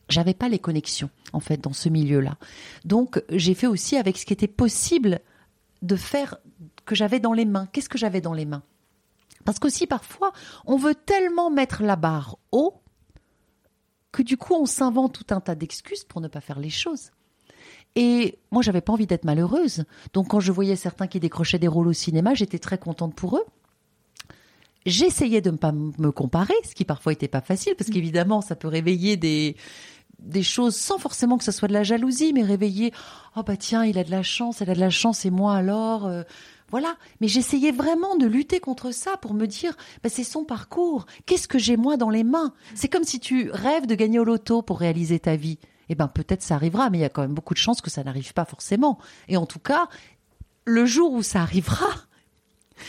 j'avais 0.10 0.34
pas 0.34 0.50
les 0.50 0.60
connexions 0.60 1.10
en 1.34 1.40
fait 1.40 1.58
dans 1.58 1.74
ce 1.74 1.90
milieu-là. 1.90 2.38
Donc 2.86 3.24
j'ai 3.30 3.54
fait 3.54 3.68
aussi 3.68 3.98
avec 3.98 4.18
ce 4.18 4.26
qui 4.26 4.34
était 4.34 4.48
possible 4.48 5.20
de 5.82 5.96
faire 5.96 6.38
que 6.86 6.96
j'avais 6.96 7.20
dans 7.20 7.34
les 7.34 7.46
mains. 7.46 7.68
Qu'est-ce 7.72 7.90
que 7.90 7.98
j'avais 7.98 8.22
dans 8.22 8.34
les 8.34 8.46
mains? 8.46 8.64
Parce 9.46 9.60
qu'aussi 9.60 9.88
parfois 9.88 10.32
on 10.66 10.78
veut 10.78 10.96
tellement 10.96 11.50
mettre 11.50 11.84
la 11.84 11.96
barre 11.96 12.38
haut 12.52 12.82
que 14.12 14.22
du 14.22 14.38
coup 14.38 14.54
on 14.54 14.66
s'invente 14.66 15.14
tout 15.14 15.34
un 15.34 15.42
tas 15.42 15.56
d'excuses 15.56 16.04
pour 16.04 16.22
ne 16.22 16.28
pas 16.28 16.42
faire 16.42 16.60
les 16.60 16.70
choses. 16.70 17.12
Et 17.96 18.40
moi 18.52 18.62
j'avais 18.62 18.82
pas 18.82 18.94
envie 18.94 19.08
d'être 19.08 19.26
malheureuse. 19.26 19.86
Donc 20.14 20.30
quand 20.30 20.40
je 20.40 20.52
voyais 20.52 20.76
certains 20.76 21.08
qui 21.08 21.20
décrochaient 21.20 21.60
des 21.60 21.68
rôles 21.68 21.88
au 21.88 21.94
cinéma, 21.94 22.34
j'étais 22.34 22.60
très 22.60 22.78
contente 22.78 23.16
pour 23.16 23.38
eux. 23.38 23.46
J'essayais 24.86 25.42
de 25.42 25.52
ne 25.52 25.58
pas 25.58 25.72
me 25.72 26.12
comparer, 26.12 26.56
ce 26.68 26.76
qui 26.76 26.84
parfois 26.84 27.14
était 27.14 27.30
pas 27.30 27.40
facile, 27.40 27.74
parce 27.78 27.90
qu'évidemment, 27.90 28.42
ça 28.42 28.58
peut 28.58 28.68
réveiller 28.68 29.16
des, 29.16 29.56
des 30.20 30.44
choses 30.44 30.76
sans 30.76 30.98
forcément 30.98 31.38
que 31.38 31.44
ce 31.44 31.52
soit 31.52 31.68
de 31.68 31.74
la 31.74 31.84
jalousie, 31.84 32.34
mais 32.34 32.44
réveiller 32.44 32.94
oh 33.36 33.44
bah 33.44 33.58
tiens 33.58 33.84
il 33.84 33.98
a 33.98 34.04
de 34.04 34.12
la 34.12 34.24
chance, 34.24 34.62
elle 34.62 34.70
a 34.70 34.76
de 34.76 34.80
la 34.80 34.90
chance 34.90 35.26
et 35.26 35.30
moi 35.30 35.56
alors 35.56 36.06
euh, 36.06 36.24
voilà. 36.70 36.96
Mais 37.22 37.28
j'essayais 37.28 37.72
vraiment 37.72 38.16
de 38.16 38.26
lutter 38.26 38.60
contre 38.60 38.92
ça 38.92 39.18
pour 39.18 39.34
me 39.34 39.46
dire 39.46 39.76
bah 40.04 40.10
c'est 40.10 40.24
son 40.24 40.44
parcours. 40.44 41.06
Qu'est-ce 41.26 41.48
que 41.48 41.60
j'ai 41.60 41.78
moi 41.78 41.98
dans 41.98 42.10
les 42.10 42.24
mains? 42.24 42.54
C'est 42.74 42.90
comme 42.90 43.04
si 43.04 43.20
tu 43.20 43.50
rêves 43.52 43.86
de 43.86 43.96
gagner 43.96 44.20
au 44.20 44.24
loto 44.24 44.62
pour 44.62 44.80
réaliser 44.80 45.20
ta 45.20 45.36
vie. 45.36 45.60
Eh 45.90 45.96
ben 45.96 46.08
peut-être 46.08 46.42
ça 46.42 46.56
arrivera, 46.56 46.90
mais 46.90 47.00
il 47.00 47.02
y 47.02 47.06
a 47.06 47.10
quand 47.10 47.22
même 47.22 47.34
beaucoup 47.34 47.54
de 47.54 47.60
chances 47.60 47.82
que 47.82 47.90
ça 47.90 48.04
n'arrive 48.04 48.34
pas 48.34 48.46
forcément. 48.46 48.98
Et 49.28 49.38
en 49.38 49.46
tout 49.46 49.60
cas, 49.60 49.88
le 50.66 50.86
jour 50.86 51.14
où 51.14 51.24
ça 51.24 51.42
arrivera, 51.42 51.88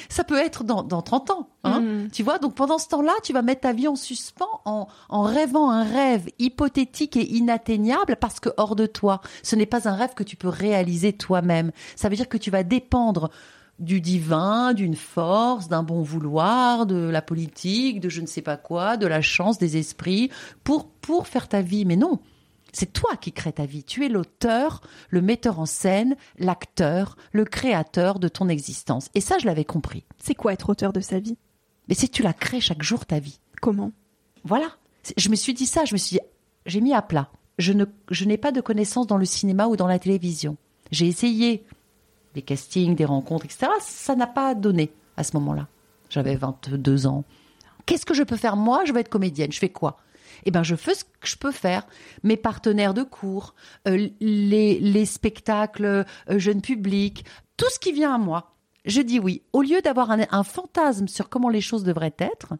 ça 0.08 0.24
peut 0.24 0.38
être 0.38 0.64
dans, 0.64 0.82
dans 0.82 1.02
30 1.02 1.30
ans, 1.30 1.48
hein, 1.64 1.80
mm. 1.80 2.10
tu 2.10 2.22
vois. 2.22 2.38
Donc 2.38 2.54
pendant 2.54 2.78
ce 2.78 2.88
temps-là, 2.88 3.12
tu 3.22 3.32
vas 3.32 3.42
mettre 3.42 3.62
ta 3.62 3.72
vie 3.72 3.88
en 3.88 3.96
suspens 3.96 4.60
en, 4.64 4.88
en 5.08 5.22
rêvant 5.22 5.70
un 5.70 5.84
rêve 5.84 6.28
hypothétique 6.38 7.16
et 7.16 7.30
inatteignable 7.34 8.16
parce 8.16 8.40
que 8.40 8.50
hors 8.56 8.76
de 8.76 8.86
toi, 8.86 9.20
ce 9.42 9.56
n'est 9.56 9.66
pas 9.66 9.88
un 9.88 9.94
rêve 9.94 10.14
que 10.14 10.22
tu 10.22 10.36
peux 10.36 10.48
réaliser 10.48 11.12
toi-même. 11.12 11.72
Ça 11.96 12.08
veut 12.08 12.16
dire 12.16 12.28
que 12.28 12.38
tu 12.38 12.50
vas 12.50 12.62
dépendre 12.62 13.30
du 13.80 14.00
divin, 14.00 14.72
d'une 14.72 14.94
force, 14.94 15.68
d'un 15.68 15.82
bon 15.82 16.02
vouloir, 16.02 16.86
de 16.86 17.08
la 17.08 17.22
politique, 17.22 18.00
de 18.00 18.08
je 18.08 18.20
ne 18.20 18.26
sais 18.26 18.42
pas 18.42 18.56
quoi, 18.56 18.96
de 18.96 19.06
la 19.06 19.20
chance, 19.20 19.58
des 19.58 19.76
esprits, 19.76 20.30
pour, 20.62 20.88
pour 20.88 21.26
faire 21.26 21.48
ta 21.48 21.60
vie. 21.60 21.84
Mais 21.84 21.96
non, 21.96 22.20
c'est 22.74 22.92
toi 22.92 23.16
qui 23.16 23.32
crées 23.32 23.52
ta 23.52 23.66
vie. 23.66 23.84
Tu 23.84 24.04
es 24.04 24.08
l'auteur, 24.08 24.82
le 25.08 25.22
metteur 25.22 25.60
en 25.60 25.66
scène, 25.66 26.16
l'acteur, 26.38 27.16
le 27.32 27.44
créateur 27.44 28.18
de 28.18 28.26
ton 28.26 28.48
existence. 28.48 29.08
Et 29.14 29.20
ça, 29.20 29.38
je 29.38 29.46
l'avais 29.46 29.64
compris. 29.64 30.04
C'est 30.18 30.34
quoi 30.34 30.52
être 30.52 30.68
auteur 30.68 30.92
de 30.92 31.00
sa 31.00 31.20
vie? 31.20 31.38
Mais 31.88 31.94
c'est 31.94 32.08
que 32.08 32.12
tu 32.12 32.22
la 32.22 32.32
crées 32.32 32.60
chaque 32.60 32.82
jour, 32.82 33.06
ta 33.06 33.20
vie. 33.20 33.38
Comment? 33.62 33.92
Voilà. 34.42 34.66
Je 35.16 35.28
me 35.28 35.36
suis 35.36 35.54
dit 35.54 35.66
ça, 35.66 35.84
je 35.84 35.94
me 35.94 35.98
suis 35.98 36.16
dit, 36.16 36.22
j'ai 36.66 36.80
mis 36.80 36.92
à 36.92 37.00
plat. 37.00 37.30
Je 37.58 37.72
ne, 37.72 37.84
je 38.10 38.24
n'ai 38.24 38.38
pas 38.38 38.50
de 38.50 38.60
connaissances 38.60 39.06
dans 39.06 39.18
le 39.18 39.24
cinéma 39.24 39.68
ou 39.68 39.76
dans 39.76 39.86
la 39.86 40.00
télévision. 40.00 40.56
J'ai 40.90 41.06
essayé 41.06 41.64
des 42.34 42.42
castings, 42.42 42.96
des 42.96 43.04
rencontres, 43.04 43.44
etc. 43.44 43.68
Ça 43.80 44.16
n'a 44.16 44.26
pas 44.26 44.56
donné 44.56 44.90
à 45.16 45.22
ce 45.22 45.36
moment-là. 45.36 45.68
J'avais 46.10 46.34
22 46.34 47.06
ans. 47.06 47.24
Qu'est-ce 47.86 48.06
que 48.06 48.14
je 48.14 48.24
peux 48.24 48.36
faire 48.36 48.56
moi? 48.56 48.84
Je 48.84 48.92
veux 48.92 48.98
être 48.98 49.08
comédienne. 49.08 49.52
Je 49.52 49.58
fais 49.60 49.68
quoi? 49.68 49.98
Eh 50.44 50.50
ben 50.50 50.62
je 50.62 50.76
fais 50.76 50.94
ce 50.94 51.04
que 51.04 51.26
je 51.26 51.36
peux 51.36 51.52
faire. 51.52 51.86
Mes 52.22 52.36
partenaires 52.36 52.94
de 52.94 53.02
cours, 53.02 53.54
euh, 53.88 54.08
les, 54.20 54.78
les, 54.78 55.06
spectacles 55.06 55.84
euh, 55.84 56.38
jeunes 56.38 56.62
publics, 56.62 57.24
tout 57.56 57.70
ce 57.70 57.78
qui 57.78 57.92
vient 57.92 58.14
à 58.14 58.18
moi, 58.18 58.54
je 58.84 59.00
dis 59.00 59.18
oui. 59.18 59.42
Au 59.52 59.62
lieu 59.62 59.80
d'avoir 59.80 60.10
un, 60.10 60.42
fantasme 60.42 61.08
sur 61.08 61.28
comment 61.28 61.48
les 61.48 61.60
choses 61.60 61.84
devraient 61.84 62.14
être, 62.18 62.54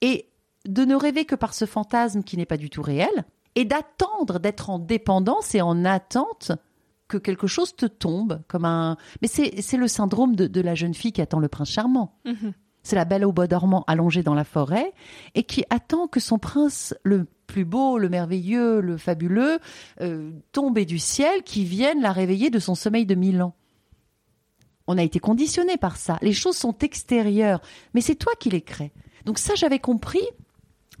et 0.00 0.28
de 0.64 0.84
ne 0.84 0.94
rêver 0.94 1.24
que 1.24 1.34
par 1.34 1.54
ce 1.54 1.64
fantasme 1.64 2.22
qui 2.22 2.36
n'est 2.36 2.46
pas 2.46 2.56
du 2.56 2.70
tout 2.70 2.82
réel, 2.82 3.24
et 3.54 3.64
d'attendre 3.64 4.38
d'être 4.38 4.70
en 4.70 4.78
dépendance 4.78 5.54
et 5.54 5.60
en 5.60 5.84
attente 5.84 6.52
que 7.08 7.16
quelque 7.16 7.46
chose 7.46 7.74
te 7.76 7.86
tombe 7.86 8.42
comme 8.48 8.64
un. 8.64 8.96
Mais 9.22 9.28
c'est 9.28 9.76
le 9.76 9.88
syndrome 9.88 10.34
de, 10.34 10.60
la 10.60 10.74
jeune 10.74 10.94
fille 10.94 11.12
qui 11.12 11.22
attend 11.22 11.38
le 11.38 11.48
prince 11.48 11.70
charmant. 11.70 12.18
Mm-hmm. 12.24 12.52
C'est 12.86 12.94
la 12.94 13.04
belle 13.04 13.24
au 13.24 13.32
bois 13.32 13.48
dormant 13.48 13.82
allongée 13.88 14.22
dans 14.22 14.32
la 14.32 14.44
forêt 14.44 14.92
et 15.34 15.42
qui 15.42 15.64
attend 15.70 16.06
que 16.06 16.20
son 16.20 16.38
prince 16.38 16.94
le 17.02 17.26
plus 17.48 17.64
beau, 17.64 17.98
le 17.98 18.08
merveilleux, 18.08 18.80
le 18.80 18.96
fabuleux, 18.96 19.58
euh, 20.02 20.30
tombe 20.52 20.78
du 20.78 21.00
ciel, 21.00 21.42
qui 21.42 21.64
vienne 21.64 22.00
la 22.00 22.12
réveiller 22.12 22.48
de 22.48 22.60
son 22.60 22.76
sommeil 22.76 23.04
de 23.04 23.16
mille 23.16 23.42
ans. 23.42 23.56
On 24.86 24.98
a 24.98 25.02
été 25.02 25.18
conditionné 25.18 25.76
par 25.76 25.96
ça. 25.96 26.16
Les 26.22 26.32
choses 26.32 26.56
sont 26.56 26.78
extérieures, 26.78 27.60
mais 27.92 28.00
c'est 28.00 28.14
toi 28.14 28.34
qui 28.38 28.50
les 28.50 28.62
crées. 28.62 28.92
Donc 29.24 29.40
ça, 29.40 29.56
j'avais 29.56 29.80
compris 29.80 30.22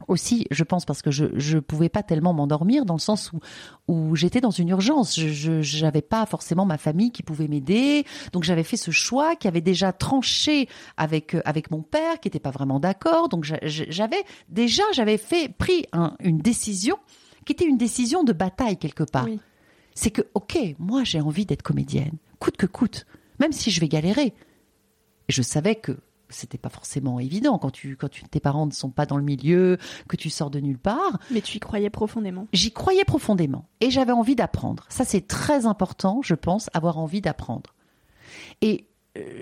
aussi, 0.08 0.46
je 0.50 0.64
pense, 0.64 0.84
parce 0.84 1.02
que 1.02 1.10
je 1.10 1.26
je 1.34 1.58
pouvais 1.58 1.88
pas 1.88 2.02
tellement 2.02 2.32
m'endormir 2.32 2.84
dans 2.84 2.94
le 2.94 3.00
sens 3.00 3.32
où 3.32 3.40
où 3.88 4.16
j'étais 4.16 4.40
dans 4.40 4.50
une 4.50 4.68
urgence. 4.68 5.18
Je 5.18 5.62
j'avais 5.62 6.02
pas 6.02 6.26
forcément 6.26 6.64
ma 6.64 6.78
famille 6.78 7.10
qui 7.10 7.22
pouvait 7.22 7.48
m'aider, 7.48 8.04
donc 8.32 8.44
j'avais 8.44 8.62
fait 8.62 8.76
ce 8.76 8.90
choix 8.90 9.36
qui 9.36 9.48
avait 9.48 9.60
déjà 9.60 9.92
tranché 9.92 10.68
avec 10.96 11.34
euh, 11.34 11.42
avec 11.44 11.70
mon 11.70 11.82
père 11.82 12.20
qui 12.20 12.28
était 12.28 12.40
pas 12.40 12.50
vraiment 12.50 12.80
d'accord. 12.80 13.28
Donc 13.28 13.44
j'avais 13.44 14.24
déjà 14.48 14.82
j'avais 14.92 15.18
fait 15.18 15.48
pris 15.48 15.86
une 16.20 16.38
décision 16.38 16.96
qui 17.44 17.52
était 17.52 17.66
une 17.66 17.78
décision 17.78 18.24
de 18.24 18.32
bataille 18.32 18.76
quelque 18.76 19.04
part. 19.04 19.28
C'est 19.94 20.10
que 20.10 20.22
ok, 20.34 20.58
moi 20.78 21.04
j'ai 21.04 21.20
envie 21.20 21.46
d'être 21.46 21.62
comédienne, 21.62 22.18
coûte 22.38 22.56
que 22.56 22.66
coûte, 22.66 23.06
même 23.40 23.52
si 23.52 23.70
je 23.70 23.80
vais 23.80 23.88
galérer. 23.88 24.34
Je 25.28 25.42
savais 25.42 25.74
que 25.74 25.98
c'était 26.28 26.58
pas 26.58 26.68
forcément 26.68 27.20
évident 27.20 27.58
quand 27.58 27.70
tu 27.70 27.96
quand 27.96 28.08
tu, 28.08 28.24
tes 28.24 28.40
parents 28.40 28.66
ne 28.66 28.72
sont 28.72 28.90
pas 28.90 29.06
dans 29.06 29.16
le 29.16 29.22
milieu, 29.22 29.78
que 30.08 30.16
tu 30.16 30.30
sors 30.30 30.50
de 30.50 30.60
nulle 30.60 30.78
part. 30.78 31.18
Mais 31.30 31.40
tu 31.40 31.56
y 31.56 31.60
croyais 31.60 31.90
profondément. 31.90 32.46
J'y 32.52 32.72
croyais 32.72 33.04
profondément 33.04 33.68
et 33.80 33.90
j'avais 33.90 34.12
envie 34.12 34.36
d'apprendre. 34.36 34.84
Ça 34.88 35.04
c'est 35.04 35.26
très 35.26 35.66
important, 35.66 36.20
je 36.22 36.34
pense, 36.34 36.70
avoir 36.74 36.98
envie 36.98 37.20
d'apprendre. 37.20 37.74
Et 38.62 38.86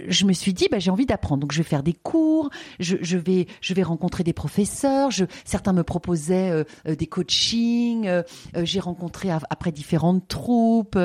je 0.08 0.24
me 0.24 0.32
suis 0.32 0.52
dit, 0.52 0.68
bah, 0.70 0.78
j'ai 0.78 0.90
envie 0.90 1.06
d'apprendre. 1.06 1.40
Donc, 1.40 1.52
je 1.52 1.58
vais 1.58 1.68
faire 1.68 1.82
des 1.82 1.92
cours, 1.92 2.50
je, 2.78 3.16
vais, 3.16 3.82
rencontrer 3.82 4.24
des 4.24 4.32
professeurs. 4.32 5.10
Certains 5.44 5.72
me 5.72 5.84
proposaient 5.84 6.50
euh, 6.50 6.64
euh, 6.86 6.96
des 6.96 7.06
coachings. 7.06 8.10
j'ai 8.54 8.80
rencontré 8.80 9.30
après 9.30 9.72
différentes 9.72 10.28
troupes. 10.28 10.98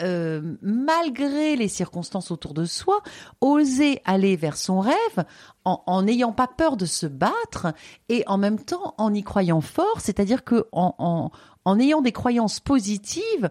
malgré 0.00 1.56
les 1.56 1.68
circonstances 1.68 2.30
autour 2.30 2.54
de 2.54 2.64
soi, 2.64 3.00
oser 3.40 4.00
aller 4.04 4.36
vers 4.36 4.56
son 4.56 4.80
rêve 4.80 5.24
en 5.64 6.02
n'ayant 6.02 6.32
pas 6.32 6.46
peur 6.46 6.76
de 6.76 6.86
se 6.86 7.06
battre 7.06 7.72
et 8.08 8.22
en 8.26 8.38
même 8.38 8.58
temps 8.58 8.94
en 8.98 9.12
y 9.14 9.22
croyant 9.22 9.60
fort. 9.60 10.00
C'est-à-dire 10.00 10.44
que 10.44 10.66
en, 10.72 10.94
en, 10.98 11.30
en 11.64 11.78
ayant 11.78 12.02
des 12.02 12.12
croyances 12.12 12.60
positives, 12.60 13.50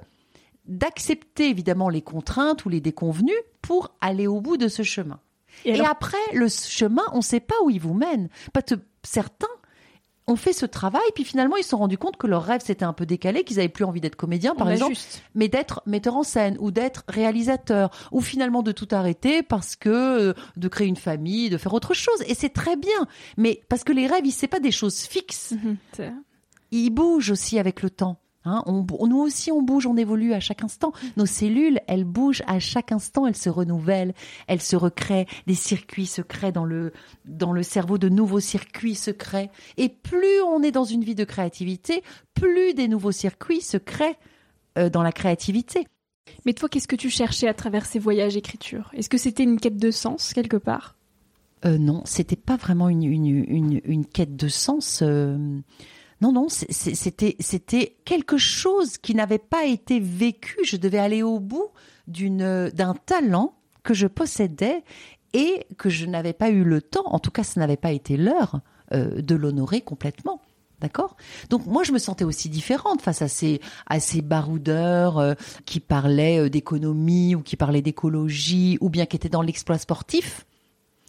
d'accepter 0.65 1.49
évidemment 1.49 1.89
les 1.89 2.01
contraintes 2.01 2.65
ou 2.65 2.69
les 2.69 2.81
déconvenus 2.81 3.35
pour 3.61 3.95
aller 4.01 4.27
au 4.27 4.41
bout 4.41 4.57
de 4.57 4.67
ce 4.67 4.83
chemin. 4.83 5.19
Et, 5.65 5.79
après, 5.81 6.17
le 6.33 6.47
chemin, 6.47 7.03
on 7.13 7.17
ne 7.17 7.23
sait 7.23 7.39
pas 7.39 7.55
où 7.63 7.69
il 7.69 7.79
vous 7.79 7.93
mène. 7.93 8.29
Pas 8.53 8.61
certains 9.03 9.47
ont 10.25 10.35
fait 10.35 10.53
ce 10.53 10.65
travail, 10.65 11.01
puis 11.15 11.25
finalement 11.25 11.57
ils 11.57 11.63
se 11.63 11.69
sont 11.71 11.77
rendus 11.77 11.97
compte 11.97 12.15
que 12.15 12.27
leur 12.27 12.43
rêve 12.43 12.61
s'était 12.61 12.85
un 12.85 12.93
peu 12.93 13.05
décalé, 13.05 13.43
qu'ils 13.43 13.59
avaient 13.59 13.67
plus 13.67 13.83
envie 13.83 13.99
d'être 13.99 14.15
comédien, 14.15 14.55
par 14.55 14.71
exemple, 14.71 14.95
mais 15.35 15.49
d'être 15.49 15.81
metteur 15.85 16.15
en 16.15 16.23
scène 16.23 16.55
ou 16.59 16.71
d'être 16.71 17.03
réalisateur, 17.09 17.89
ou 18.13 18.21
finalement 18.21 18.63
de 18.63 18.71
tout 18.71 18.87
arrêter 18.91 19.43
parce 19.43 19.75
que 19.75 19.89
euh, 19.89 20.33
de 20.55 20.67
créer 20.69 20.87
une 20.87 20.95
famille, 20.95 21.49
de 21.49 21.57
faire 21.57 21.73
autre 21.73 21.93
chose. 21.93 22.23
Et 22.25 22.35
c'est 22.35 22.49
très 22.49 22.77
bien, 22.77 23.07
mais 23.35 23.61
parce 23.67 23.83
que 23.83 23.91
les 23.91 24.07
rêves, 24.07 24.23
c'est 24.31 24.47
pas 24.47 24.61
des 24.61 24.71
choses 24.71 25.01
fixes. 25.01 25.55
Mhm, 25.61 25.77
ils 26.71 26.89
bougent 26.89 27.31
aussi 27.31 27.59
avec 27.59 27.81
le 27.81 27.89
temps. 27.89 28.17
Hein, 28.45 28.61
on, 28.65 28.85
nous 29.07 29.19
aussi, 29.19 29.51
on 29.51 29.61
bouge, 29.61 29.85
on 29.85 29.95
évolue 29.95 30.33
à 30.33 30.39
chaque 30.39 30.63
instant. 30.63 30.91
Nos 31.15 31.25
cellules, 31.25 31.79
elles 31.87 32.03
bougent 32.03 32.43
à 32.45 32.59
chaque 32.59 32.91
instant, 32.91 33.25
elles 33.25 33.37
se 33.37 33.49
renouvellent, 33.49 34.13
elles 34.47 34.61
se 34.61 34.75
recréent. 34.75 35.25
Des 35.47 35.55
circuits 35.55 36.05
se 36.07 36.21
créent 36.21 36.51
dans 36.51 36.65
le 36.65 36.91
dans 37.25 37.53
le 37.53 37.63
cerveau, 37.63 37.97
de 37.97 38.09
nouveaux 38.09 38.41
circuits 38.41 38.95
se 38.95 39.11
créent. 39.11 39.49
Et 39.77 39.89
plus 39.89 40.41
on 40.47 40.61
est 40.61 40.71
dans 40.71 40.83
une 40.83 41.03
vie 41.03 41.15
de 41.15 41.23
créativité, 41.23 42.03
plus 42.33 42.73
des 42.73 42.87
nouveaux 42.87 43.11
circuits 43.13 43.61
se 43.61 43.77
créent 43.77 44.17
euh, 44.77 44.89
dans 44.89 45.03
la 45.03 45.11
créativité. 45.11 45.87
Mais 46.45 46.53
toi, 46.53 46.67
qu'est-ce 46.67 46.87
que 46.87 46.95
tu 46.95 47.09
cherchais 47.09 47.47
à 47.47 47.53
travers 47.53 47.85
ces 47.85 47.99
voyages 47.99 48.35
écriture? 48.35 48.91
Est-ce 48.93 49.09
que 49.09 49.17
c'était 49.17 49.43
une 49.43 49.59
quête 49.59 49.77
de 49.77 49.91
sens 49.91 50.33
quelque 50.33 50.57
part? 50.57 50.95
Euh, 51.65 51.77
Non, 51.77 52.01
c'était 52.05 52.35
pas 52.35 52.57
vraiment 52.57 52.89
une, 52.89 53.03
une, 53.03 53.25
une, 53.25 53.81
une, 53.85 54.05
quête 54.05 54.35
de 54.35 54.47
sens. 54.49 54.99
Euh 55.01 55.37
Non, 56.23 56.31
non, 56.31 56.47
c'était 56.47 57.35
c'était 57.41 57.97
quelque 58.05 58.37
chose 58.37 58.97
qui 58.97 59.13
n'avait 59.13 59.39
pas 59.39 59.65
été 59.65 59.99
vécu. 59.99 60.55
Je 60.63 60.77
devais 60.77 60.97
aller 60.97 61.21
au 61.21 61.41
bout 61.41 61.67
d'une 62.07 62.69
d'un 62.69 62.93
talent 62.93 63.55
que 63.83 63.93
je 63.93 64.07
possédais 64.07 64.85
et 65.33 65.67
que 65.77 65.89
je 65.89 66.05
n'avais 66.05 66.31
pas 66.31 66.49
eu 66.49 66.63
le 66.63 66.81
temps. 66.81 67.07
En 67.07 67.19
tout 67.19 67.29
cas, 67.29 67.43
ce 67.43 67.59
n'avait 67.59 67.75
pas 67.75 67.91
été 67.91 68.15
l'heure 68.15 68.61
euh, 68.93 69.21
de 69.21 69.35
l'honorer 69.35 69.81
complètement. 69.81 70.41
D'accord? 70.79 71.17
Donc 71.49 71.65
moi 71.65 71.83
je 71.83 71.91
me 71.91 71.99
sentais 71.99 72.23
aussi 72.23 72.47
différente 72.47 73.01
face 73.01 73.21
à 73.21 73.27
ces 73.27 73.59
à 73.87 73.99
ces 73.99 74.21
baroudeurs 74.21 75.17
euh, 75.17 75.33
qui 75.65 75.81
parlaient 75.81 76.39
euh, 76.39 76.49
d'économie 76.49 77.35
ou 77.35 77.41
qui 77.41 77.57
parlaient 77.57 77.81
d'écologie 77.81 78.77
ou 78.79 78.89
bien 78.89 79.05
qui 79.05 79.17
étaient 79.17 79.27
dans 79.27 79.41
l'exploit 79.41 79.77
sportif 79.77 80.45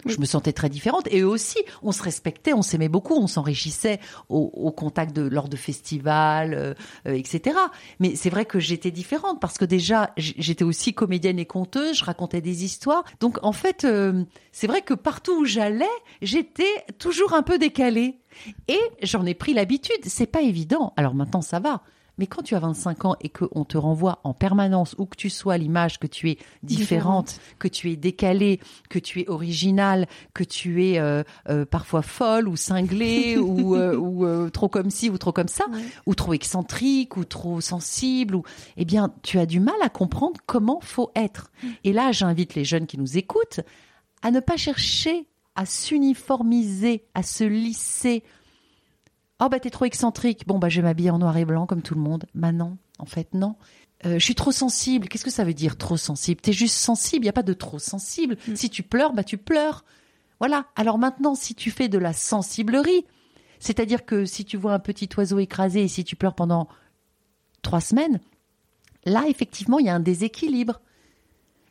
je 0.07 0.21
me 0.21 0.27
sentais 0.27 0.53
très 0.53 0.69
différente. 0.69 1.07
Et 1.11 1.21
eux 1.21 1.29
aussi, 1.29 1.59
on 1.83 1.93
se 1.93 2.03
respectait, 2.03 2.53
on 2.53 2.63
s'aimait 2.63 2.89
beaucoup, 2.89 3.15
on 3.15 3.27
s'enrichissait 3.27 4.01
au, 4.29 4.71
contact 4.73 5.15
de 5.15 5.23
lors 5.23 5.49
de 5.49 5.57
festivals, 5.57 6.55
euh, 6.55 6.75
euh, 7.07 7.15
etc. 7.15 7.57
Mais 8.01 8.17
c'est 8.17 8.31
vrai 8.31 8.45
que 8.45 8.59
j'étais 8.59 8.91
différente 8.91 9.41
parce 9.41 9.59
que 9.59 9.65
déjà, 9.65 10.13
j'étais 10.17 10.65
aussi 10.65 10.95
comédienne 10.95 11.39
et 11.39 11.47
conteuse, 11.47 11.99
je 11.99 12.05
racontais 12.05 12.41
des 12.41 12.65
histoires. 12.65 13.05
Donc 13.21 13.39
en 13.43 13.53
fait, 13.53 13.85
euh, 13.85 14.25
c'est 14.53 14.67
vrai 14.67 14.83
que 14.83 14.95
partout 14.95 15.41
où 15.41 15.45
j'allais, 15.45 15.85
j'étais 16.23 16.65
toujours 16.99 17.35
un 17.35 17.43
peu 17.43 17.59
décalée. 17.59 18.21
Et 18.67 18.81
j'en 19.03 19.25
ai 19.25 19.35
pris 19.35 19.55
l'habitude. 19.55 19.97
C'est 20.05 20.27
pas 20.27 20.43
évident. 20.43 20.93
Alors 20.97 21.15
maintenant, 21.15 21.43
ça 21.43 21.61
va. 21.61 21.83
Mais 22.19 22.27
quand 22.27 22.43
tu 22.43 22.55
as 22.55 22.61
25 22.61 23.05
ans 23.05 23.17
et 23.21 23.29
qu'on 23.29 23.65
te 23.65 23.77
renvoie 23.77 24.21
en 24.25 24.35
permanence, 24.35 24.95
où 24.99 25.07
que 25.07 25.17
tu 25.17 25.31
sois, 25.31 25.59
l'image 25.59 25.99
que 25.99 26.07
tu 26.07 26.31
es 26.31 26.39
différente, 26.63 27.41
que 27.59 27.69
tu 27.69 27.91
es 27.91 27.97
décalée, 27.97 28.61
que 28.89 28.99
tu 28.99 29.21
es 29.21 29.29
originale, 29.29 30.07
que 30.33 30.45
tu 30.45 30.85
es 30.85 30.99
euh, 30.99 31.23
euh, 31.49 31.65
parfois 31.65 32.03
folle 32.03 32.49
ou 32.49 32.57
cinglée 32.57 33.37
ou, 33.39 33.75
euh, 33.75 33.97
ou 33.97 34.51
trop 34.51 34.69
comme 34.69 34.91
ci 34.91 35.11
ou 35.11 35.19
trop 35.19 35.33
comme 35.33 35.49
ça, 35.49 35.65
ou 36.07 36.15
trop 36.15 36.33
excentrique 36.33 37.17
ou 37.17 37.25
trop 37.25 37.61
sensible, 37.61 38.37
ou 38.37 38.43
eh 38.77 38.85
bien, 38.85 39.13
tu 39.23 39.39
as 39.39 39.47
du 39.47 39.61
mal 39.61 39.75
à 39.83 39.89
comprendre 39.89 40.41
comment 40.47 40.81
faut 40.81 41.11
être. 41.15 41.51
Mm. 41.63 41.69
Et 41.85 41.93
là, 41.93 42.13
j'invite 42.13 42.55
les 42.55 42.65
jeunes 42.65 42.87
qui 42.87 42.99
nous 42.99 43.19
écoutent 43.19 43.61
à 44.23 44.31
ne 44.31 44.41
pas 44.41 44.57
chercher 44.57 45.27
à 45.57 45.67
s'uniformiser, 45.67 47.05
à 47.15 47.23
se 47.23 47.45
lisser 47.45 48.25
Oh 49.45 49.49
bah 49.51 49.61
t'es 49.61 49.69
trop 49.69 49.85
excentrique. 49.85 50.47
Bon 50.47 50.59
bah 50.59 50.71
je 50.71 50.77
vais 50.81 50.89
m'habiller 50.89 51.11
en 51.11 51.19
noir 51.19 51.37
et 51.37 51.45
blanc 51.45 51.67
comme 51.67 51.83
tout 51.83 51.95
le 51.95 52.01
monde. 52.01 52.25
Bah 52.35 52.51
non, 52.51 52.79
en 52.99 53.05
fait 53.05 53.35
non. 53.35 53.57
Euh, 54.07 54.19
je 54.19 54.25
suis 54.25 54.35
trop 54.35 54.53
sensible. 54.53 55.07
Qu'est-ce 55.09 55.25
que 55.25 55.31
ça 55.31 55.45
veut 55.45 55.53
dire 55.53 55.77
trop 55.77 55.99
sensible? 55.99 56.41
T'es 56.41 56.55
juste 56.55 56.77
sensible. 56.77 57.25
Il 57.25 57.27
y 57.27 57.31
a 57.31 57.35
pas 57.35 57.43
de 57.43 57.53
trop 57.53 57.79
sensible. 57.79 58.39
Mm. 58.49 58.57
Si 58.57 58.71
tu 58.71 58.83
pleures, 58.83 59.13
bah 59.13 59.23
tu 59.23 59.37
pleures. 59.37 59.85
Voilà. 60.39 60.67
Alors 60.77 60.97
maintenant, 60.97 61.35
si 61.35 61.55
tu 61.55 61.71
fais 61.71 61.89
de 61.89 61.99
la 61.99 62.15
sensiblerie, 62.15 63.05
c'est-à-dire 63.59 64.07
que 64.07 64.25
si 64.25 64.47
tu 64.47 64.57
vois 64.57 64.73
un 64.73 64.79
petit 64.79 65.11
oiseau 65.19 65.39
écrasé 65.39 65.83
et 65.83 65.89
si 65.89 66.05
tu 66.05 66.17
pleures 66.17 66.35
pendant 66.35 66.67
trois 67.61 67.83
semaines, 67.83 68.21
là 69.05 69.25
effectivement 69.29 69.79
il 69.79 69.87
y 69.87 69.91
a 69.91 69.95
un 69.95 70.01
déséquilibre. 70.01 70.81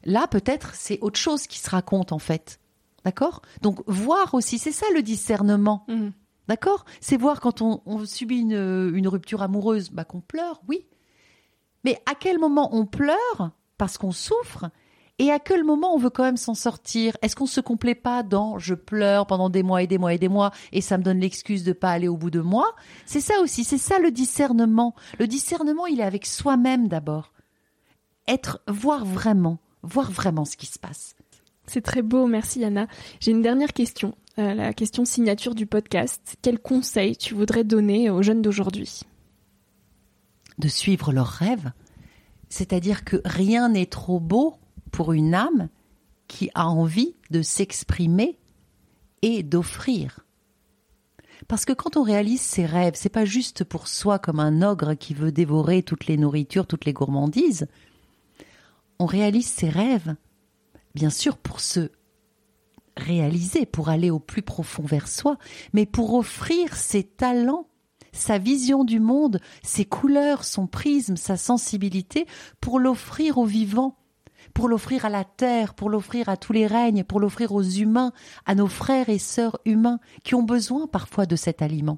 Là 0.03 0.27
peut-être 0.27 0.75
c'est 0.75 0.99
autre 1.01 1.19
chose 1.19 1.47
qui 1.47 1.57
se 1.57 1.71
raconte 1.71 2.11
en 2.11 2.19
fait. 2.19 2.59
D'accord? 3.03 3.41
Donc 3.63 3.81
voir 3.87 4.35
aussi, 4.35 4.59
c'est 4.59 4.71
ça 4.71 4.85
le 4.93 5.01
discernement. 5.01 5.85
Mm. 5.87 6.09
D'accord? 6.47 6.85
C'est 6.99 7.17
voir 7.17 7.39
quand 7.39 7.61
on, 7.61 8.05
subit 8.05 8.39
une, 8.39 9.07
rupture 9.07 9.41
amoureuse, 9.41 9.89
bah, 9.91 10.03
qu'on 10.03 10.21
pleure, 10.21 10.61
oui. 10.67 10.85
Mais 11.83 12.01
à 12.05 12.15
quel 12.15 12.39
moment 12.39 12.69
on 12.75 12.85
pleure 12.85 13.51
parce 13.77 13.97
qu'on 13.97 14.11
souffre 14.11 14.69
et 15.19 15.31
à 15.31 15.39
quel 15.39 15.63
moment 15.63 15.93
on 15.93 15.97
veut 15.97 16.09
quand 16.09 16.23
même 16.23 16.37
s'en 16.37 16.53
sortir? 16.55 17.15
Est-ce 17.21 17.35
qu'on 17.35 17.45
se 17.45 17.61
complaît 17.61 17.95
pas 17.95 18.23
dans 18.23 18.57
je 18.57 18.73
pleure 18.73 19.27
pendant 19.27 19.49
des 19.49 19.63
mois 19.63 19.83
et 19.83 19.87
des 19.87 19.97
mois 19.97 20.13
et 20.13 20.17
des 20.17 20.29
mois 20.29 20.51
et 20.71 20.81
ça 20.81 20.97
me 20.97 21.03
donne 21.03 21.19
l'excuse 21.19 21.63
de 21.63 21.73
pas 21.73 21.91
aller 21.91 22.07
au 22.07 22.17
bout 22.17 22.31
de 22.31 22.39
moi 22.39 22.73
C'est 23.05 23.21
ça 23.21 23.39
aussi, 23.41 23.63
c'est 23.63 23.77
ça 23.77 23.99
le 23.99 24.11
discernement. 24.11 24.95
Le 25.19 25.27
discernement, 25.27 25.85
il 25.85 25.99
est 25.99 26.05
avec 26.05 26.25
soi-même 26.25 26.87
d'abord. 26.87 27.31
Être 28.27 28.61
voir 28.67 29.05
vraiment, 29.05 29.59
voir 29.83 30.09
vraiment 30.09 30.45
ce 30.45 30.57
qui 30.57 30.65
se 30.65 30.79
passe. 30.79 31.15
C'est 31.67 31.81
très 31.81 32.01
beau, 32.01 32.25
merci 32.25 32.59
Yana. 32.59 32.87
J'ai 33.19 33.31
une 33.31 33.41
dernière 33.41 33.73
question. 33.73 34.15
Euh, 34.39 34.55
la 34.55 34.73
question 34.73 35.05
signature 35.05 35.53
du 35.53 35.67
podcast. 35.67 36.37
Quel 36.41 36.57
conseil 36.57 37.15
tu 37.15 37.35
voudrais 37.35 37.63
donner 37.63 38.09
aux 38.09 38.23
jeunes 38.23 38.41
d'aujourd'hui? 38.41 39.01
De 40.57 40.67
suivre 40.67 41.11
leurs 41.13 41.27
rêves. 41.27 41.71
C'est-à-dire 42.49 43.03
que 43.03 43.21
rien 43.25 43.69
n'est 43.69 43.85
trop 43.85 44.19
beau 44.19 44.55
pour 44.91 45.13
une 45.13 45.35
âme 45.35 45.69
qui 46.27 46.49
a 46.55 46.67
envie 46.67 47.15
de 47.29 47.43
s'exprimer 47.43 48.39
et 49.21 49.43
d'offrir. 49.43 50.25
Parce 51.47 51.65
que 51.65 51.73
quand 51.73 51.95
on 51.95 52.03
réalise 52.03 52.41
ses 52.41 52.65
rêves, 52.65 52.93
c'est 52.95 53.09
pas 53.09 53.25
juste 53.25 53.63
pour 53.63 53.87
soi 53.87 54.17
comme 54.17 54.39
un 54.39 54.63
ogre 54.63 54.95
qui 54.95 55.13
veut 55.13 55.31
dévorer 55.31 55.83
toutes 55.83 56.07
les 56.07 56.17
nourritures, 56.17 56.65
toutes 56.65 56.85
les 56.85 56.93
gourmandises. 56.93 57.67
On 58.97 59.05
réalise 59.05 59.47
ses 59.47 59.69
rêves, 59.69 60.15
bien 60.95 61.09
sûr, 61.11 61.37
pour 61.37 61.59
se 61.59 61.91
réaliser, 62.97 63.65
pour 63.65 63.89
aller 63.89 64.09
au 64.09 64.19
plus 64.19 64.41
profond 64.41 64.83
vers 64.83 65.07
soi, 65.07 65.37
mais 65.73 65.85
pour 65.85 66.13
offrir 66.13 66.75
ses 66.75 67.03
talents, 67.03 67.67
sa 68.11 68.37
vision 68.37 68.83
du 68.83 68.99
monde, 68.99 69.39
ses 69.63 69.85
couleurs, 69.85 70.43
son 70.43 70.67
prisme, 70.67 71.17
sa 71.17 71.37
sensibilité, 71.37 72.27
pour 72.61 72.79
l'offrir 72.79 73.37
aux 73.37 73.45
vivants, 73.45 73.97
pour 74.53 74.67
l'offrir 74.67 75.05
à 75.05 75.09
la 75.09 75.23
terre, 75.23 75.73
pour 75.73 75.89
l'offrir 75.89 76.29
à 76.29 76.37
tous 76.37 76.53
les 76.53 76.67
règnes, 76.67 77.03
pour 77.03 77.19
l'offrir 77.19 77.53
aux 77.53 77.63
humains, 77.63 78.13
à 78.45 78.55
nos 78.55 78.67
frères 78.67 79.09
et 79.09 79.19
sœurs 79.19 79.59
humains 79.65 79.99
qui 80.23 80.35
ont 80.35 80.43
besoin 80.43 80.87
parfois 80.87 81.25
de 81.25 81.35
cet 81.35 81.61
aliment. 81.61 81.97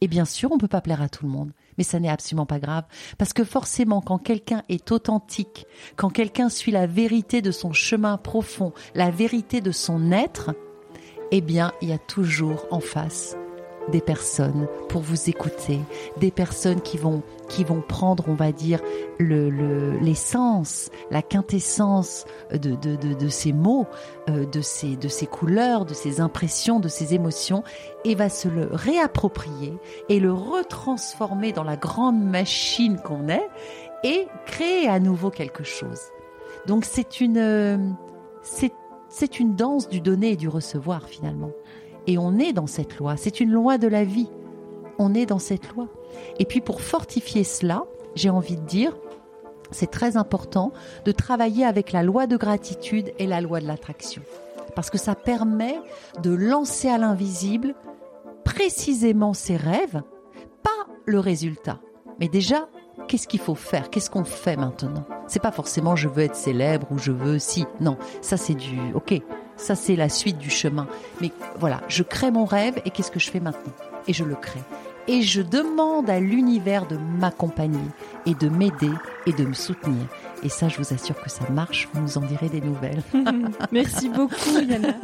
Et 0.00 0.08
bien 0.08 0.24
sûr, 0.24 0.50
on 0.52 0.56
ne 0.56 0.60
peut 0.60 0.68
pas 0.68 0.80
plaire 0.80 1.02
à 1.02 1.08
tout 1.08 1.24
le 1.24 1.32
monde, 1.32 1.52
mais 1.78 1.84
ça 1.84 2.00
n'est 2.00 2.08
absolument 2.08 2.46
pas 2.46 2.58
grave, 2.58 2.84
parce 3.18 3.32
que 3.32 3.44
forcément, 3.44 4.00
quand 4.00 4.18
quelqu'un 4.18 4.62
est 4.68 4.92
authentique, 4.92 5.66
quand 5.96 6.10
quelqu'un 6.10 6.48
suit 6.48 6.72
la 6.72 6.86
vérité 6.86 7.42
de 7.42 7.50
son 7.50 7.72
chemin 7.72 8.16
profond, 8.16 8.72
la 8.94 9.10
vérité 9.10 9.60
de 9.60 9.72
son 9.72 10.12
être, 10.12 10.54
eh 11.30 11.40
bien, 11.40 11.72
il 11.80 11.88
y 11.88 11.92
a 11.92 11.98
toujours 11.98 12.66
en 12.70 12.80
face 12.80 13.36
des 13.90 14.00
personnes 14.00 14.68
pour 14.88 15.02
vous 15.02 15.28
écouter, 15.28 15.80
des 16.18 16.30
personnes 16.30 16.80
qui 16.80 16.98
vont 16.98 17.22
qui 17.48 17.64
vont 17.64 17.82
prendre, 17.82 18.24
on 18.28 18.34
va 18.34 18.50
dire, 18.52 18.80
le 19.18 19.50
l'essence, 19.98 20.90
la 21.10 21.22
quintessence 21.22 22.24
de, 22.52 22.74
de, 22.76 22.96
de, 22.96 23.14
de 23.14 23.28
ces 23.28 23.52
mots, 23.52 23.86
euh, 24.28 24.46
de 24.46 24.60
ces 24.60 24.96
de 24.96 25.08
ces 25.08 25.26
couleurs, 25.26 25.84
de 25.84 25.94
ces 25.94 26.20
impressions, 26.20 26.80
de 26.80 26.88
ces 26.88 27.14
émotions, 27.14 27.62
et 28.04 28.14
va 28.14 28.28
se 28.28 28.48
le 28.48 28.68
réapproprier 28.72 29.74
et 30.08 30.20
le 30.20 30.32
retransformer 30.32 31.52
dans 31.52 31.64
la 31.64 31.76
grande 31.76 32.22
machine 32.22 32.98
qu'on 32.98 33.28
est 33.28 33.48
et 34.04 34.26
créer 34.46 34.88
à 34.88 34.98
nouveau 34.98 35.30
quelque 35.30 35.64
chose. 35.64 36.00
Donc 36.66 36.84
c'est 36.84 37.20
une 37.20 37.38
euh, 37.38 37.78
c'est 38.42 39.38
une 39.38 39.54
danse 39.54 39.88
du 39.88 40.00
donner 40.00 40.32
et 40.32 40.36
du 40.36 40.48
recevoir 40.48 41.06
finalement. 41.06 41.50
Et 42.06 42.18
on 42.18 42.38
est 42.38 42.52
dans 42.52 42.66
cette 42.66 42.96
loi. 42.98 43.16
C'est 43.16 43.40
une 43.40 43.50
loi 43.50 43.78
de 43.78 43.88
la 43.88 44.04
vie. 44.04 44.28
On 44.98 45.14
est 45.14 45.26
dans 45.26 45.38
cette 45.38 45.68
loi. 45.70 45.88
Et 46.38 46.44
puis 46.44 46.60
pour 46.60 46.80
fortifier 46.80 47.44
cela, 47.44 47.84
j'ai 48.14 48.30
envie 48.30 48.56
de 48.56 48.66
dire, 48.66 48.96
c'est 49.70 49.90
très 49.90 50.16
important 50.16 50.72
de 51.04 51.12
travailler 51.12 51.64
avec 51.64 51.92
la 51.92 52.02
loi 52.02 52.26
de 52.26 52.36
gratitude 52.36 53.12
et 53.18 53.26
la 53.26 53.40
loi 53.40 53.60
de 53.60 53.66
l'attraction. 53.66 54.22
Parce 54.74 54.90
que 54.90 54.98
ça 54.98 55.14
permet 55.14 55.76
de 56.22 56.30
lancer 56.30 56.88
à 56.88 56.98
l'invisible 56.98 57.74
précisément 58.44 59.34
ses 59.34 59.56
rêves, 59.56 60.02
pas 60.62 60.70
le 61.06 61.18
résultat. 61.18 61.80
Mais 62.20 62.28
déjà, 62.28 62.68
qu'est-ce 63.08 63.28
qu'il 63.28 63.40
faut 63.40 63.54
faire? 63.54 63.90
Qu'est-ce 63.90 64.10
qu'on 64.10 64.24
fait 64.24 64.56
maintenant? 64.56 65.04
C'est 65.26 65.42
pas 65.42 65.52
forcément 65.52 65.96
je 65.96 66.08
veux 66.08 66.22
être 66.22 66.36
célèbre 66.36 66.86
ou 66.90 66.98
je 66.98 67.12
veux 67.12 67.38
si. 67.38 67.64
Non, 67.80 67.96
ça 68.20 68.36
c'est 68.36 68.54
du 68.54 68.78
OK. 68.94 69.20
Ça, 69.56 69.74
c'est 69.74 69.96
la 69.96 70.08
suite 70.08 70.38
du 70.38 70.50
chemin. 70.50 70.88
Mais 71.20 71.30
voilà, 71.58 71.80
je 71.88 72.02
crée 72.02 72.30
mon 72.30 72.44
rêve 72.44 72.80
et 72.84 72.90
qu'est-ce 72.90 73.10
que 73.10 73.20
je 73.20 73.30
fais 73.30 73.40
maintenant? 73.40 73.72
Et 74.08 74.12
je 74.12 74.24
le 74.24 74.34
crée. 74.34 74.62
Et 75.08 75.22
je 75.22 75.42
demande 75.42 76.08
à 76.08 76.20
l'univers 76.20 76.86
de 76.86 76.96
m'accompagner 76.96 77.84
et 78.24 78.34
de 78.34 78.48
m'aider 78.48 78.90
et 79.26 79.32
de 79.32 79.44
me 79.44 79.52
soutenir. 79.52 80.06
Et 80.44 80.48
ça, 80.48 80.68
je 80.68 80.78
vous 80.78 80.92
assure 80.92 81.20
que 81.20 81.30
ça 81.30 81.48
marche. 81.50 81.88
Vous 81.92 82.00
nous 82.00 82.18
en 82.18 82.20
direz 82.20 82.48
des 82.48 82.60
nouvelles. 82.60 83.02
Merci 83.72 84.08
beaucoup, 84.08 84.58
Yana. 84.58 84.94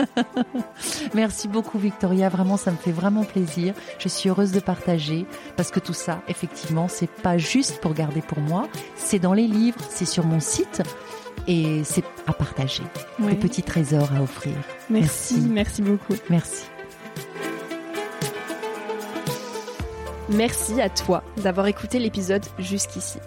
Merci 1.14 1.49
beaucoup, 1.49 1.78
Victoria. 1.78 2.28
Vraiment, 2.28 2.57
ça 2.57 2.70
me 2.70 2.76
fait 2.76 2.92
vraiment 2.92 3.24
plaisir. 3.24 3.74
Je 3.99 4.09
suis 4.09 4.28
heureuse 4.28 4.53
de 4.53 4.61
partager 4.61 5.26
parce 5.57 5.70
que 5.70 5.80
tout 5.80 5.92
ça, 5.92 6.22
effectivement, 6.28 6.86
c'est 6.88 7.11
pas 7.11 7.38
juste 7.38 7.80
pour 7.80 7.94
garder 7.94 8.22
pour 8.22 8.40
moi. 8.40 8.68
C'est 8.96 9.18
dans 9.18 9.32
les 9.32 9.46
livres, 9.46 9.80
c'est 9.88 10.07
sur 10.07 10.24
mon 10.24 10.40
site 10.40 10.82
et 11.49 11.82
c'est 11.82 12.05
à 12.28 12.32
partager. 12.32 12.84
Des 13.18 13.34
petits 13.34 13.64
trésors 13.64 14.12
à 14.14 14.22
offrir. 14.22 14.55
Merci, 14.88 15.40
merci, 15.40 15.82
beaucoup. 15.82 16.14
Merci. 16.30 16.66
Merci 20.28 20.80
à 20.80 20.88
toi 20.88 21.24
d'avoir 21.38 21.66
écouté 21.66 21.99
l'épisode 21.99 22.44
jusqu'ici. 22.61 23.18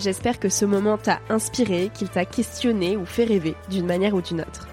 J'espère 0.00 0.40
que 0.40 0.48
ce 0.48 0.64
moment 0.64 0.98
t'a 0.98 1.20
inspiré, 1.28 1.90
qu'il 1.94 2.08
t'a 2.08 2.24
questionné 2.24 2.96
ou 2.96 3.06
fait 3.06 3.24
rêver 3.24 3.54
d'une 3.70 3.86
manière 3.86 4.14
ou 4.14 4.22
d'une 4.22 4.40
autre. 4.40 4.66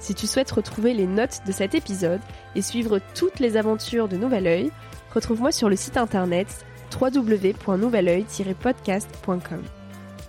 Si 0.00 0.14
tu 0.14 0.26
souhaites 0.26 0.50
retrouver 0.50 0.94
les 0.94 1.06
notes 1.06 1.42
de 1.46 1.52
cet 1.52 1.76
épisode 1.76 2.20
et 2.56 2.62
suivre 2.62 2.98
toutes 3.14 3.38
les 3.38 3.56
aventures 3.56 4.08
de 4.08 4.16
Nouvel 4.16 4.46
Oeil, 4.46 4.70
Retrouve-moi 5.14 5.52
sur 5.52 5.68
le 5.68 5.76
site 5.76 5.96
internet 5.96 6.64
www.nouvelœil-podcast.com. 7.00 9.62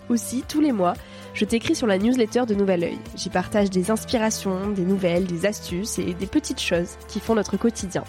Aussi, 0.10 0.44
tous 0.48 0.62
les 0.62 0.72
mois, 0.72 0.94
je 1.34 1.46
t'écris 1.46 1.76
sur 1.76 1.88
la 1.88 1.98
newsletter 1.98 2.46
de 2.46 2.56
Nouvel 2.56 2.84
Oeil. 2.84 3.00
J'y 3.16 3.30
partage 3.30 3.70
des 3.70 3.90
inspirations, 3.92 4.70
des 4.70 4.84
nouvelles, 4.84 5.26
des 5.26 5.46
astuces 5.46 5.98
et 6.00 6.14
des 6.14 6.28
petites 6.28 6.62
choses 6.62 6.98
qui 7.08 7.20
font 7.20 7.36
notre 7.36 7.58
quotidien. 7.58 8.04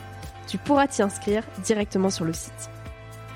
Tu 0.49 0.59
pourras 0.59 0.89
t'y 0.89 1.03
inscrire 1.03 1.45
directement 1.65 2.11
sur 2.11 2.25
le 2.25 2.33
site. 2.33 2.71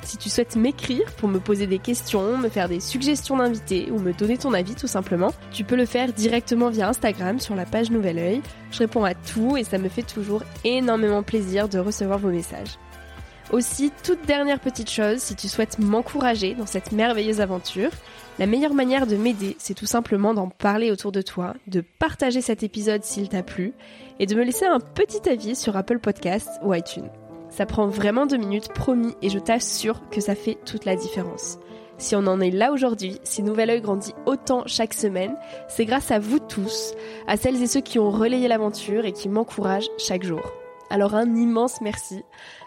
Si 0.02 0.16
tu 0.16 0.28
souhaites 0.28 0.54
m'écrire 0.54 1.04
pour 1.16 1.28
me 1.28 1.40
poser 1.40 1.66
des 1.66 1.80
questions, 1.80 2.38
me 2.38 2.48
faire 2.48 2.68
des 2.68 2.78
suggestions 2.78 3.38
d'invités 3.38 3.90
ou 3.90 3.98
me 3.98 4.12
donner 4.12 4.38
ton 4.38 4.54
avis 4.54 4.76
tout 4.76 4.86
simplement, 4.86 5.32
tu 5.50 5.64
peux 5.64 5.74
le 5.74 5.86
faire 5.86 6.12
directement 6.12 6.70
via 6.70 6.88
Instagram 6.88 7.40
sur 7.40 7.56
la 7.56 7.64
page 7.64 7.90
Nouvel 7.90 8.18
Oeil. 8.18 8.42
Je 8.70 8.78
réponds 8.78 9.04
à 9.04 9.14
tout 9.14 9.56
et 9.56 9.64
ça 9.64 9.78
me 9.78 9.88
fait 9.88 10.02
toujours 10.02 10.44
énormément 10.64 11.24
plaisir 11.24 11.68
de 11.68 11.80
recevoir 11.80 12.20
vos 12.20 12.30
messages. 12.30 12.78
Aussi, 13.52 13.92
toute 14.02 14.26
dernière 14.26 14.58
petite 14.58 14.90
chose, 14.90 15.18
si 15.18 15.36
tu 15.36 15.46
souhaites 15.46 15.78
m'encourager 15.78 16.54
dans 16.54 16.66
cette 16.66 16.90
merveilleuse 16.90 17.40
aventure, 17.40 17.90
la 18.40 18.46
meilleure 18.46 18.74
manière 18.74 19.06
de 19.06 19.14
m'aider, 19.14 19.54
c'est 19.60 19.74
tout 19.74 19.86
simplement 19.86 20.34
d'en 20.34 20.48
parler 20.48 20.90
autour 20.90 21.12
de 21.12 21.22
toi, 21.22 21.54
de 21.68 21.80
partager 21.80 22.40
cet 22.40 22.64
épisode 22.64 23.04
s'il 23.04 23.28
t'a 23.28 23.44
plu, 23.44 23.72
et 24.18 24.26
de 24.26 24.34
me 24.34 24.42
laisser 24.42 24.66
un 24.66 24.80
petit 24.80 25.28
avis 25.28 25.54
sur 25.54 25.76
Apple 25.76 26.00
Podcasts 26.00 26.60
ou 26.64 26.74
iTunes. 26.74 27.08
Ça 27.48 27.66
prend 27.66 27.86
vraiment 27.86 28.26
deux 28.26 28.36
minutes, 28.36 28.72
promis, 28.74 29.14
et 29.22 29.30
je 29.30 29.38
t'assure 29.38 30.02
que 30.10 30.20
ça 30.20 30.34
fait 30.34 30.58
toute 30.66 30.84
la 30.84 30.96
différence. 30.96 31.58
Si 31.98 32.16
on 32.16 32.26
en 32.26 32.40
est 32.40 32.50
là 32.50 32.72
aujourd'hui, 32.72 33.20
si 33.22 33.44
Nouvel 33.44 33.70
Oeil 33.70 33.80
grandit 33.80 34.12
autant 34.26 34.64
chaque 34.66 34.92
semaine, 34.92 35.36
c'est 35.68 35.84
grâce 35.84 36.10
à 36.10 36.18
vous 36.18 36.40
tous, 36.40 36.94
à 37.28 37.36
celles 37.36 37.62
et 37.62 37.66
ceux 37.68 37.80
qui 37.80 38.00
ont 38.00 38.10
relayé 38.10 38.48
l'aventure 38.48 39.04
et 39.04 39.12
qui 39.12 39.28
m'encouragent 39.28 39.88
chaque 39.98 40.24
jour. 40.24 40.42
Alors 40.90 41.14
un 41.14 41.34
immense 41.34 41.80
merci. 41.80 42.22